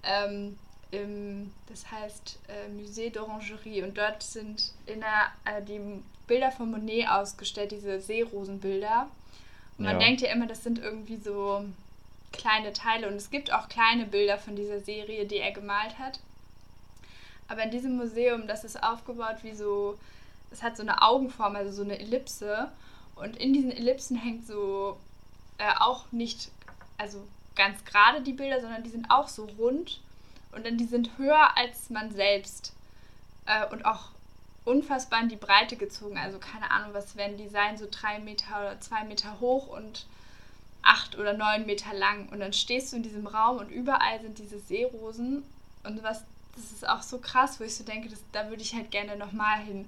ähm, 0.03 0.57
im, 0.91 1.51
das 1.67 1.91
heißt 1.91 2.39
äh, 2.47 2.69
Musée 2.71 3.11
d'Orangerie 3.13 3.83
und 3.83 3.97
dort 3.97 4.23
sind 4.23 4.71
in 4.85 5.01
der, 5.01 5.31
äh, 5.43 5.61
die 5.61 5.81
Bilder 6.25 6.53
von 6.53 6.71
Monet 6.71 7.09
ausgestellt, 7.09 7.71
diese 7.73 7.99
Seerosenbilder. 7.99 9.09
Und 9.77 9.83
man 9.85 9.99
Ja. 9.99 10.05
denkt 10.07 10.21
ja 10.21 10.31
immer, 10.31 10.47
das 10.47 10.63
sind 10.63 10.79
irgendwie 10.79 11.17
so 11.17 11.65
kleine 12.31 12.73
Teile 12.73 13.07
und 13.07 13.15
es 13.15 13.29
gibt 13.29 13.51
auch 13.51 13.69
kleine 13.69 14.05
Bilder 14.05 14.37
von 14.37 14.55
dieser 14.55 14.79
Serie, 14.79 15.25
die 15.25 15.37
er 15.37 15.51
gemalt 15.51 15.99
hat. 15.99 16.19
Aber 17.47 17.63
in 17.63 17.71
diesem 17.71 17.97
Museum, 17.97 18.47
das 18.47 18.63
ist 18.63 18.81
aufgebaut 18.81 19.37
wie 19.41 19.53
so, 19.53 19.97
es 20.51 20.63
hat 20.63 20.77
so 20.77 20.83
eine 20.83 21.01
Augenform, 21.01 21.55
also 21.55 21.71
so 21.71 21.83
eine 21.83 21.99
Ellipse. 21.99 22.71
Und 23.15 23.35
in 23.35 23.53
diesen 23.53 23.71
Ellipsen 23.71 24.17
hängt 24.17 24.47
so 24.47 24.97
äh, 25.57 25.71
auch 25.79 26.05
nicht 26.11 26.49
also 26.97 27.27
ganz 27.55 27.83
gerade 27.83 28.21
die 28.21 28.33
Bilder, 28.33 28.61
sondern 28.61 28.83
die 28.83 28.89
sind 28.89 29.09
auch 29.09 29.27
so 29.27 29.45
rund 29.57 29.99
und 30.51 30.65
dann 30.65 30.77
die 30.77 30.85
sind 30.85 31.17
höher 31.17 31.57
als 31.57 31.89
man 31.89 32.11
selbst 32.11 32.73
äh, 33.45 33.65
und 33.67 33.85
auch 33.85 34.09
unfassbar 34.65 35.21
in 35.21 35.29
die 35.29 35.35
Breite 35.35 35.75
gezogen. 35.75 36.17
Also 36.17 36.39
keine 36.39 36.69
Ahnung, 36.71 36.93
was 36.93 37.15
werden 37.15 37.37
die 37.37 37.47
sein, 37.47 37.77
so 37.77 37.87
drei 37.89 38.19
Meter 38.19 38.59
oder 38.59 38.79
zwei 38.79 39.03
Meter 39.03 39.39
hoch 39.39 39.67
und 39.67 40.05
acht 40.83 41.17
oder 41.17 41.33
neun 41.33 41.65
Meter 41.65 41.93
lang. 41.93 42.29
Und 42.29 42.39
dann 42.39 42.53
stehst 42.53 42.91
du 42.91 42.97
in 42.97 43.03
diesem 43.03 43.27
Raum 43.27 43.57
und 43.57 43.69
überall 43.69 44.21
sind 44.21 44.39
diese 44.39 44.59
Seerosen 44.59 45.43
und 45.83 46.03
was, 46.03 46.23
das 46.55 46.71
ist 46.71 46.87
auch 46.87 47.01
so 47.01 47.17
krass, 47.19 47.59
wo 47.59 47.63
ich 47.63 47.75
so 47.75 47.83
denke, 47.83 48.09
das, 48.09 48.19
da 48.31 48.49
würde 48.49 48.61
ich 48.61 48.73
halt 48.73 48.91
gerne 48.91 49.15
nochmal 49.15 49.59
hin. 49.59 49.85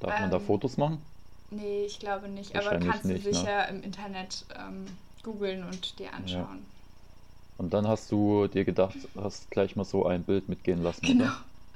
Darf 0.00 0.14
ähm, 0.14 0.22
man 0.22 0.30
da 0.30 0.36
ähm, 0.38 0.46
Fotos 0.46 0.76
machen? 0.76 1.00
Nee, 1.50 1.84
ich 1.84 1.98
glaube 1.98 2.28
nicht, 2.28 2.56
aber 2.56 2.78
kannst 2.78 3.04
nicht, 3.04 3.24
du 3.24 3.28
ne? 3.28 3.34
sicher 3.34 3.62
ne? 3.62 3.68
im 3.68 3.82
Internet 3.82 4.44
ähm, 4.58 4.86
googeln 5.22 5.64
und 5.64 5.98
dir 5.98 6.12
anschauen. 6.12 6.58
Ja. 6.58 7.58
Und 7.58 7.72
dann 7.74 7.86
hast 7.86 8.10
du 8.10 8.48
dir 8.48 8.64
gedacht, 8.64 8.96
hast 9.16 9.50
gleich 9.50 9.76
mal 9.76 9.84
so 9.84 10.06
ein 10.06 10.24
Bild 10.24 10.48
mitgehen 10.48 10.82
lassen. 10.82 11.06
Genau. 11.06 11.30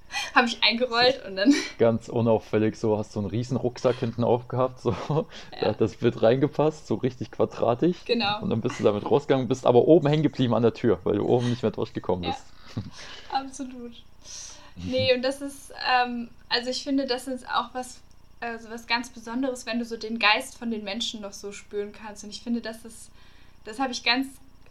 Habe 0.35 0.47
ich 0.47 0.63
eingerollt 0.63 1.25
und 1.27 1.37
dann. 1.37 1.55
Ganz 1.79 2.09
unauffällig, 2.09 2.77
so 2.77 2.99
hast 2.99 3.15
du 3.15 3.21
einen 3.21 3.29
riesen 3.29 3.57
Rucksack 3.57 3.97
hinten 3.97 4.25
aufgehabt, 4.25 4.81
so. 4.81 4.91
Ja. 5.09 5.25
Da 5.61 5.67
hat 5.69 5.81
das 5.81 5.97
Bild 5.97 6.23
reingepasst, 6.23 6.87
so 6.87 6.97
richtig 6.97 7.31
quadratisch. 7.31 8.05
Genau. 8.05 8.41
Und 8.41 8.51
dann 8.51 8.61
bist 8.61 8.79
du 8.79 8.85
damit 8.85 9.11
rausgegangen, 9.11 9.49
bist 9.49 9.67
aber 9.67 9.87
oben 9.87 10.09
hängen 10.09 10.23
geblieben 10.23 10.55
an 10.55 10.63
der 10.63 10.75
Tür, 10.75 10.99
weil 11.05 11.17
du 11.17 11.27
oben 11.27 11.51
nicht 11.51 11.63
mehr 11.63 11.73
durchgekommen 11.73 12.31
bist. 12.31 12.43
Ja. 12.77 12.83
Absolut. 13.41 13.93
Nee, 14.77 15.15
und 15.15 15.23
das 15.23 15.41
ist, 15.41 15.73
ähm, 15.91 16.29
also 16.49 16.71
ich 16.71 16.83
finde, 16.83 17.07
das 17.07 17.27
ist 17.27 17.49
auch 17.49 17.71
was, 17.73 18.01
also 18.41 18.69
was 18.71 18.87
ganz 18.87 19.09
Besonderes, 19.09 19.65
wenn 19.65 19.79
du 19.79 19.85
so 19.85 19.97
den 19.97 20.19
Geist 20.19 20.59
von 20.59 20.71
den 20.71 20.85
Menschen 20.85 21.23
noch 21.23 21.33
so 21.33 21.53
spüren 21.53 21.93
kannst. 21.93 22.25
Und 22.25 22.31
ich 22.31 22.43
finde, 22.43 22.61
das 22.61 22.85
ist, 22.85 23.11
das 23.65 23.79
habe 23.79 23.93
ich 23.93 24.05
ganz 24.05 24.29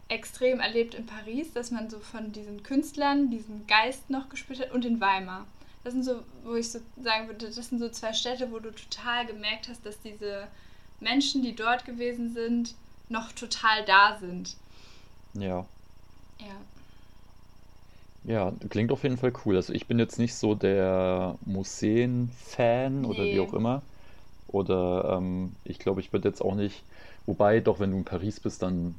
extrem 0.07 0.59
erlebt 0.59 0.93
in 0.93 1.05
Paris, 1.05 1.51
dass 1.53 1.71
man 1.71 1.89
so 1.89 1.99
von 1.99 2.31
diesen 2.31 2.63
Künstlern 2.63 3.29
diesen 3.29 3.65
Geist 3.67 4.09
noch 4.09 4.29
gespürt 4.29 4.59
hat 4.59 4.71
und 4.71 4.85
in 4.85 5.01
Weimar. 5.01 5.45
Das 5.83 5.93
sind 5.93 6.03
so, 6.03 6.21
wo 6.43 6.55
ich 6.55 6.71
so 6.71 6.79
sagen 7.03 7.27
würde, 7.27 7.47
das 7.47 7.69
sind 7.69 7.79
so 7.79 7.89
zwei 7.89 8.13
Städte, 8.13 8.51
wo 8.51 8.59
du 8.59 8.71
total 8.71 9.25
gemerkt 9.25 9.67
hast, 9.69 9.85
dass 9.85 10.01
diese 10.01 10.47
Menschen, 10.99 11.43
die 11.43 11.55
dort 11.55 11.85
gewesen 11.85 12.33
sind, 12.33 12.73
noch 13.09 13.31
total 13.31 13.85
da 13.85 14.17
sind. 14.19 14.55
Ja. 15.33 15.65
Ja. 16.39 16.55
Ja, 18.23 18.53
klingt 18.69 18.91
auf 18.91 19.03
jeden 19.03 19.17
Fall 19.17 19.33
cool. 19.45 19.55
Also 19.55 19.73
ich 19.73 19.85
bin 19.85 19.99
jetzt 19.99 20.17
nicht 20.17 20.33
so 20.33 20.55
der 20.55 21.35
Museen-Fan 21.45 23.01
nee. 23.01 23.07
oder 23.07 23.23
wie 23.23 23.39
auch 23.39 23.53
immer. 23.53 23.83
Oder 24.47 25.17
ähm, 25.17 25.55
ich 25.63 25.77
glaube, 25.77 26.01
ich 26.01 26.11
würde 26.11 26.29
jetzt 26.29 26.41
auch 26.41 26.55
nicht, 26.55 26.81
wobei 27.27 27.59
doch, 27.59 27.79
wenn 27.79 27.91
du 27.91 27.97
in 27.97 28.05
Paris 28.05 28.39
bist, 28.39 28.63
dann 28.63 28.95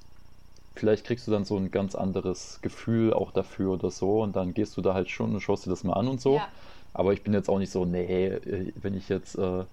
vielleicht 0.78 1.04
kriegst 1.04 1.26
du 1.26 1.30
dann 1.30 1.44
so 1.44 1.56
ein 1.56 1.70
ganz 1.70 1.94
anderes 1.94 2.60
Gefühl 2.62 3.12
auch 3.12 3.32
dafür 3.32 3.72
oder 3.72 3.90
so 3.90 4.22
und 4.22 4.36
dann 4.36 4.54
gehst 4.54 4.76
du 4.76 4.82
da 4.82 4.94
halt 4.94 5.10
schon 5.10 5.34
und 5.34 5.40
schaust 5.40 5.66
dir 5.66 5.70
das 5.70 5.84
mal 5.84 5.94
an 5.94 6.08
und 6.08 6.20
so. 6.20 6.36
Ja. 6.36 6.48
Aber 6.94 7.12
ich 7.12 7.22
bin 7.22 7.34
jetzt 7.34 7.48
auch 7.48 7.58
nicht 7.58 7.72
so, 7.72 7.84
nee, 7.84 8.26
äh, 8.26 8.72
wenn 8.80 8.96
ich 8.96 9.08
jetzt 9.08 9.36
äh, 9.36 9.64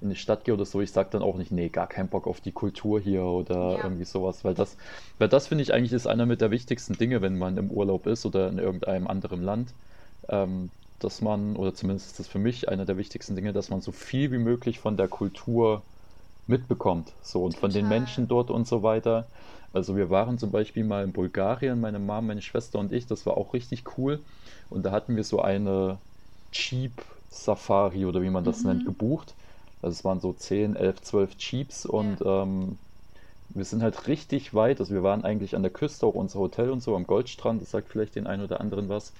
in 0.00 0.10
die 0.10 0.16
Stadt 0.16 0.44
gehe 0.44 0.54
oder 0.54 0.64
so, 0.64 0.80
ich 0.80 0.90
sag 0.90 1.10
dann 1.10 1.22
auch 1.22 1.36
nicht, 1.36 1.52
nee, 1.52 1.68
gar 1.68 1.86
keinen 1.86 2.08
Bock 2.08 2.26
auf 2.26 2.40
die 2.40 2.52
Kultur 2.52 3.00
hier 3.00 3.24
oder 3.24 3.76
ja. 3.76 3.84
irgendwie 3.84 4.04
sowas, 4.04 4.44
weil 4.44 4.54
das, 4.54 4.76
weil 5.18 5.28
das 5.28 5.46
finde 5.46 5.62
ich 5.62 5.72
eigentlich 5.72 5.92
ist 5.92 6.06
einer 6.06 6.26
mit 6.26 6.40
der 6.40 6.50
wichtigsten 6.50 6.94
Dinge, 6.94 7.22
wenn 7.22 7.38
man 7.38 7.56
im 7.56 7.70
Urlaub 7.70 8.06
ist 8.06 8.26
oder 8.26 8.48
in 8.48 8.58
irgendeinem 8.58 9.06
anderen 9.06 9.42
Land, 9.42 9.72
ähm, 10.28 10.70
dass 10.98 11.20
man, 11.20 11.56
oder 11.56 11.74
zumindest 11.74 12.08
ist 12.08 12.18
das 12.18 12.28
für 12.28 12.38
mich 12.38 12.68
einer 12.68 12.84
der 12.84 12.96
wichtigsten 12.96 13.36
Dinge, 13.36 13.52
dass 13.52 13.70
man 13.70 13.80
so 13.80 13.92
viel 13.92 14.32
wie 14.32 14.38
möglich 14.38 14.78
von 14.78 14.96
der 14.96 15.08
Kultur 15.08 15.82
mitbekommt, 16.46 17.12
so 17.22 17.44
und 17.44 17.52
Total. 17.52 17.60
von 17.60 17.72
den 17.72 17.88
Menschen 17.88 18.28
dort 18.28 18.50
und 18.50 18.66
so 18.66 18.82
weiter. 18.82 19.26
Also 19.72 19.96
wir 19.96 20.10
waren 20.10 20.38
zum 20.38 20.50
Beispiel 20.50 20.84
mal 20.84 21.04
in 21.04 21.12
Bulgarien, 21.12 21.80
meine 21.80 21.98
Mom, 21.98 22.26
meine 22.26 22.42
Schwester 22.42 22.78
und 22.78 22.92
ich, 22.92 23.06
das 23.06 23.24
war 23.26 23.36
auch 23.36 23.54
richtig 23.54 23.84
cool. 23.96 24.20
Und 24.70 24.84
da 24.84 24.90
hatten 24.90 25.16
wir 25.16 25.24
so 25.24 25.40
eine 25.40 25.98
Jeep 26.52 26.92
Safari 27.30 28.04
oder 28.04 28.22
wie 28.22 28.30
man 28.30 28.44
das 28.44 28.62
mhm. 28.62 28.68
nennt, 28.68 28.84
gebucht. 28.84 29.34
Also 29.80 29.94
es 29.94 30.04
waren 30.04 30.20
so 30.20 30.32
10, 30.32 30.76
11, 30.76 31.00
12 31.02 31.30
Jeeps 31.38 31.86
und 31.86 32.20
ja. 32.20 32.42
ähm, 32.42 32.78
wir 33.50 33.64
sind 33.64 33.82
halt 33.82 34.06
richtig 34.06 34.54
weit. 34.54 34.80
Also 34.80 34.94
wir 34.94 35.02
waren 35.02 35.24
eigentlich 35.24 35.56
an 35.56 35.62
der 35.62 35.72
Küste, 35.72 36.06
auch 36.06 36.14
unser 36.14 36.38
Hotel 36.38 36.70
und 36.70 36.82
so 36.82 36.94
am 36.94 37.06
Goldstrand, 37.06 37.62
das 37.62 37.70
sagt 37.70 37.88
vielleicht 37.88 38.14
den 38.14 38.26
einen 38.26 38.44
oder 38.44 38.60
anderen 38.60 38.88
was 38.88 39.12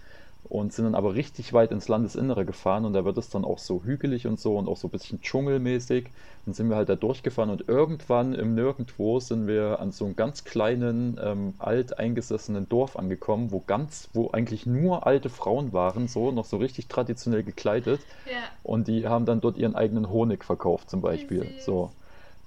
und 0.45 0.73
sind 0.73 0.85
dann 0.85 0.95
aber 0.95 1.15
richtig 1.15 1.53
weit 1.53 1.71
ins 1.71 1.89
Landesinnere 1.89 2.45
gefahren 2.45 2.85
und 2.85 2.93
da 2.93 3.05
wird 3.05 3.17
es 3.17 3.31
dann 3.31 3.45
auch 3.45 3.59
so 3.59 3.85
hügelig 3.85 4.27
und 4.27 4.41
so 4.41 4.59
und 4.59 4.69
auch 4.69 4.77
so 4.77 4.89
ein 4.89 4.91
bisschen 4.91 5.21
dschungelmäßig. 5.23 6.09
Dann 6.45 6.55
sind 6.55 6.69
wir 6.69 6.77
halt 6.77 6.89
da 6.89 6.97
durchgefahren 6.97 7.51
und 7.51 7.69
irgendwann 7.69 8.35
im 8.35 8.55
Nirgendwo 8.55 9.21
sind 9.21 9.47
wir 9.47 9.79
an 9.81 9.93
so 9.93 10.05
einem 10.05 10.17
ganz 10.17 10.45
kleinen, 10.45 11.19
ähm, 11.23 11.55
alt 11.59 11.99
eingesessenen 11.99 12.69
Dorf 12.69 12.97
angekommen, 12.97 13.53
wo 13.53 13.61
ganz, 13.61 14.09
wo 14.13 14.31
eigentlich 14.33 14.67
nur 14.67 15.07
alte 15.07 15.31
Frauen 15.31 15.73
waren, 15.73 16.09
so 16.09 16.33
noch 16.33 16.45
so 16.45 16.57
richtig 16.57 16.89
traditionell 16.89 17.45
gekleidet. 17.45 18.01
Ja. 18.27 18.41
Und 18.65 18.89
die 18.89 19.07
haben 19.07 19.25
dann 19.25 19.41
dort 19.41 19.57
ihren 19.57 19.77
eigenen 19.77 20.11
Honig 20.11 20.45
verkauft 20.45 20.91
zum 20.91 21.01
Beispiel. 21.01 21.47
So, 21.61 21.93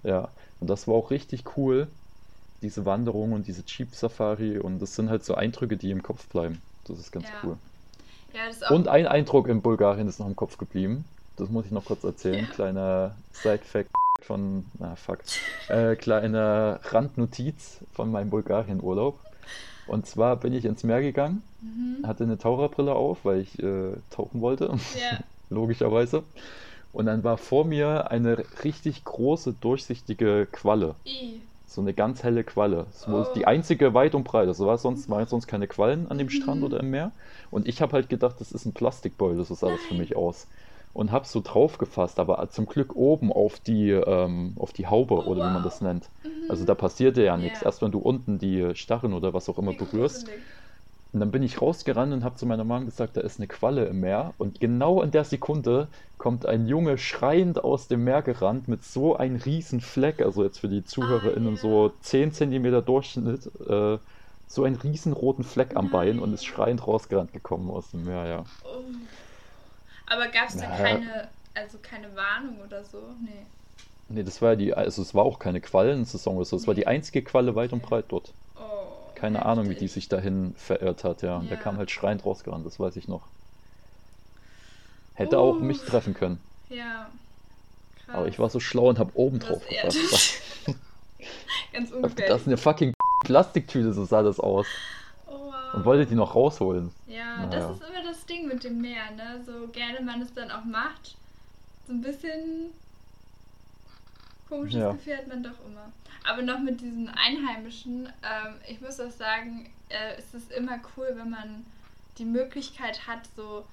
ja. 0.03 0.27
Und 0.59 0.69
das 0.69 0.87
war 0.87 0.95
auch 0.95 1.11
richtig 1.11 1.57
cool, 1.57 1.87
diese 2.61 2.85
Wanderung 2.85 3.31
und 3.33 3.47
diese 3.47 3.63
Jeep 3.65 3.95
Safari 3.95 4.57
und 4.57 4.79
das 4.79 4.95
sind 4.95 5.09
halt 5.09 5.23
so 5.23 5.35
Eindrücke, 5.35 5.77
die 5.77 5.91
im 5.91 6.03
Kopf 6.03 6.27
bleiben. 6.27 6.61
Das 6.87 6.99
ist 6.99 7.11
ganz 7.11 7.27
ja. 7.27 7.33
cool. 7.43 7.57
Ja, 8.35 8.69
Und 8.69 8.87
ein 8.87 9.07
Eindruck 9.07 9.47
in 9.47 9.61
Bulgarien 9.61 10.07
ist 10.07 10.19
noch 10.19 10.27
im 10.27 10.35
Kopf 10.35 10.57
geblieben. 10.57 11.05
Das 11.37 11.49
muss 11.49 11.65
ich 11.65 11.71
noch 11.71 11.85
kurz 11.85 12.03
erzählen. 12.03 12.45
Ja. 12.45 12.53
Kleiner 12.53 13.15
Side-Fact 13.31 13.89
von, 14.21 14.65
na 14.79 14.95
fuck, 14.95 15.19
äh, 15.69 15.95
kleine 15.95 16.79
Randnotiz 16.83 17.79
von 17.93 18.11
meinem 18.11 18.29
Bulgarien-Urlaub. 18.29 19.19
Und 19.87 20.07
zwar 20.07 20.35
bin 20.37 20.53
ich 20.53 20.65
ins 20.65 20.83
Meer 20.83 21.01
gegangen, 21.01 21.43
mhm. 21.61 22.07
hatte 22.07 22.23
eine 22.23 22.37
Taucherbrille 22.37 22.93
auf, 22.93 23.19
weil 23.23 23.41
ich 23.41 23.59
äh, 23.59 23.93
tauchen 24.09 24.41
wollte. 24.41 24.65
Ja. 24.99 25.19
Logischerweise. 25.49 26.23
Und 26.91 27.05
dann 27.05 27.23
war 27.23 27.37
vor 27.37 27.65
mir 27.65 28.09
eine 28.09 28.43
richtig 28.63 29.03
große, 29.03 29.53
durchsichtige 29.61 30.47
Qualle. 30.51 30.95
I. 31.05 31.41
So 31.67 31.81
eine 31.81 31.93
ganz 31.93 32.23
helle 32.23 32.43
Qualle. 32.43 32.85
Das 32.91 33.07
oh. 33.07 33.25
die 33.35 33.47
einzige 33.47 33.93
weit 33.93 34.15
und 34.15 34.23
breit. 34.23 34.47
Also 34.47 34.67
war 34.67 34.77
sonst, 34.77 35.09
waren 35.09 35.27
sonst 35.27 35.47
keine 35.47 35.67
Quallen 35.67 36.09
an 36.09 36.17
dem 36.17 36.29
Strand 36.29 36.61
mhm. 36.61 36.67
oder 36.67 36.79
im 36.79 36.91
Meer. 36.91 37.11
Und 37.51 37.67
ich 37.67 37.81
habe 37.81 37.93
halt 37.93 38.09
gedacht, 38.09 38.35
das 38.39 38.51
ist 38.51 38.65
ein 38.65 38.73
Plastikbeutel, 38.73 39.43
so 39.43 39.55
sah 39.55 39.67
Nein. 39.67 39.77
das 39.77 39.85
für 39.87 39.93
mich 39.95 40.15
aus. 40.15 40.47
Und 40.93 41.11
habe 41.11 41.25
so 41.25 41.41
drauf 41.41 41.77
gefasst, 41.77 42.19
aber 42.19 42.47
zum 42.51 42.67
Glück 42.67 42.95
oben 42.95 43.33
auf 43.33 43.59
die, 43.59 43.89
ähm, 43.89 44.53
auf 44.57 44.71
die 44.71 44.87
Haube 44.87 45.15
oh, 45.15 45.29
oder 45.31 45.41
wow. 45.41 45.49
wie 45.49 45.53
man 45.53 45.63
das 45.63 45.81
nennt. 45.81 46.09
Mhm. 46.23 46.49
Also 46.49 46.63
da 46.63 46.75
passierte 46.75 47.23
ja 47.23 47.35
nichts. 47.35 47.59
Yeah. 47.59 47.67
Erst 47.67 47.81
wenn 47.81 47.91
du 47.91 47.99
unten 47.99 48.39
die 48.39 48.75
Stacheln 48.75 49.13
oder 49.13 49.33
was 49.33 49.49
auch 49.49 49.57
immer 49.57 49.73
berührst. 49.73 50.27
Und 51.15 51.21
dann 51.21 51.31
bin 51.31 51.43
ich 51.43 51.61
rausgerannt 51.61 52.11
und 52.11 52.25
habe 52.25 52.35
zu 52.35 52.45
meiner 52.45 52.65
Mom 52.65 52.87
gesagt, 52.87 53.15
da 53.15 53.21
ist 53.21 53.39
eine 53.39 53.47
Qualle 53.47 53.85
im 53.85 54.01
Meer. 54.01 54.33
Und 54.37 54.59
genau 54.59 55.01
in 55.01 55.11
der 55.11 55.23
Sekunde 55.23 55.87
kommt 56.17 56.45
ein 56.45 56.67
Junge 56.67 56.97
schreiend 56.97 57.63
aus 57.63 57.87
dem 57.87 58.03
Meer 58.03 58.21
gerannt 58.21 58.67
mit 58.67 58.83
so 58.83 59.15
einem 59.15 59.37
riesen 59.37 59.79
Fleck, 59.79 60.21
also 60.21 60.43
jetzt 60.43 60.59
für 60.59 60.67
die 60.67 60.83
ZuhörerInnen 60.83 61.53
ah, 61.53 61.57
so 61.57 61.93
10 62.01 62.33
cm 62.33 62.83
Durchschnitt, 62.83 63.45
äh, 63.65 63.97
so 64.49 64.63
einen 64.65 64.75
riesen 64.75 65.13
roten 65.13 65.45
Fleck 65.45 65.77
am 65.77 65.89
Bein 65.89 66.19
und 66.19 66.33
ist 66.33 66.43
schreiend 66.43 66.85
rausgerannt 66.85 67.31
gekommen 67.31 67.71
aus 67.71 67.91
dem 67.91 68.03
Meer, 68.03 68.25
ja. 68.25 68.45
Oh. 68.65 68.83
Aber 70.07 70.27
gab 70.27 70.49
es 70.49 70.57
da 70.57 70.63
ja. 70.63 70.75
keine, 70.75 71.29
also 71.53 71.77
keine 71.81 72.13
Warnung 72.13 72.59
oder 72.59 72.83
so? 72.83 72.97
Nee. 73.21 73.45
Nee, 74.09 74.23
das 74.23 74.41
war 74.41 74.49
ja 74.49 74.55
die, 74.57 74.73
also 74.73 75.01
es 75.01 75.15
war 75.15 75.23
auch 75.23 75.39
keine 75.39 75.61
Quallensaison 75.61 76.35
oder 76.35 76.43
so, 76.43 76.57
es 76.57 76.63
nee. 76.63 76.67
war 76.67 76.73
die 76.73 76.87
einzige 76.87 77.21
Qualle 77.21 77.55
weit 77.55 77.71
und 77.71 77.83
breit 77.83 78.03
dort. 78.09 78.33
Keine. 79.15 79.45
Ahnung, 79.45 79.69
wie 79.69 79.75
die 79.75 79.87
sich 79.87 80.09
dahin 80.09 80.53
verirrt 80.57 81.03
hat, 81.03 81.21
ja. 81.21 81.41
Ja. 81.41 81.47
der 81.47 81.57
kam 81.57 81.77
halt 81.77 81.91
schreiend 81.91 82.25
rausgerannt, 82.25 82.65
das 82.65 82.79
weiß 82.79 82.95
ich 82.97 83.07
noch. 83.07 83.23
Hätte 85.13 85.37
uh. 85.37 85.39
auch 85.39 85.59
mich 85.59 85.79
treffen 85.79 86.13
können. 86.13 86.39
Ja. 86.69 87.09
Krass. 88.05 88.15
Aber 88.15 88.27
ich 88.27 88.37
war 88.37 88.49
so 88.49 88.59
schlau 88.59 88.89
und 88.89 88.99
hab 88.99 89.15
oben 89.15 89.39
drauf 89.39 89.65
gefasst. 89.67 90.41
Ganz 91.73 91.91
ungefähr. 91.91 92.27
Das 92.27 92.41
ist 92.41 92.47
eine 92.47 92.57
fucking 92.57 92.93
Plastiktüte, 93.23 93.93
so 93.93 94.05
sah 94.05 94.21
das 94.21 94.39
aus. 94.39 94.67
Oh, 95.27 95.31
wow. 95.31 95.73
Und 95.73 95.85
wollte 95.85 96.05
die 96.05 96.15
noch 96.15 96.35
rausholen. 96.35 96.91
Ja, 97.07 97.45
naja. 97.45 97.49
das 97.49 97.71
ist 97.71 97.89
immer 97.89 98.03
das 98.03 98.25
Ding 98.25 98.47
mit 98.47 98.63
dem 98.63 98.81
Meer, 98.81 99.11
ne? 99.15 99.43
So 99.45 99.67
gerne 99.69 100.01
man 100.01 100.21
es 100.21 100.33
dann 100.33 100.51
auch 100.51 100.63
macht. 100.63 101.15
So 101.87 101.93
ein 101.93 102.01
bisschen 102.01 102.71
komisches 104.47 104.79
ja. 104.79 104.91
Gefühl 104.91 105.17
hat 105.17 105.27
man 105.27 105.43
doch 105.43 105.65
immer. 105.65 105.91
Aber 106.23 106.41
noch 106.41 106.59
mit 106.59 106.81
diesen 106.81 107.09
Einheimischen, 107.09 108.07
ähm, 108.23 108.55
ich 108.67 108.81
muss 108.81 108.99
auch 108.99 109.11
sagen, 109.11 109.69
äh, 109.89 110.15
es 110.17 110.33
ist 110.33 110.51
immer 110.51 110.79
cool, 110.95 111.13
wenn 111.15 111.29
man 111.29 111.65
die 112.17 112.25
Möglichkeit 112.25 113.07
hat, 113.07 113.19
so 113.35 113.65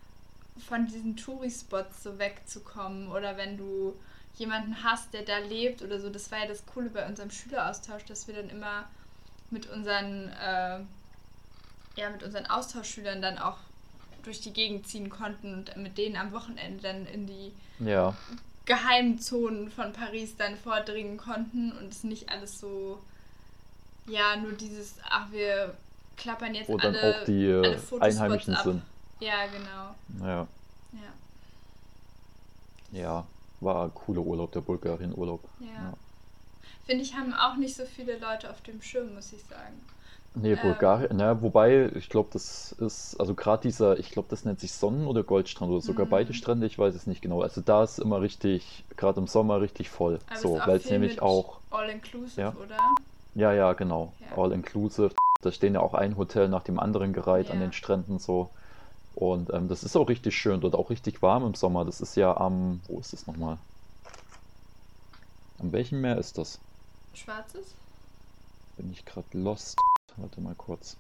von 0.68 0.86
diesen 0.86 1.16
Touri-Spots 1.16 2.02
so 2.02 2.18
wegzukommen 2.18 3.08
oder 3.08 3.36
wenn 3.36 3.56
du 3.56 3.94
jemanden 4.36 4.82
hast, 4.82 5.14
der 5.14 5.22
da 5.22 5.38
lebt 5.38 5.82
oder 5.82 6.00
so. 6.00 6.10
Das 6.10 6.30
war 6.30 6.40
ja 6.40 6.46
das 6.46 6.66
Coole 6.66 6.90
bei 6.90 7.06
unserem 7.06 7.30
Schüleraustausch, 7.30 8.04
dass 8.04 8.26
wir 8.26 8.34
dann 8.34 8.50
immer 8.50 8.84
mit 9.50 9.68
unseren, 9.70 10.28
äh, 10.28 10.80
ja, 11.96 12.10
mit 12.10 12.22
unseren 12.22 12.46
Austauschschülern 12.46 13.22
dann 13.22 13.38
auch 13.38 13.58
durch 14.24 14.40
die 14.40 14.52
Gegend 14.52 14.86
ziehen 14.86 15.10
konnten 15.10 15.54
und 15.54 15.76
mit 15.76 15.98
denen 15.98 16.16
am 16.16 16.32
Wochenende 16.32 16.82
dann 16.82 17.06
in 17.06 17.26
die 17.26 17.52
ja. 17.80 18.14
Geheimzonen 18.64 19.70
von 19.70 19.92
Paris 19.92 20.36
dann 20.36 20.56
vordringen 20.56 21.16
konnten 21.16 21.72
und 21.72 21.92
es 21.92 22.04
nicht 22.04 22.28
alles 22.30 22.58
so 22.60 22.98
Ja, 24.06 24.36
nur 24.36 24.52
dieses, 24.52 24.94
ach, 25.08 25.30
wir 25.30 25.74
klappern 26.16 26.54
jetzt 26.54 26.68
wo 26.68 26.76
dann 26.76 26.94
alle, 26.94 27.20
auch 27.20 27.24
die 27.24 27.46
äh, 27.46 27.78
Einheimischen 28.00 28.54
ab. 28.54 28.64
sind. 28.64 28.82
Ja, 29.20 29.46
genau. 29.46 30.26
Ja, 30.26 30.46
Ja. 30.92 32.98
ja, 33.00 33.26
war 33.60 33.84
ein 33.84 33.94
cooler 33.94 34.22
Urlaub, 34.22 34.52
der 34.52 34.60
Bulgarien-Urlaub. 34.60 35.42
Ja. 35.60 35.66
Ja. 35.66 35.94
Finde 36.86 37.04
ich, 37.04 37.14
haben 37.14 37.32
auch 37.32 37.56
nicht 37.56 37.76
so 37.76 37.84
viele 37.84 38.18
Leute 38.18 38.50
auf 38.50 38.60
dem 38.62 38.82
Schirm, 38.82 39.14
muss 39.14 39.32
ich 39.32 39.42
sagen. 39.48 39.80
Nee, 40.35 40.53
Ähm. 40.53 40.59
Bulgarien, 40.62 41.16
na, 41.16 41.43
wobei, 41.43 41.91
ich 41.95 42.09
glaube, 42.09 42.30
das 42.33 42.72
ist, 42.72 43.16
also 43.20 43.35
gerade 43.35 43.62
dieser, 43.62 43.99
ich 43.99 44.11
glaube, 44.11 44.28
das 44.28 44.45
nennt 44.45 44.61
sich 44.61 44.72
Sonnen- 44.72 45.07
oder 45.07 45.22
Goldstrand 45.22 45.70
oder 45.70 45.83
sogar 45.83 46.07
Mhm. 46.07 46.11
beide 46.11 46.33
Strände, 46.33 46.66
ich 46.66 46.78
weiß 46.78 46.95
es 46.95 47.07
nicht 47.07 47.20
genau. 47.20 47.43
Also 47.43 47.61
da 47.61 47.85
ist 47.85 47.99
immer 47.99 48.20
richtig, 48.22 48.85
gerade 48.97 49.20
im 49.20 49.26
Sommer 49.26 49.61
richtig 49.61 49.91
voll. 49.91 50.18
Aber 50.28 50.39
So, 50.39 50.59
weil 50.64 50.76
es 50.78 50.89
nämlich 50.89 51.20
auch, 51.20 51.61
All-inclusive, 51.70 52.41
Ja. 52.41 52.55
oder? 52.57 52.78
ja, 53.35 53.53
ja, 53.53 53.72
genau, 53.74 54.12
Ja. 54.20 54.37
all 54.39 54.53
inclusive. 54.53 55.11
Da 55.43 55.53
stehen 55.53 55.74
ja 55.74 55.80
auch 55.80 55.95
ein 55.95 56.16
Hotel 56.16 56.49
nach 56.49 56.62
dem 56.62 56.78
anderen 56.78 57.12
gereiht 57.12 57.51
an 57.51 57.59
Ja. 57.59 57.66
den 57.66 57.72
Stränden 57.72 58.18
so. 58.18 58.49
Und 59.14 59.53
ähm, 59.53 59.68
das 59.68 59.85
ist 59.85 59.97
auch 59.97 60.09
richtig 60.09 60.35
schön 60.35 60.62
dort, 60.62 60.74
auch 60.74 60.89
richtig 60.89 61.20
warm 61.20 61.45
im 61.45 61.55
Sommer. 61.55 61.85
Das 61.85 62.01
ist 62.01 62.16
ja 62.16 62.35
am, 62.37 62.80
wo 62.87 62.99
ist 63.01 63.12
das 63.12 63.26
nochmal? 63.26 63.59
An 65.59 65.72
welchem 65.72 66.01
Meer 66.01 66.16
ist 66.16 66.39
das? 66.39 66.59
Schwarzes? 67.12 67.74
Bin 68.76 68.91
ich 68.91 69.05
gerade 69.05 69.26
lost? 69.35 69.76
Warte 70.16 70.40
mal 70.40 70.54
kurz. 70.54 70.96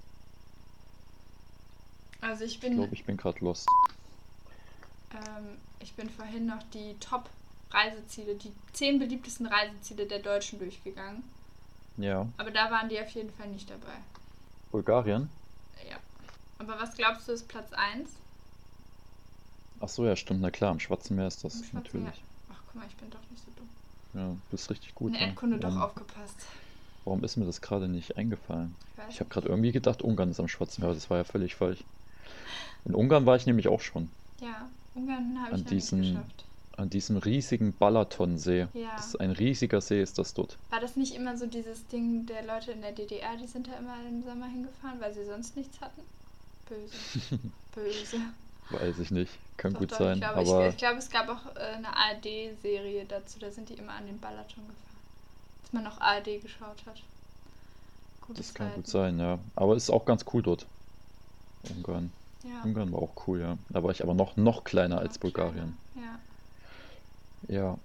Also 2.20 2.44
ich 2.44 2.54
Ich 2.54 2.60
bin, 2.60 2.76
glaube, 2.76 2.94
ich 2.94 3.04
bin 3.04 3.16
gerade 3.16 3.38
lost. 3.44 3.66
ähm, 5.14 5.58
ich 5.80 5.92
bin 5.94 6.08
vorhin 6.08 6.46
noch 6.46 6.62
die 6.72 6.96
Top-Reiseziele, 7.00 8.36
die 8.36 8.52
zehn 8.72 8.98
beliebtesten 8.98 9.46
Reiseziele 9.46 10.06
der 10.06 10.20
Deutschen 10.20 10.58
durchgegangen. 10.58 11.24
Ja, 11.98 12.26
Aber 12.38 12.50
da 12.50 12.70
waren 12.70 12.88
die 12.88 13.00
auf 13.00 13.10
jeden 13.10 13.30
Fall 13.34 13.48
nicht 13.48 13.68
dabei. 13.68 13.96
Bulgarien? 14.70 15.28
Ja. 15.90 15.96
Aber 16.58 16.80
was 16.80 16.94
glaubst 16.94 17.28
du 17.28 17.32
ist 17.32 17.48
Platz 17.48 17.72
1? 17.72 18.08
Ach 19.80 19.88
so, 19.88 20.06
ja, 20.06 20.14
stimmt, 20.16 20.40
na 20.40 20.50
klar, 20.50 20.70
am 20.70 20.80
Schwarzen 20.80 21.16
Meer 21.16 21.26
ist 21.26 21.42
das 21.44 21.54
Schwarzen 21.54 21.70
natürlich. 21.74 22.22
Ach, 22.52 22.60
guck 22.66 22.74
mal, 22.76 22.86
ich 22.88 22.96
bin 22.96 23.10
doch 23.10 23.18
nicht 23.30 23.44
so 23.44 23.50
dumm. 23.56 23.68
Ja, 24.14 24.28
du 24.28 24.40
bist 24.52 24.70
richtig 24.70 24.94
gut. 24.94 25.08
In 25.10 25.14
ja. 25.20 25.26
Erdkunde 25.26 25.58
doch 25.58 25.68
warum, 25.70 25.82
aufgepasst. 25.82 26.36
warum 27.04 27.24
ist 27.24 27.36
mir 27.36 27.44
das 27.46 27.60
gerade 27.60 27.88
nicht 27.88 28.16
eingefallen? 28.16 28.74
Ich 29.10 29.20
habe 29.20 29.30
gerade 29.30 29.48
irgendwie 29.48 29.72
gedacht, 29.72 30.02
Ungarn 30.02 30.30
ist 30.30 30.40
am 30.40 30.48
Schwarzen 30.48 30.82
Meer, 30.82 30.94
das 30.94 31.10
war 31.10 31.18
ja 31.18 31.24
völlig 31.24 31.54
falsch. 31.54 31.84
In 32.84 32.94
Ungarn 32.94 33.26
war 33.26 33.36
ich 33.36 33.46
nämlich 33.46 33.68
auch 33.68 33.80
schon. 33.80 34.10
Ja, 34.40 34.68
Ungarn 34.94 35.38
habe 35.44 35.56
ich 35.56 35.64
diesen- 35.64 36.00
nicht 36.00 36.10
geschafft. 36.14 36.44
An 36.78 36.88
diesem 36.88 37.18
riesigen 37.18 37.74
Balatonsee. 37.74 38.66
Ja. 38.72 38.96
Das 38.96 39.08
ist 39.08 39.20
ein 39.20 39.30
riesiger 39.30 39.82
See, 39.82 40.00
ist 40.02 40.18
das 40.18 40.32
dort. 40.32 40.56
War 40.70 40.80
das 40.80 40.96
nicht 40.96 41.14
immer 41.14 41.36
so 41.36 41.46
dieses 41.46 41.86
Ding 41.88 42.24
der 42.24 42.44
Leute 42.46 42.72
in 42.72 42.80
der 42.80 42.92
DDR, 42.92 43.36
die 43.36 43.46
sind 43.46 43.68
da 43.68 43.72
immer 43.76 43.94
im 44.08 44.22
Sommer 44.24 44.46
hingefahren, 44.46 44.98
weil 44.98 45.12
sie 45.12 45.24
sonst 45.26 45.54
nichts 45.54 45.78
hatten? 45.82 46.00
Böse. 46.68 47.30
Böse. 47.74 48.16
Weiß 48.70 48.98
ich 49.00 49.10
nicht. 49.10 49.30
Kann 49.58 49.74
Doch, 49.74 49.80
gut 49.80 49.92
doch, 49.92 49.98
sein. 49.98 50.14
Ich 50.14 50.20
glaube, 50.24 50.40
aber 50.40 50.66
ich, 50.66 50.72
ich 50.72 50.78
glaube, 50.78 50.98
es 50.98 51.10
gab 51.10 51.28
auch 51.28 51.54
äh, 51.56 51.58
eine 51.76 51.94
ARD-Serie 51.94 53.04
dazu, 53.04 53.38
da 53.38 53.50
sind 53.50 53.68
die 53.68 53.74
immer 53.74 53.92
an 53.92 54.06
den 54.06 54.18
Balaton 54.18 54.66
gefahren. 54.66 54.96
Dass 55.62 55.72
man 55.74 55.84
noch 55.84 56.00
ARD 56.00 56.40
geschaut 56.40 56.78
hat. 56.86 57.02
Gute 58.26 58.38
das 58.38 58.54
kann 58.54 58.68
gut 58.74 58.86
Zeiten. 58.86 59.16
sein, 59.16 59.20
ja. 59.20 59.38
Aber 59.56 59.74
es 59.76 59.84
ist 59.84 59.90
auch 59.90 60.04
ganz 60.04 60.24
cool 60.32 60.42
dort. 60.42 60.66
Ungarn. 61.76 62.12
Ja. 62.44 62.62
Ungarn 62.64 62.92
war 62.92 63.00
auch 63.02 63.12
cool, 63.26 63.40
ja. 63.40 63.58
Da 63.68 63.82
war 63.82 63.90
ich 63.90 64.02
aber 64.02 64.14
noch, 64.14 64.36
noch 64.36 64.64
kleiner 64.64 64.98
als 64.98 65.14
Noch 65.14 65.20
Bulgarien. 65.20 65.76
kleiner. 65.94 66.18
Ja. 67.48 67.54
Ja. 67.54 67.78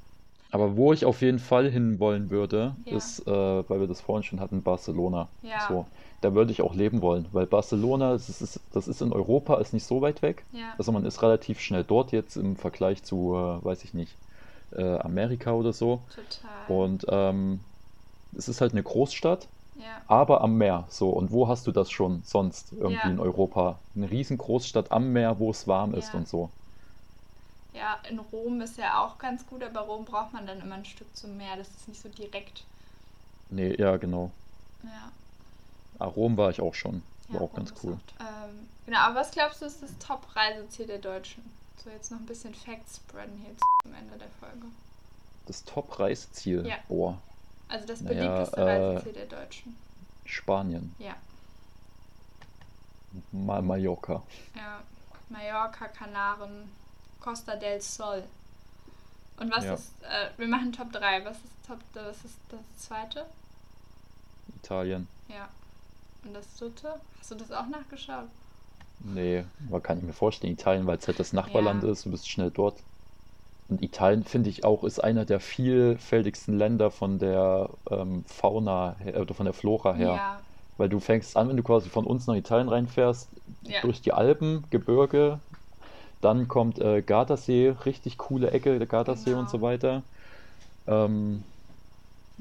Aber 0.49 0.77
wo 0.77 0.93
ich 0.93 1.03
auf 1.05 1.21
jeden 1.21 1.39
Fall 1.39 1.69
hinwollen 1.69 2.29
würde, 2.29 2.73
Ja. 2.85 2.95
ist, 2.97 3.27
äh, 3.27 3.31
weil 3.31 3.79
wir 3.81 3.87
das 3.87 3.99
vorhin 4.01 4.23
schon 4.23 4.39
hatten, 4.39 4.63
Barcelona. 4.63 5.27
Ja. 5.41 5.67
So, 5.67 5.85
da 6.21 6.33
würde 6.33 6.51
ich 6.51 6.61
auch 6.61 6.73
leben 6.73 7.01
wollen, 7.01 7.27
weil 7.33 7.45
Barcelona, 7.45 8.13
das 8.13 8.29
ist, 8.41 8.59
das 8.73 8.87
ist 8.87 9.01
in 9.01 9.11
Europa, 9.11 9.59
ist 9.59 9.73
nicht 9.73 9.85
so 9.85 10.01
weit 10.01 10.21
weg. 10.21 10.43
Ja. 10.53 10.73
Also 10.77 10.91
man 10.91 11.05
ist 11.05 11.21
relativ 11.21 11.59
schnell 11.59 11.83
dort 11.83 12.11
jetzt 12.13 12.37
im 12.37 12.55
Vergleich 12.55 13.03
zu, 13.03 13.33
äh, 13.35 13.63
weiß 13.65 13.83
ich 13.83 13.93
nicht, 13.93 14.13
äh, 14.71 14.97
Amerika 14.99 15.51
oder 15.51 15.73
so. 15.73 16.01
Total. 16.15 16.49
Und 16.77 17.05
ähm, 17.09 17.59
es 18.35 18.47
ist 18.47 18.61
halt 18.61 18.71
eine 18.71 18.83
Großstadt, 18.83 19.47
ja. 19.77 20.01
aber 20.07 20.41
am 20.41 20.57
Meer. 20.57 20.85
So, 20.89 21.09
und 21.09 21.31
wo 21.31 21.47
hast 21.47 21.67
du 21.67 21.71
das 21.71 21.89
schon 21.91 22.23
sonst 22.25 22.71
irgendwie 22.73 22.93
Ja. 22.93 23.09
in 23.09 23.19
Europa? 23.19 23.79
Eine 23.95 24.09
riesen 24.09 24.37
Großstadt 24.37 24.91
am 24.91 25.11
Meer, 25.13 25.39
wo 25.39 25.51
es 25.51 25.67
warm 25.67 25.93
ist 25.93 26.13
und 26.13 26.27
so. 26.27 26.49
ja, 27.73 27.97
in 28.09 28.17
Rom 28.19 28.59
ist 28.61 28.77
ja 28.77 29.03
auch 29.05 29.17
ganz 29.19 29.45
gut, 29.45 29.61
aber 29.63 29.81
Rom 29.81 30.03
braucht 30.05 30.33
man 30.33 30.47
dann 30.47 30.59
immer 30.61 30.75
ein 30.75 30.85
Stück 30.85 31.15
zum 31.15 31.37
Meer. 31.37 31.55
Das 31.57 31.67
ist 31.69 31.87
nicht 31.87 32.01
so 32.01 32.09
direkt. 32.09 32.63
Nee, 33.49 33.75
ja, 33.77 33.97
genau. 33.97 34.31
Ja. 34.83 35.11
Ah, 35.99 36.05
Rom 36.05 36.37
war 36.37 36.49
ich 36.49 36.59
auch 36.61 36.73
schon. 36.73 37.03
War 37.29 37.41
auch 37.41 37.49
Rom 37.51 37.55
ganz 37.57 37.73
cool. 37.83 37.93
auch- 38.19 38.25
Ähm, 38.25 38.67
genau, 38.85 38.99
aber 38.99 39.15
was 39.15 39.31
glaubst 39.31 39.61
du 39.61 39.65
ist 39.65 39.81
das 39.83 39.91
Top-Reiseziel 39.99 40.87
der 40.87 40.97
Deutschen? 40.99 41.43
So, 41.83 41.89
jetzt 41.91 42.09
noch 42.11 42.19
ein 42.19 42.25
bisschen 42.25 42.53
Facts 42.55 42.97
spreaden 42.97 43.37
hier 43.43 43.53
zum 43.83 43.93
Ende 43.93 44.17
der 44.17 44.27
Folge. 44.39 44.65
Das 45.45 45.63
Top-Reiseziel. 45.63 46.65
Ja. 46.67 46.75
Boah, 46.87 47.17
Also 47.69 47.85
das 47.85 48.01
Naja, 48.01 48.15
beliebteste 48.27 48.61
äh, 48.61 48.63
Reiseziel 48.93 49.13
der 49.13 49.25
Deutschen. 49.25 49.75
Spanien. 50.25 50.95
Ja. 50.99 51.15
Mal 53.31 53.61
Mallorca. 53.61 54.21
Ja. 54.55 54.81
Mallorca, 55.29 55.87
Kanaren, 55.87 56.69
Costa 57.19 57.55
del 57.55 57.81
Sol. 57.81 58.23
Und 59.39 59.51
was 59.51 59.65
Ja. 59.65 59.73
ist, 59.73 59.91
äh, 60.03 60.29
wir 60.37 60.47
machen 60.47 60.71
Top 60.73 60.91
3. 60.91 61.25
Was 61.25 61.37
ist 61.37 61.43
Top, 61.67 61.79
was 61.93 62.23
ist 62.25 62.37
das 62.49 62.59
zweite? 62.77 63.25
Italien. 64.55 65.07
Ja. 65.27 65.47
Und 66.23 66.33
das 66.33 66.45
dritte? 66.55 66.95
Hast 67.19 67.31
du 67.31 67.35
das 67.35 67.51
auch 67.51 67.67
nachgeschaut? 67.67 68.27
Nee, 68.99 69.45
aber 69.69 69.79
kann 69.81 69.99
ich 69.99 70.03
mir 70.03 70.13
vorstellen, 70.13 70.53
Italien, 70.53 70.87
weil 70.87 70.97
es 70.97 71.07
halt 71.07 71.19
das 71.19 71.33
Nachbarland 71.33 71.83
Ja. 71.83 71.91
ist, 71.91 72.05
du 72.05 72.11
bist 72.11 72.29
schnell 72.29 72.49
dort. 72.51 72.79
Und 73.69 73.81
Italien, 73.83 74.23
finde 74.23 74.49
ich 74.49 74.63
auch, 74.63 74.83
ist 74.83 75.03
einer 75.03 75.25
der 75.25 75.39
vielfältigsten 75.39 76.57
Länder 76.57 76.89
von 76.89 77.19
der 77.19 77.69
ähm, 77.89 78.23
Fauna 78.25 78.95
her, 78.99 79.19
oder 79.21 79.33
von 79.33 79.45
der 79.45 79.53
Flora 79.53 79.93
her. 79.93 80.07
Ja. 80.07 80.39
Weil 80.77 80.89
du 80.89 80.99
fängst 80.99 81.35
an, 81.35 81.49
wenn 81.49 81.57
du 81.57 81.63
quasi 81.63 81.89
von 81.89 82.05
uns 82.05 82.27
nach 82.27 82.35
Italien 82.35 82.69
reinfährst, 82.69 83.29
Ja. 83.63 83.81
durch 83.81 84.01
die 84.01 84.13
Alpen, 84.13 84.63
Gebirge, 84.69 85.39
dann 86.21 86.47
kommt 86.47 86.79
äh, 86.79 87.01
Gardasee, 87.01 87.75
richtig 87.85 88.17
coole 88.17 88.51
Ecke, 88.51 88.77
der 88.77 88.87
Gardasee 88.87 89.31
Genau. 89.31 89.41
und 89.41 89.49
so 89.49 89.61
weiter. 89.61 90.03
Ähm, 90.87 91.43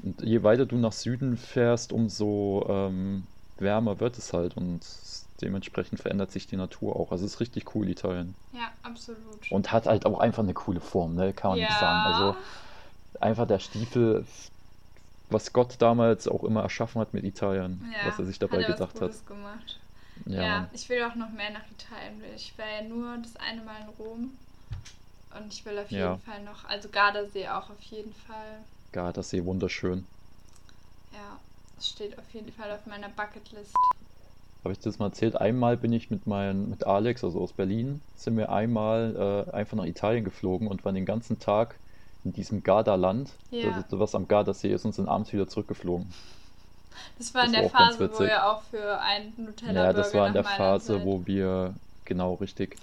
und 0.01 0.21
je 0.21 0.43
weiter 0.43 0.65
du 0.65 0.77
nach 0.77 0.91
Süden 0.93 1.37
fährst, 1.37 1.91
umso 1.91 2.65
ähm, 2.69 3.23
wärmer 3.57 3.99
wird 3.99 4.17
es 4.17 4.31
halt 4.33 4.55
und 4.55 4.83
dementsprechend 5.41 5.99
verändert 5.99 6.31
sich 6.31 6.47
die 6.47 6.57
Natur 6.57 6.95
auch. 6.95 7.11
Also 7.11 7.25
es 7.25 7.33
ist 7.35 7.39
richtig 7.39 7.75
cool, 7.75 7.89
Italien. 7.89 8.35
Ja, 8.51 8.71
absolut. 8.83 9.51
Und 9.51 9.71
hat 9.71 9.85
halt 9.85 10.05
auch 10.05 10.19
einfach 10.19 10.43
eine 10.43 10.53
coole 10.53 10.79
Form, 10.81 11.15
ne? 11.15 11.33
Kann 11.33 11.51
man 11.51 11.59
nicht 11.59 11.71
Ja. 11.71 11.77
sagen. 11.79 12.05
Also 12.05 12.35
einfach 13.21 13.47
der 13.47 13.59
Stiefel, 13.59 14.25
was 15.29 15.51
Gott 15.53 15.75
damals 15.79 16.27
auch 16.27 16.43
immer 16.43 16.61
erschaffen 16.61 17.01
hat 17.01 17.13
mit 17.13 17.23
Italien, 17.23 17.81
Ja, 17.93 18.07
was 18.07 18.19
er 18.19 18.25
sich 18.25 18.39
dabei 18.39 18.57
hat 18.57 18.63
er 18.63 18.69
was 18.69 18.75
gedacht 18.77 19.01
hat. 19.01 19.11
Gutes 19.11 19.25
gemacht. 19.25 19.79
Ja, 20.25 20.41
Ja, 20.43 20.69
ich 20.73 20.89
will 20.89 21.03
auch 21.03 21.15
noch 21.15 21.29
mehr 21.31 21.51
nach 21.51 21.69
Italien. 21.71 22.21
Ich 22.35 22.57
war 22.57 22.65
ja 22.67 22.81
nur 22.81 23.17
das 23.17 23.35
eine 23.37 23.61
Mal 23.61 23.81
in 23.81 23.89
Rom. 23.99 24.31
Und 25.37 25.53
ich 25.53 25.65
will 25.65 25.77
auf 25.77 25.91
jeden 25.91 26.01
Ja. 26.01 26.17
Fall 26.25 26.43
noch, 26.43 26.65
also 26.65 26.89
Gardasee 26.89 27.47
auch 27.49 27.69
auf 27.69 27.81
jeden 27.91 28.13
Fall. 28.13 28.63
Gardasee, 28.93 29.43
wunderschön. 29.45 30.07
Ja, 31.13 31.37
es 31.77 31.89
steht 31.89 32.17
auf 32.17 32.33
jeden 32.33 32.51
Fall 32.51 32.71
auf 32.71 32.85
meiner 32.85 33.09
Bucketlist. 33.09 33.75
Habe 34.63 34.73
ich 34.73 34.79
das 34.79 34.99
mal 34.99 35.07
erzählt? 35.07 35.35
Einmal 35.35 35.77
bin 35.77 35.93
ich 35.93 36.09
mit 36.09 36.27
mein, 36.27 36.69
mit 36.69 36.85
Alex, 36.85 37.23
also 37.23 37.39
aus 37.41 37.53
Berlin, 37.53 38.01
sind 38.15 38.37
wir 38.37 38.51
einmal 38.51 39.47
äh, 39.49 39.51
einfach 39.51 39.77
nach 39.77 39.85
Italien 39.85 40.25
geflogen 40.25 40.67
und 40.67 40.83
waren 40.83 40.95
den 40.95 41.05
ganzen 41.05 41.39
Tag 41.39 41.79
in 42.23 42.33
diesem 42.33 42.63
Gardaland, 42.63 43.31
Ja. 43.51 43.71
das, 43.71 43.85
was 43.99 44.15
am 44.15 44.27
Gardasee 44.27 44.71
ist, 44.73 44.83
und 44.85 44.93
sind 44.93 45.07
abends 45.07 45.31
wieder 45.31 45.47
zurückgeflogen. 45.47 46.13
Das 47.17 47.33
war 47.33 47.45
in 47.45 47.51
Das 47.53 47.61
der 47.61 47.73
war 47.73 47.91
Phase, 47.91 48.11
wo 48.13 48.23
ihr 48.23 48.45
auch 48.45 48.61
für 48.63 48.99
einen 48.99 49.33
Ja, 49.37 49.45
Nutella-Burger 49.45 49.93
das 49.93 50.13
war 50.13 50.27
in 50.27 50.33
der 50.33 50.43
Phase, 50.43 50.93
seid. 50.97 51.05
wo 51.05 51.25
wir, 51.25 51.75
genau 52.05 52.33
richtig, 52.35 52.77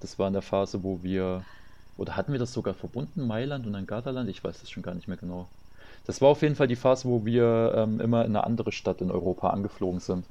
das 0.00 0.18
war 0.18 0.26
in 0.28 0.32
der 0.32 0.42
Phase, 0.42 0.82
wo 0.82 1.02
wir, 1.02 1.42
oder 1.96 2.16
hatten 2.16 2.32
wir 2.32 2.38
das 2.38 2.52
sogar 2.52 2.74
verbunden, 2.74 3.26
Mailand 3.26 3.66
und 3.66 3.72
dann 3.72 3.86
Gardaland? 3.86 4.28
Ich 4.30 4.42
weiß 4.44 4.60
das 4.60 4.70
schon 4.70 4.82
gar 4.82 4.94
nicht 4.94 5.08
mehr 5.08 5.16
genau. 5.16 5.48
Das 6.04 6.20
war 6.20 6.28
auf 6.30 6.42
jeden 6.42 6.56
Fall 6.56 6.68
die 6.68 6.76
Phase, 6.76 7.08
wo 7.08 7.24
wir 7.24 7.72
ähm, 7.76 8.00
immer 8.00 8.24
in 8.24 8.36
eine 8.36 8.44
andere 8.44 8.72
Stadt 8.72 9.00
in 9.00 9.10
Europa 9.10 9.50
angeflogen 9.50 10.00
sind. 10.00 10.26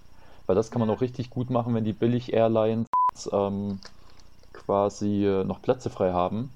Weil 0.47 0.55
das 0.55 0.71
kann 0.71 0.79
man 0.79 0.89
auch 0.89 1.01
richtig 1.01 1.29
gut 1.29 1.49
machen, 1.49 1.73
wenn 1.73 1.83
die 1.85 1.93
Billig-Airlines 1.93 2.87
ähm, 3.31 3.79
quasi 4.53 5.25
äh, 5.25 5.43
noch 5.43 5.61
Plätze 5.61 5.89
frei 5.89 6.11
haben 6.13 6.49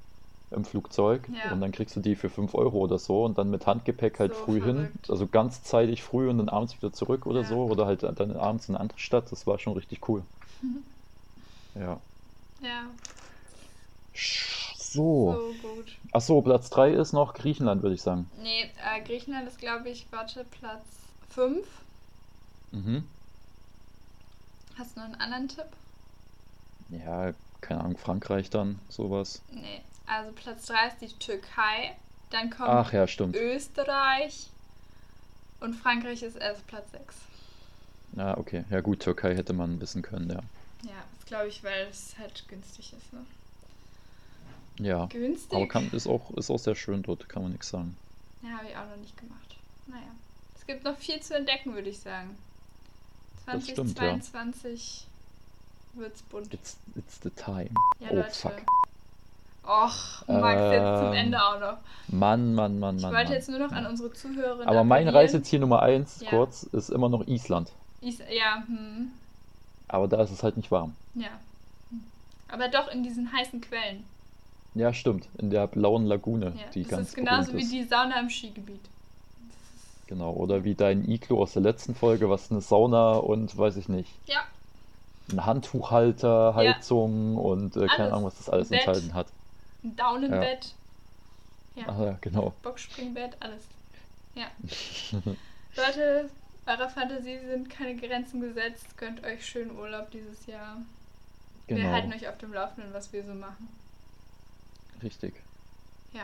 im 0.52 0.66
Flugzeug. 0.66 1.28
Ja. 1.44 1.52
Und 1.52 1.62
dann 1.62 1.72
kriegst 1.72 1.96
du 1.96 2.00
die 2.00 2.16
für 2.16 2.30
5 2.30 2.56
Euro 2.56 2.78
oder 2.80 2.98
so 2.98 3.24
und 3.26 3.38
dann 3.38 3.50
mit 3.50 3.68
Handgepäck 3.68 4.20
halt 4.20 4.34
So 4.36 4.46
früh 4.46 4.62
hin. 4.62 4.76
verrückt. 4.76 5.10
Also 5.10 5.28
ganz 5.28 5.64
zeitig 5.64 6.04
früh 6.04 6.30
und 6.30 6.38
dann 6.38 6.50
abends 6.50 6.76
wieder 6.76 6.92
zurück 6.94 7.26
oder 7.26 7.42
Ja. 7.42 7.48
so. 7.48 7.66
Oder 7.66 7.86
halt 7.86 8.04
dann 8.04 8.36
abends 8.36 8.70
in 8.70 8.76
eine 8.76 8.82
andere 8.82 9.00
Stadt. 9.00 9.32
Das 9.32 9.48
war 9.48 9.60
schon 9.60 9.74
richtig 9.74 10.08
cool. 10.10 10.24
Ja. 11.76 11.98
Ja, 12.62 12.84
So. 14.76 15.34
so 15.34 15.54
gut. 15.62 15.98
Ach 16.12 16.20
so, 16.22 16.42
Platz 16.42 16.70
3 16.70 16.92
ist 16.92 17.14
noch 17.14 17.34
Griechenland, 17.34 17.84
würde 17.84 17.96
ich 17.96 18.02
sagen. 18.02 18.30
Nee, 18.42 18.64
äh, 18.64 19.02
Griechenland 19.06 19.48
ist, 19.48 19.60
glaube 19.60 19.90
ich, 19.90 20.08
warte, 20.12 20.44
Platz 20.60 20.84
5. 21.30 21.66
Mhm. 22.72 23.04
Hast 24.80 24.96
du 24.96 25.02
noch 25.02 25.08
einen 25.08 25.16
anderen 25.16 25.50
Tipp? 25.50 25.66
Ja, 26.90 27.34
keine 27.60 27.82
Ahnung, 27.82 27.98
Frankreich 27.98 28.50
dann, 28.50 28.80
sowas. 28.88 29.42
Nee. 29.52 29.82
Also 30.08 30.32
Platz 30.32 30.68
3 30.68 30.88
ist 30.88 31.02
die 31.02 31.20
Türkei. 31.20 31.98
Dann 32.30 32.50
kommt 32.50 32.70
Ach 32.70 32.94
ja, 32.94 33.06
stimmt. 33.06 33.36
Österreich. 33.36 34.48
Und 35.60 35.76
Frankreich 35.76 36.24
ist 36.24 36.38
erst 36.38 36.66
Platz 36.68 36.92
6. 36.92 37.16
Ja, 38.14 38.38
okay. 38.38 38.64
Ja 38.70 38.80
gut, 38.80 39.02
Türkei 39.02 39.36
hätte 39.36 39.52
man 39.52 39.82
wissen 39.82 40.02
können, 40.02 40.30
ja. 40.30 40.40
Ja, 40.90 41.04
das 41.18 41.26
glaube 41.26 41.50
ich, 41.50 41.62
weil 41.62 41.88
es 41.92 42.18
halt 42.18 42.48
günstig 42.48 42.94
ist. 42.94 43.14
Ne? 43.14 43.26
Ja. 44.78 45.08
Günstig? 45.08 45.58
Aber 45.58 45.68
kann, 45.68 45.92
ist, 45.92 46.08
auch, 46.08 46.32
ist 46.38 46.50
auch 46.50 46.58
sehr 46.58 46.76
schön 46.76 47.04
dort, 47.04 47.28
kann 47.28 47.44
man 47.44 47.52
nichts 47.52 47.70
sagen. 47.70 47.98
Ja, 48.42 48.58
habe 48.58 48.70
ich 48.70 48.78
auch 48.78 48.88
noch 48.88 48.96
nicht 48.96 49.18
gemacht. 49.18 49.58
Naja. 49.88 50.16
Es 50.58 50.66
gibt 50.66 50.86
noch 50.86 50.98
viel 50.98 51.20
zu 51.20 51.36
entdecken, 51.36 51.74
würde 51.74 51.90
ich 51.90 52.00
sagen. 52.00 52.38
Das 53.54 53.64
stimmt, 53.68 53.90
ja. 54.00 54.20
2022 54.20 55.08
wird's 55.94 56.22
bunt. 56.24 56.54
It's, 56.54 56.78
it's 56.96 57.20
the 57.24 57.30
time. 57.32 57.70
Ja, 58.00 58.08
oh, 58.12 58.16
Leute. 58.16 58.32
fuck. 58.32 58.54
Och, 59.64 60.28
Max, 60.28 60.62
jetzt 60.74 61.00
zum 61.00 61.08
Ähm, 61.08 61.14
Ende 61.14 61.44
auch 61.44 61.60
noch. 61.60 61.78
Mann, 62.08 62.56
Mann, 62.56 62.80
Mann, 62.80 62.98
Ich 62.98 63.04
Mann. 63.04 63.12
wollte 63.14 63.26
Mann. 63.26 63.34
jetzt 63.34 63.50
nur 63.50 63.60
noch 63.60 63.72
an 63.72 63.84
Ja. 63.84 63.90
unsere 63.90 64.12
Zuhörerinnen 64.14 64.68
Aber 64.68 64.84
mein. 64.84 65.08
Reiseziel 65.08 65.60
Nummer 65.60 65.82
1, 65.84 66.22
Ja. 66.22 66.30
kurz, 66.32 66.64
ist 66.64 66.90
immer 66.90 67.10
noch 67.10 67.28
Island. 67.28 67.72
Is 68.02 68.18
ja, 68.20 68.64
hm, 68.66 69.12
Aber 69.88 70.08
da 70.08 70.24
ist 70.24 70.32
es 70.32 70.42
halt 70.44 70.58
nicht 70.58 70.72
warm. 70.72 70.96
ja. 71.16 71.28
Aber 72.52 72.68
doch 72.68 72.88
in 72.88 73.04
diesen 73.04 73.32
heißen 73.32 73.62
Quellen. 73.62 74.04
Ja, 74.74 74.92
stimmt. 74.92 75.28
In 75.38 75.52
der 75.52 75.68
blauen 75.68 76.06
Lagune, 76.08 76.48
Ja. 76.58 76.64
die 76.74 76.82
das 76.82 76.90
ganz 76.92 77.10
ist 77.10 77.16
genauso 77.16 77.54
wie 77.54 77.64
die 77.68 77.84
Sauna 77.84 78.20
im 78.20 78.30
Skigebiet. 78.30 78.82
Genau. 80.10 80.32
Oder 80.34 80.64
wie 80.64 80.74
dein 80.74 81.08
Iglo 81.08 81.40
aus 81.44 81.54
der 81.54 81.62
letzten 81.62 81.94
Folge, 81.94 82.32
was 82.32 82.50
eine 82.50 82.62
Sauna 82.62 83.14
und 83.18 83.56
weiß 83.56 83.76
ich 83.78 83.90
nicht, 83.90 84.10
Ja, 84.26 84.44
ein 85.32 85.46
Handtuchhalter, 85.46 86.56
Heizung 86.56 87.38
und 87.38 87.76
äh, 87.78 87.86
keine. 87.86 88.12
Ahnung, 88.12 88.26
was 88.26 88.38
das 88.38 88.50
alles 88.50 88.70
Bett. 88.70 88.80
enthalten 88.88 89.14
hat. 89.14 89.28
ein 89.84 89.96
Daunenbett. 89.96 90.74
Ja, 91.76 92.04
ja, 92.06 92.18
genau. 92.22 92.54
Boxspringbett, 92.64 93.38
alles. 93.40 93.62
Ja. 94.34 94.48
Leute, 95.76 96.30
eurer 96.66 96.90
Fantasie 96.90 97.38
sind 97.48 97.70
keine 97.70 97.96
Grenzen 97.96 98.42
gesetzt. 98.42 98.98
Gönnt 98.98 99.24
euch 99.24 99.46
schönen 99.46 99.78
Urlaub 99.78 100.10
dieses 100.10 100.48
Jahr. 100.48 100.78
Wir 101.68 101.78
Genau. 101.78 101.92
halten 101.92 102.12
euch 102.14 102.28
auf 102.28 102.40
dem 102.40 102.52
Laufenden, 102.52 102.92
was 102.94 103.14
wir 103.14 103.24
so 103.24 103.36
machen. 103.36 103.68
Richtig. 105.04 105.36
Ja. 106.14 106.24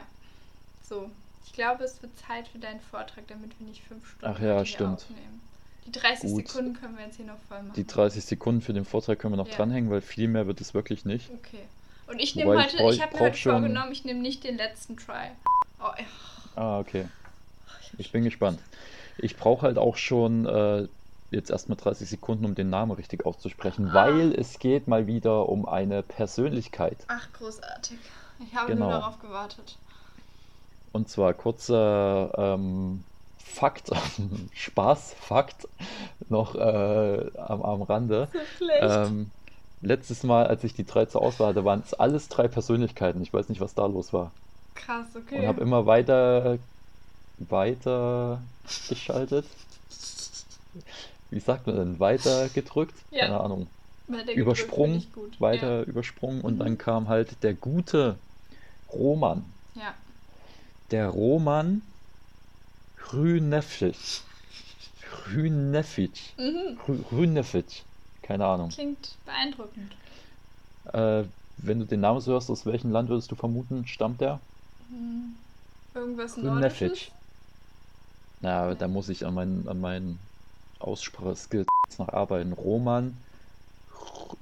So. 0.90 1.12
Ich 1.46 1.54
glaube, 1.54 1.84
es 1.84 2.02
wird 2.02 2.12
Zeit 2.18 2.48
für 2.48 2.60
deinen 2.60 2.80
Vortrag, 2.82 3.28
damit 3.28 3.58
wir 3.60 3.68
nicht 3.68 3.84
fünf 3.84 4.08
Stunden 4.10 4.36
Ach 4.36 4.42
ja, 4.42 4.66
stimmt. 4.66 5.02
aufnehmen. 5.04 5.42
Die 5.86 5.92
30 5.92 6.32
Gut. 6.32 6.48
Sekunden 6.48 6.74
können 6.74 6.98
wir 6.98 7.06
jetzt 7.06 7.18
hier 7.18 7.26
noch 7.26 7.38
voll 7.48 7.62
machen. 7.62 7.74
Die 7.76 7.86
30 7.86 8.26
Sekunden 8.26 8.62
für 8.62 8.74
den 8.74 8.86
Vortrag 8.86 9.20
können 9.20 9.34
wir 9.34 9.38
noch 9.38 9.48
Ja. 9.50 9.56
dranhängen, 9.58 9.90
weil 9.92 10.02
viel 10.02 10.28
mehr 10.28 10.48
wird 10.48 10.60
es 10.60 10.74
wirklich 10.74 11.06
nicht. 11.06 11.30
Okay. 11.32 11.62
Und 12.08 12.20
ich 12.20 12.36
nehme 12.36 12.56
ich 12.56 12.64
heute, 12.66 12.78
brauch- 12.78 12.92
ich 12.92 13.02
habe 13.02 13.14
mir 13.16 13.20
heute 13.22 13.38
schon- 13.38 13.52
vorgenommen, 13.54 13.92
ich 13.92 14.04
nehme 14.06 14.20
nicht 14.20 14.44
den 14.44 14.58
letzten 14.58 14.98
Try. 14.98 15.30
Oh, 15.80 15.84
ja. 15.98 16.06
Ah, 16.56 16.80
okay. 16.80 17.06
Ich 17.98 18.12
bin 18.12 18.24
gespannt. 18.24 18.60
Ich 19.18 19.38
brauche 19.38 19.62
halt 19.64 19.78
auch 19.78 19.96
schon 19.96 20.46
äh, 20.46 20.88
jetzt 21.32 21.50
erstmal 21.52 21.78
30 21.78 22.10
Sekunden, 22.10 22.46
um 22.46 22.56
den 22.56 22.70
Namen 22.70 22.92
richtig 22.92 23.26
auszusprechen, 23.26 23.90
Ah. 23.90 23.94
weil 23.94 24.34
es 24.34 24.60
geht 24.60 24.88
mal 24.88 25.08
wieder 25.08 25.48
um 25.50 25.68
eine 25.68 26.02
Persönlichkeit. 26.04 26.98
Ach, 27.08 27.28
großartig. 27.34 27.98
Ich 28.46 28.56
habe 28.56 28.74
Genau. 28.74 28.90
nur 28.90 29.00
darauf 29.00 29.20
gewartet. 29.20 29.78
Und 30.96 31.10
zwar 31.10 31.34
kurzer 31.34 32.32
ähm, 32.38 33.04
Fakt, 33.38 33.92
Spaß-Fakt 34.54 35.68
noch 36.30 36.56
äh, 36.56 37.32
am, 37.38 37.62
am 37.64 37.82
Rande. 37.82 38.30
So. 38.60 38.70
Ähm, 38.70 39.30
letztes 39.82 40.24
Mal, 40.24 40.48
als 40.48 40.64
ich 40.64 40.74
die 40.74 40.86
drei 40.86 41.06
zur 41.06 41.22
Auswahl 41.22 41.50
hatte, 41.50 41.66
waren 41.66 41.84
es 41.86 41.94
alles 41.94 42.30
drei 42.30 42.48
Persönlichkeiten. 42.48 43.22
Ich 43.22 43.34
weiß 43.34 43.50
nicht, 43.50 43.60
was 43.60 43.76
da 43.76 43.86
los 43.88 44.14
war. 44.14 44.32
Krass, 44.74 45.08
okay. 45.18 45.40
Und 45.40 45.48
habe 45.48 45.60
immer 45.60 45.86
weiter, 45.86 46.60
weiter 47.40 48.40
geschaltet. 48.88 49.46
Wie 51.30 51.42
sagt 51.42 51.68
man 51.68 51.76
denn? 51.76 52.00
Weiter 52.00 52.48
gedrückt? 52.48 52.96
Ja. 53.12 53.26
Keine 53.26 53.42
Ahnung. 53.42 53.68
Weiter 54.08 54.32
Übersprungen, 54.32 55.06
weiter 55.40 55.84
übersprungen 55.84 56.40
und 56.40 56.56
Mhm. 56.56 56.60
dann 56.60 56.78
kam 56.78 57.10
halt 57.10 57.44
der 57.44 57.54
gute 57.54 58.16
Roman. 58.94 59.44
Ja. 59.76 59.94
Ja. 60.86 60.92
Der 60.92 61.08
Roman 61.10 61.82
Hrünefic. 62.98 63.96
Hrünefic. 65.26 66.34
Mhm. 66.38 66.80
Hrü- 66.86 67.04
Hrünefic. 67.12 67.84
Keine 68.22 68.46
Ahnung. 68.46 68.70
Klingt 68.70 69.16
beeindruckend. 69.26 69.92
Äh, 70.94 71.24
wenn 71.58 71.80
du 71.80 71.86
den 71.86 72.02
Namen 72.02 72.20
so 72.22 72.32
hörst, 72.34 72.50
aus 72.50 72.66
welchem 72.66 72.92
Land 72.92 73.10
würdest 73.10 73.32
du 73.32 73.36
vermuten, 73.36 73.88
stammt 73.88 74.22
der? 74.22 74.40
Hm. 74.90 75.36
Irgendwas 75.94 76.36
Hrünefic. 76.36 76.82
Nordisches? 76.90 77.12
Na, 78.42 78.76
da 78.76 78.88
muss 78.88 79.10
ich 79.10 79.26
an 79.26 79.34
meinen, 79.34 79.68
an 79.68 79.80
meinen 79.80 80.20
Ausspracheskills 80.80 81.68
noch 81.98 82.10
arbeiten. 82.10 82.54
Roman. 82.54 83.16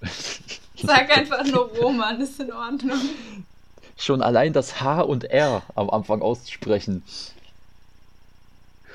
Sag 0.81 1.09
einfach 1.15 1.45
nur 1.45 1.69
Roman, 1.77 2.19
ist 2.19 2.39
in 2.39 2.51
Ordnung. 2.51 2.99
Schon 3.97 4.21
allein 4.21 4.53
das 4.53 4.81
H 4.81 5.01
und 5.01 5.23
R 5.25 5.61
am 5.75 5.89
Anfang 5.89 6.21
auszusprechen. 6.21 7.03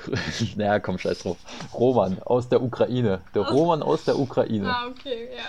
naja, 0.55 0.79
komm, 0.79 0.97
scheiß 0.97 1.19
drauf. 1.19 1.37
Roman 1.73 2.21
aus 2.23 2.49
der 2.49 2.61
Ukraine. 2.61 3.21
Der 3.33 3.43
Aus- 3.43 3.51
Roman 3.51 3.83
aus 3.83 4.05
der 4.05 4.17
Ukraine. 4.17 4.69
Ah, 4.69 4.87
okay, 4.87 5.29
ja. 5.35 5.43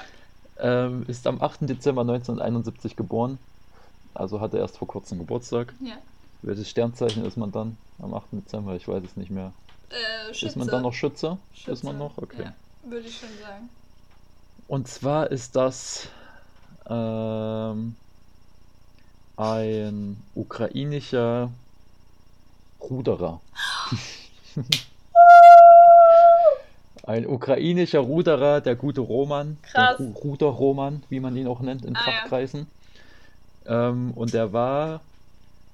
Ähm, 0.87 1.05
ist 1.09 1.27
am 1.27 1.41
8. 1.41 1.61
Dezember 1.69 2.03
1971 2.03 2.97
geboren. 2.97 3.39
Also 4.13 4.41
hatte 4.41 4.59
erst 4.59 4.77
vor 4.79 4.89
kurzem 4.89 5.19
Geburtstag. 5.19 5.73
Ja. 5.85 5.95
Welches 6.43 6.69
Sternzeichen 6.69 7.25
ist 7.25 7.37
man 7.37 7.53
dann 7.53 7.77
am 8.03 8.13
8. 8.15 8.27
Dezember? 8.33 8.75
Ich 8.75 8.87
weiß 8.89 9.03
es 9.05 9.17
nicht 9.17 9.31
mehr. 9.31 9.53
Äh, 9.91 10.35
Schütze. 10.35 10.47
Ist 10.47 10.57
man 10.57 10.69
dann 10.69 10.83
noch 10.83 10.93
Schütze? 10.93 11.39
Schütze. 11.55 11.71
Ist 11.73 11.85
man 11.85 11.99
noch? 11.99 12.19
Okay. 12.19 12.45
Ja, 12.45 12.55
würde 12.91 13.07
ich 13.07 13.19
schon 13.19 13.29
sagen. 13.41 13.69
Und 14.69 14.89
zwar 14.89 15.31
ist 15.31 15.57
das 15.57 16.09
ähm, 16.89 17.95
ein 19.41 20.23
ukrainischer 20.35 21.51
Ruderer. 22.81 23.41
Ein 27.03 27.27
ukrainischer 27.27 28.01
Ruderer, 28.01 28.61
der 28.61 28.77
gute 28.77 29.01
Roman, 29.01 29.57
Krass. 29.63 29.97
der 29.97 30.07
Ru 30.07 30.13
Ruder-Roman, 30.13 31.03
wie 31.09 31.19
man 31.19 31.35
ihn 31.37 31.49
auch 31.49 31.61
nennt 31.61 31.85
in 31.85 31.97
Ah, 31.97 32.01
ja. 32.07 32.13
Fachkreisen. 32.13 32.67
Ähm, 33.67 34.13
und 34.15 34.35
der 34.35 34.53
war 34.53 35.01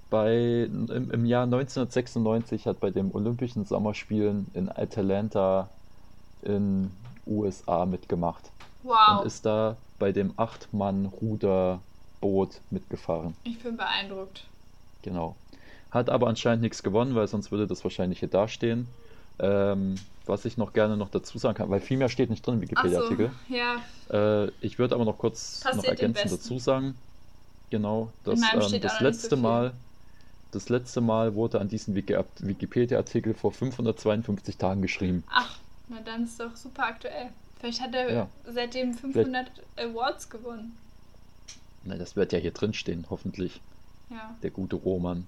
bei, 0.08 0.68
im, 0.70 1.10
im 1.10 1.26
Jahr 1.26 1.42
1996, 1.42 2.66
hat 2.66 2.78
bei 2.78 2.90
den 2.90 3.10
Olympischen 3.12 3.64
Sommerspielen 3.64 4.46
in 4.54 4.68
Atlanta 4.70 5.68
in 6.42 6.92
USA 7.26 7.84
mitgemacht 7.86 8.44
Wow. 8.84 9.20
und 9.20 9.26
ist 9.26 9.44
da 9.44 9.76
bei 9.98 10.12
dem 10.12 10.32
Acht-Mann-Ruderboot 12.20 12.60
mitgefahren. 12.70 13.34
Ich 13.44 13.58
bin 13.60 13.76
beeindruckt. 13.76 14.44
Genau. 15.02 15.36
Hat 15.90 16.10
aber 16.10 16.28
anscheinend 16.28 16.62
nichts 16.62 16.82
gewonnen, 16.82 17.14
weil 17.14 17.26
sonst 17.28 17.50
würde 17.50 17.66
das 17.66 17.84
wahrscheinlich 17.84 18.20
hier 18.20 18.28
dastehen. 18.28 18.86
Ähm, 19.38 19.96
was 20.24 20.44
ich 20.44 20.56
noch 20.56 20.72
gerne 20.72 20.96
noch 20.96 21.10
dazu 21.10 21.38
sagen 21.38 21.56
kann, 21.56 21.70
weil 21.70 21.80
viel 21.80 21.98
mehr 21.98 22.08
steht 22.08 22.30
nicht 22.30 22.44
drin 22.44 22.60
im 22.60 22.68
Ach 22.74 22.84
so, 22.84 22.90
Wikipedia-Artikel. 22.90 23.30
ja. 23.48 24.44
Äh, 24.44 24.50
ich 24.60 24.78
würde 24.78 24.94
aber 24.94 25.04
noch 25.04 25.18
kurz 25.18 25.60
Passiert 25.60 25.76
noch 25.76 25.84
ergänzend 25.84 26.32
dazu 26.32 26.58
sagen. 26.58 26.96
Genau, 27.70 28.12
dass 28.24 28.40
ähm, 28.40 28.80
das 28.80 28.98
so 28.98 29.04
letzte 29.04 29.28
viel. 29.30 29.38
Mal, 29.38 29.72
das 30.52 30.68
letzte 30.68 31.00
Mal 31.00 31.34
wurde 31.34 31.60
an 31.60 31.68
diesen 31.68 31.94
Wiki 31.94 32.16
Wikipedia-Artikel 32.40 33.34
vor 33.34 33.52
552 33.52 34.56
Tagen 34.56 34.82
geschrieben. 34.82 35.22
Ach, 35.30 35.58
na 35.88 35.98
dann 36.04 36.24
ist 36.24 36.40
doch 36.40 36.56
super 36.56 36.84
aktuell. 36.86 37.28
Vielleicht 37.60 37.80
hat 37.80 37.94
er 37.94 38.12
Ja. 38.12 38.28
seitdem 38.52 38.94
500 38.94 39.46
Awards 39.76 40.28
gewonnen. 40.30 40.76
Na, 41.86 41.96
das 41.96 42.16
wird 42.16 42.32
ja 42.32 42.38
hier 42.38 42.50
drin 42.52 42.74
stehen, 42.74 43.06
hoffentlich. 43.10 43.60
Ja. 44.10 44.34
Der 44.42 44.50
gute 44.50 44.76
Roman. 44.76 45.26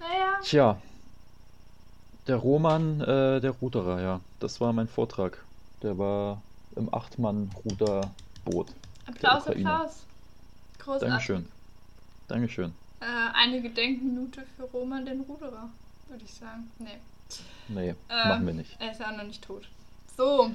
Naja, 0.00 0.38
Tja, 0.42 0.80
der 2.26 2.36
Roman, 2.36 3.00
äh, 3.02 3.40
der 3.40 3.50
Ruderer, 3.50 4.00
ja. 4.00 4.20
Das 4.40 4.60
war 4.60 4.72
mein 4.72 4.88
Vortrag. 4.88 5.44
Der 5.82 5.98
war 5.98 6.40
im 6.76 6.92
Acht-Mann-Ruderboot. 6.92 8.68
Applaus. 9.06 9.46
Applaus. 9.46 9.90
Großartig. 10.78 11.08
Dankeschön. 11.08 11.48
Dankeschön. 12.28 12.74
Äh, 13.00 13.04
eine 13.34 13.60
Gedenkminute 13.62 14.44
für 14.56 14.62
Roman 14.64 15.04
den 15.04 15.20
Ruderer, 15.22 15.68
würde 16.08 16.24
ich 16.24 16.32
sagen. 16.34 16.70
Nee, 16.78 16.98
Nee, 17.68 17.94
Äh, 18.08 18.28
machen 18.28 18.46
wir 18.46 18.54
nicht. 18.54 18.76
er 18.80 18.92
ist 18.92 19.00
ja 19.00 19.10
auch 19.12 19.16
noch 19.16 19.24
nicht 19.24 19.42
tot. 19.44 19.68
So, 20.16 20.50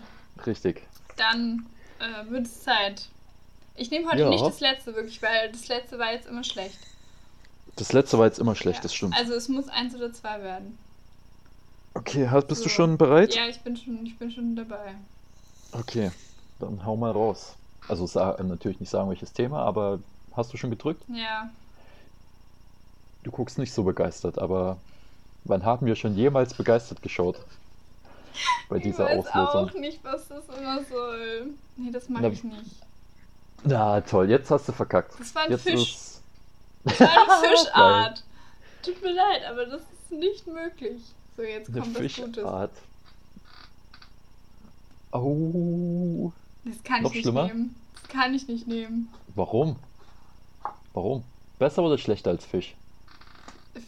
Richtig. 0.45 0.81
dann 1.17 1.65
äh, 1.99 2.29
wird 2.29 2.45
es 2.45 2.63
Zeit. 2.63 3.07
Ich 3.75 3.91
nehme 3.91 4.07
heute 4.09 4.21
Ja. 4.21 4.29
nicht 4.29 4.45
das 4.45 4.59
letzte, 4.59 4.95
wirklich, 4.95 5.21
weil 5.21 5.51
das 5.51 5.67
letzte 5.67 5.99
war 5.99 6.11
jetzt 6.13 6.27
immer 6.27 6.43
schlecht. 6.43 6.77
Das 7.75 7.91
letzte 7.91 8.17
war 8.17 8.25
jetzt 8.25 8.39
immer 8.39 8.55
schlecht, 8.55 8.77
Ja. 8.79 8.83
das 8.83 8.93
stimmt. 8.95 9.15
Also 9.17 9.33
es 9.33 9.49
muss 9.49 9.67
eins 9.67 9.93
oder 9.95 10.13
zwei 10.13 10.41
werden. 10.41 10.77
Okay, 11.93 12.29
hast, 12.29 12.47
bist 12.47 12.59
So. 12.61 12.65
du 12.65 12.69
schon 12.69 12.97
bereit? 12.97 13.35
Ja, 13.35 13.47
ich 13.47 13.59
bin 13.61 13.75
schon, 13.77 14.05
ich 14.05 14.17
bin 14.17 14.31
schon 14.31 14.55
dabei. 14.55 14.95
Okay, 15.73 16.11
dann 16.59 16.85
hau 16.85 16.95
mal 16.95 17.11
raus. 17.11 17.55
Also 17.87 18.07
sa 18.07 18.37
natürlich 18.41 18.79
nicht 18.79 18.89
sagen, 18.89 19.09
welches 19.09 19.33
Thema, 19.33 19.61
aber 19.63 19.99
hast 20.35 20.51
du 20.53 20.57
schon 20.57 20.69
gedrückt? 20.69 21.03
Ja. 21.09 21.49
Du 23.23 23.31
guckst 23.31 23.57
nicht 23.57 23.73
so 23.73 23.83
begeistert, 23.83 24.39
aber 24.39 24.77
wann 25.43 25.63
haben 25.65 25.85
wir 25.85 25.95
schon 25.95 26.15
jemals 26.15 26.53
begeistert 26.53 27.01
geschaut? 27.01 27.37
Bei 28.69 28.79
dieser 28.79 29.11
ich 29.11 29.17
weiß 29.25 29.27
Auslösung. 29.27 29.69
auch 29.69 29.73
nicht, 29.79 30.03
was 30.03 30.27
das 30.27 30.43
immer 30.57 30.83
soll. 30.85 31.47
Nee, 31.77 31.91
das 31.91 32.05
Na, 32.09 32.21
mache 32.21 32.33
ich 32.33 32.43
nicht. 32.43 32.71
Na 33.63 34.01
toll, 34.01 34.29
jetzt 34.29 34.51
hast 34.51 34.67
du 34.67 34.71
verkackt. 34.73 35.19
Das 35.19 35.33
war 35.33 35.43
ein 35.43 35.51
Jetzt 35.51 35.63
Fisch. 35.63 35.95
ist. 35.95 36.21
Das 36.83 36.99
war 36.99 37.09
eine 37.09 37.47
Fischart. 37.57 38.23
Tut 38.83 39.01
mir 39.01 39.13
leid, 39.13 39.43
aber 39.49 39.65
das 39.65 39.81
ist 39.81 40.11
nicht 40.11 40.45
möglich. 40.47 41.01
So, 41.35 41.41
jetzt 41.43 41.69
Eine 41.69 41.81
kommt 41.81 41.95
was 41.95 42.01
Gutes. 42.01 42.15
Fischart. 42.35 42.71
Oh, 45.11 46.31
Das 46.63 46.83
kann 46.83 47.03
Noch 47.03 47.11
ich 47.11 47.15
nicht 47.17 47.23
schlimmer? 47.23 47.47
nehmen. 47.47 47.75
Das 48.01 48.09
kann 48.09 48.33
ich 48.33 48.47
nicht 48.47 48.67
nehmen. 48.67 49.09
warum? 49.33 49.77
Warum? 50.93 51.23
Besser 51.59 51.83
oder 51.83 51.97
schlechter 51.97 52.31
als 52.31 52.45
Fisch? 52.45 52.75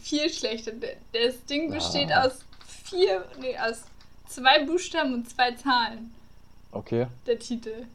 Viel 0.02 0.28
schlechter. 0.30 0.72
Das 1.12 1.44
Ding 1.46 1.70
besteht 1.70 2.10
Ah. 2.12 2.24
aus 2.26 2.40
vier, 2.66 3.24
nee, 3.40 3.56
aus 3.58 3.82
zwei 4.26 4.64
Buchstaben 4.64 5.14
und 5.14 5.28
zwei 5.30 5.52
Zahlen. 5.52 6.12
Okay. 6.72 7.06
Der 7.26 7.38
Titel. 7.38 7.86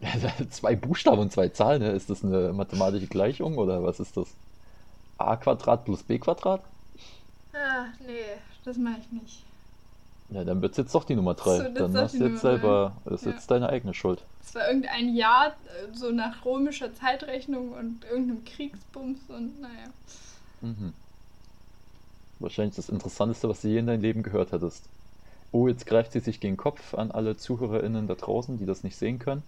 Zwei 0.50 0.76
Buchstaben 0.76 1.20
und 1.20 1.32
zwei 1.32 1.48
Zahlen, 1.48 1.82
ne? 1.82 1.90
Ist 1.92 2.10
das 2.10 2.24
eine 2.24 2.52
mathematische 2.52 3.08
Gleichung 3.08 3.58
oder 3.58 3.82
was 3.82 4.00
ist 4.00 4.16
das? 4.16 4.36
a 5.18 5.36
Quadrat 5.36 5.84
plus 5.84 6.04
b 6.04 6.18
Quadrat? 6.18 6.62
Ah, 7.52 7.92
nee, 8.06 8.40
das 8.64 8.76
mache 8.78 9.00
ich 9.00 9.10
nicht. 9.12 9.44
Ja, 10.30 10.44
dann 10.44 10.62
wird 10.62 10.72
es 10.72 10.78
jetzt 10.78 10.94
doch 10.94 11.04
die 11.04 11.14
Nummer 11.16 11.34
So, 11.36 11.62
3. 11.62 11.68
das 11.68 11.92
Dann 11.92 11.98
hast 11.98 12.18
du 12.20 12.24
jetzt 12.24 12.40
Nummer 12.40 12.58
drei. 12.58 12.58
selber, 12.60 13.02
das 13.04 13.20
ist 13.22 13.26
Ja. 13.26 13.32
jetzt 13.32 13.50
deine 13.50 13.68
eigene 13.68 13.92
Schuld. 13.94 14.26
Es 14.40 14.54
war 14.54 14.66
irgendein 14.66 15.14
Jahr, 15.14 15.48
äh, 15.64 15.92
so 15.94 16.10
nach 16.10 16.44
römischer 16.44 16.92
Zeitrechnung 16.94 17.72
und 17.72 18.04
irgendeinem 18.04 18.44
Kriegsbums 18.44 19.30
und 19.30 19.60
naja. 19.60 19.92
Mhm. 20.62 20.92
Wahrscheinlich 22.40 22.74
das 22.76 22.88
Interessanteste, 22.88 23.48
was 23.48 23.60
du 23.62 23.68
je 23.68 23.78
in 23.78 23.86
deinem 23.86 24.02
Leben 24.02 24.22
gehört 24.22 24.52
hattest. 24.52 24.88
Oh, 25.52 25.68
jetzt 25.68 25.86
greift 25.86 26.12
sie 26.12 26.20
sich 26.20 26.40
gegen 26.40 26.54
den 26.54 26.58
Kopf 26.58 26.94
an 26.94 27.10
alle 27.12 27.36
ZuhörerInnen 27.36 28.06
da 28.08 28.14
draußen, 28.16 28.58
die 28.58 28.66
das 28.66 28.84
nicht 28.84 28.96
sehen 28.96 29.18
können. 29.18 29.44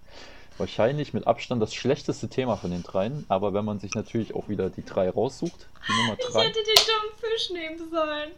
Wahrscheinlich 0.58 1.14
mit 1.14 1.26
Abstand 1.26 1.62
das 1.62 1.74
schlechteste 1.74 2.28
Thema 2.28 2.56
von 2.56 2.70
den 2.70 2.82
dreien, 2.82 3.24
aber 3.28 3.54
wenn 3.54 3.64
man 3.64 3.80
sich 3.80 3.94
natürlich 3.94 4.34
auch 4.34 4.48
wieder 4.48 4.68
die 4.68 4.84
drei 4.84 5.08
raussucht, 5.08 5.66
die 5.88 5.92
Nummer 5.92 6.16
Ich 6.18 6.26
drei. 6.26 6.44
hätte 6.44 6.58
den 6.58 6.84
dummen 6.86 7.18
Fisch 7.18 7.50
nehmen 7.50 7.90
sollen. 7.90 8.30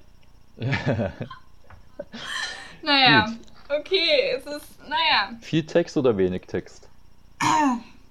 Naja, 2.83 3.33
okay, 3.69 4.33
es 4.37 4.45
ist, 4.47 4.81
naja, 4.89 5.37
Viel 5.41 5.65
Text 5.65 5.97
oder 5.97 6.17
wenig 6.17 6.43
Text? 6.49 6.89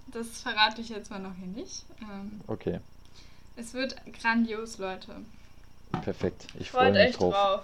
das 0.08 0.28
verrate 0.42 0.80
ich 0.82 0.90
jetzt 0.90 1.10
mal 1.12 1.20
noch 1.20 1.36
hier 1.36 1.48
nicht. 1.48 1.84
Ähm, 2.02 2.40
Okay, 2.48 2.80
es 3.58 3.74
wird 3.74 3.96
grandios, 4.22 4.78
Leute. 4.78 5.14
perfekt. 6.04 6.48
Ich 6.60 6.72
freue 6.72 6.92
mich 6.94 7.16
drauf. 7.18 7.34
drauf. 7.34 7.62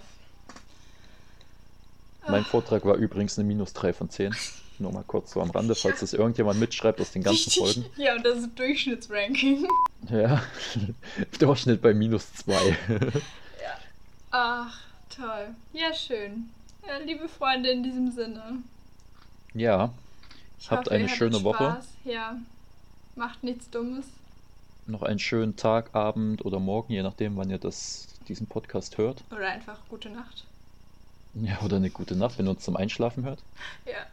Mein 2.28 2.44
Vortrag 2.44 2.84
war 2.84 2.96
übrigens 2.96 3.38
eine 3.38 3.48
minus 3.48 3.72
3 3.72 3.92
von 3.94 4.10
10. 4.10 4.34
Nur 4.80 4.92
mal 4.92 5.02
kurz 5.06 5.32
so 5.32 5.40
am 5.40 5.50
Rande, 5.50 5.74
falls 5.74 6.00
das 6.00 6.12
irgendjemand 6.12 6.60
mitschreibt 6.60 7.00
aus 7.00 7.10
den 7.10 7.22
ganzen. 7.24 7.50
Folgen. 7.50 7.84
Ja, 7.96 8.14
und 8.14 8.24
das 8.24 8.38
ist 8.38 8.58
Durchschnittsranking. 8.58 9.66
Ja, 10.08 10.40
Durchschnitt 11.40 11.82
bei 11.82 11.92
minus 11.94 12.32
2. 12.34 12.76
Ach, 14.30 14.80
toll. 15.14 15.48
Ja, 15.72 15.92
schön. 15.92 16.50
Ja, 16.86 16.98
liebe 17.04 17.28
Freunde, 17.28 17.70
in 17.70 17.82
diesem 17.82 18.10
Sinne. 18.12 18.58
Ja, 19.54 19.90
Ich 20.60 20.70
Habt 20.70 20.86
hoffe, 20.86 20.94
eine 20.94 21.08
schöne 21.08 21.42
Woche. 21.42 21.80
Ja. 22.04 22.36
Macht 23.16 23.42
nichts 23.42 23.68
Dummes. 23.70 24.04
noch 24.86 25.02
einen 25.02 25.18
schönen 25.18 25.56
Tag, 25.56 25.94
Abend 25.94 26.44
oder 26.44 26.60
Morgen, 26.60 26.92
je 26.92 27.02
nachdem, 27.02 27.36
wann 27.36 27.50
ihr 27.50 27.58
das, 27.58 28.06
diesen 28.28 28.46
Podcast 28.46 28.96
hört. 28.98 29.24
Oder 29.32 29.48
einfach 29.48 29.78
gute 29.88 30.08
Nacht. 30.10 30.44
Ja, 31.34 31.60
oder 31.62 31.76
eine 31.76 31.90
gute 31.90 32.14
Nacht, 32.16 32.38
wenn 32.38 32.46
ihr 32.46 32.50
uns 32.50 32.62
zum 32.64 32.76
Einschlafen 32.76 33.24
hört. 33.24 33.40
Ja. 33.86 34.06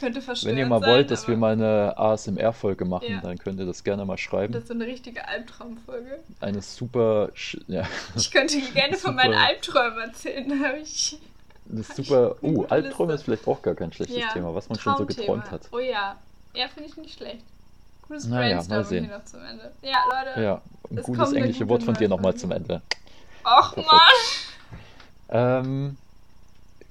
Könnte 0.00 0.22
verstörend 0.22 0.56
Wenn 0.56 0.64
ihr 0.64 0.66
mal 0.68 0.80
sein, 0.80 0.90
wollt, 0.90 1.10
dass 1.10 1.28
wir 1.28 1.36
mal 1.36 1.52
eine 1.52 1.96
ASMR-Folge 1.98 2.84
machen, 2.86 3.06
Ja. 3.10 3.20
dann 3.20 3.36
könnt 3.38 3.60
ihr 3.60 3.66
das 3.66 3.84
gerne 3.84 4.04
mal 4.06 4.16
schreiben. 4.16 4.52
Das 4.54 4.62
ist 4.62 4.68
so 4.68 4.74
eine 4.74 4.86
richtige 4.86 5.28
Albtraumfolge. 5.28 6.18
Eine 6.40 6.62
super, 6.62 7.28
ja, 7.68 7.82
Ich 8.16 8.30
könnte 8.30 8.58
gerne 8.74 8.96
von 8.96 9.14
meinen 9.14 9.32
Super. 9.34 9.46
Albträumen 9.46 9.98
erzählen. 10.00 10.48
Da 10.48 10.68
habe 10.68 10.78
ich. 10.78 11.18
eine 11.70 11.82
super, 11.82 12.36
eine 12.42 12.50
uh, 12.50 12.54
gute 12.54 12.70
Albträume 12.70 13.12
ist 13.12 13.22
vielleicht 13.24 13.46
auch 13.46 13.60
gar 13.60 13.74
kein 13.74 13.92
schlechtes 13.92 14.16
Ja, 14.18 14.28
Thema, 14.32 14.54
was 14.54 14.68
man 14.70 14.78
schon 14.78 14.96
so 14.96 15.04
geträumt 15.04 15.50
hat. 15.50 15.68
Oh 15.70 15.78
ja. 15.78 16.16
Ja, 16.54 16.66
finde 16.68 16.88
ich 16.88 16.96
nicht 16.96 17.14
schlecht. 17.16 17.44
Gutes 18.08 18.24
Naja, 18.24 18.62
mal 18.68 18.84
sehen. 18.84 19.04
hier 19.04 19.18
noch 19.18 19.24
zum 19.24 19.44
Ende. 19.44 19.70
Ja, 19.82 19.98
Leute. 20.08 20.42
Ja, 20.42 20.62
ein 20.90 20.98
Es 20.98 21.04
gutes 21.04 21.32
englische 21.32 21.68
Wort 21.68 21.82
von 21.84 21.94
dir 21.94 22.08
nochmal 22.08 22.34
zum 22.34 22.50
Ende. 22.50 22.80
Och, 23.44 23.74
Perfekt. 23.74 23.86
Mann. 25.28 25.64
Ähm, 25.64 25.96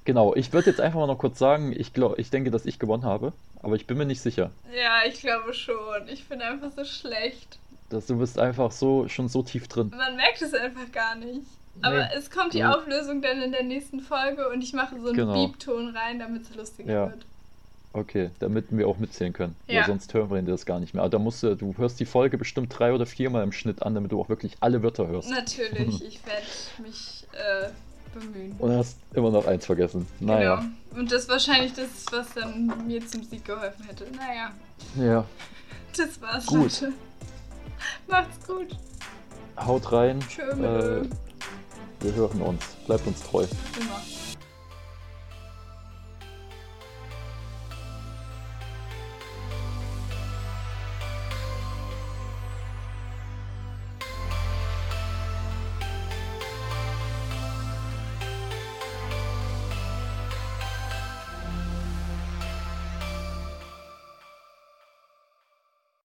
genau, 0.04 0.34
ich 0.34 0.52
würde 0.52 0.70
jetzt 0.70 0.80
einfach 0.80 0.98
mal 1.00 1.06
noch 1.06 1.18
kurz 1.18 1.38
sagen, 1.38 1.72
ich, 1.76 1.92
glaub, 1.92 2.18
ich 2.18 2.30
denke, 2.30 2.50
dass 2.50 2.66
ich 2.66 2.78
gewonnen 2.78 3.04
habe, 3.04 3.32
aber 3.62 3.76
ich 3.76 3.86
bin 3.86 3.98
mir 3.98 4.06
nicht 4.06 4.20
sicher. 4.20 4.50
Ja, 4.74 5.00
ich 5.06 5.20
glaube 5.20 5.52
schon. 5.54 6.08
Ich 6.08 6.28
bin 6.28 6.40
einfach 6.42 6.70
so 6.76 6.84
schlecht. 6.84 7.58
Dass 7.90 8.06
du 8.06 8.18
bist 8.18 8.38
einfach 8.38 8.70
so 8.70 9.08
schon 9.08 9.28
so 9.28 9.42
tief 9.42 9.66
drin. 9.68 9.92
Man 9.96 10.16
merkt 10.16 10.40
es 10.42 10.54
einfach 10.54 10.90
gar 10.92 11.16
nicht. 11.16 11.40
Aber 11.82 11.98
Nee. 11.98 12.08
es 12.16 12.30
kommt 12.30 12.52
die 12.54 12.58
Nee. 12.58 12.64
Auflösung 12.64 13.22
dann 13.22 13.40
in 13.42 13.52
der 13.52 13.62
nächsten 13.62 14.00
Folge 14.00 14.48
und 14.48 14.62
ich 14.62 14.72
mache 14.72 14.98
so 15.00 15.08
einen 15.08 15.16
Genau. 15.16 15.32
Beep-Ton 15.46 15.96
rein, 15.96 16.18
damit 16.18 16.42
es 16.42 16.54
lustiger 16.54 16.92
Ja. 16.92 17.10
wird. 17.10 17.24
Okay, 17.92 18.30
damit 18.38 18.66
wir 18.70 18.86
auch 18.86 18.98
mitzählen 18.98 19.32
können. 19.32 19.56
Ja. 19.66 19.80
Weil 19.80 19.86
sonst 19.88 20.14
hören 20.14 20.30
wir 20.30 20.42
das 20.42 20.64
gar 20.64 20.78
nicht 20.78 20.94
mehr. 20.94 21.02
Aber 21.02 21.10
da 21.10 21.18
musst 21.18 21.42
du, 21.42 21.56
du 21.56 21.74
hörst 21.76 21.98
die 21.98 22.04
Folge 22.06 22.38
bestimmt 22.38 22.72
drei 22.78 22.92
oder 22.92 23.04
viermal 23.06 23.42
im 23.42 23.50
Schnitt 23.50 23.82
an, 23.82 23.94
damit 23.96 24.12
du 24.12 24.20
auch 24.20 24.28
wirklich 24.28 24.56
alle 24.60 24.82
Wörter 24.84 25.08
hörst. 25.08 25.28
Natürlich, 25.30 26.04
ich 26.06 26.20
werde 26.24 26.46
mich 26.82 27.24
äh, 27.32 27.70
bemühen. 28.12 28.52
Und 28.58 28.72
hast 28.76 28.96
immer 29.14 29.30
noch 29.30 29.46
eins 29.46 29.66
vergessen. 29.66 30.06
Naja. 30.20 30.56
Genau. 30.56 31.00
Und 31.00 31.12
das 31.12 31.22
ist 31.22 31.28
wahrscheinlich 31.28 31.72
das, 31.74 31.88
was 32.10 32.26
dann 32.34 32.72
mir 32.86 33.06
zum 33.06 33.22
Sieg 33.24 33.44
geholfen 33.44 33.84
hätte. 33.84 34.06
Naja, 34.16 34.50
Ja. 34.96 35.24
das 35.96 36.20
war's, 36.20 36.46
Gut. 36.46 36.80
Leute. 36.80 36.92
Macht's 38.08 38.46
gut. 38.46 38.76
Haut 39.56 39.92
rein. 39.92 40.20
Tschö, 40.28 40.42
Äh, 40.42 41.02
wir 42.00 42.14
hören 42.14 42.42
uns. 42.42 42.64
Bleibt 42.86 43.06
uns 43.06 43.22
treu. 43.22 43.44
Immer. 43.78 44.00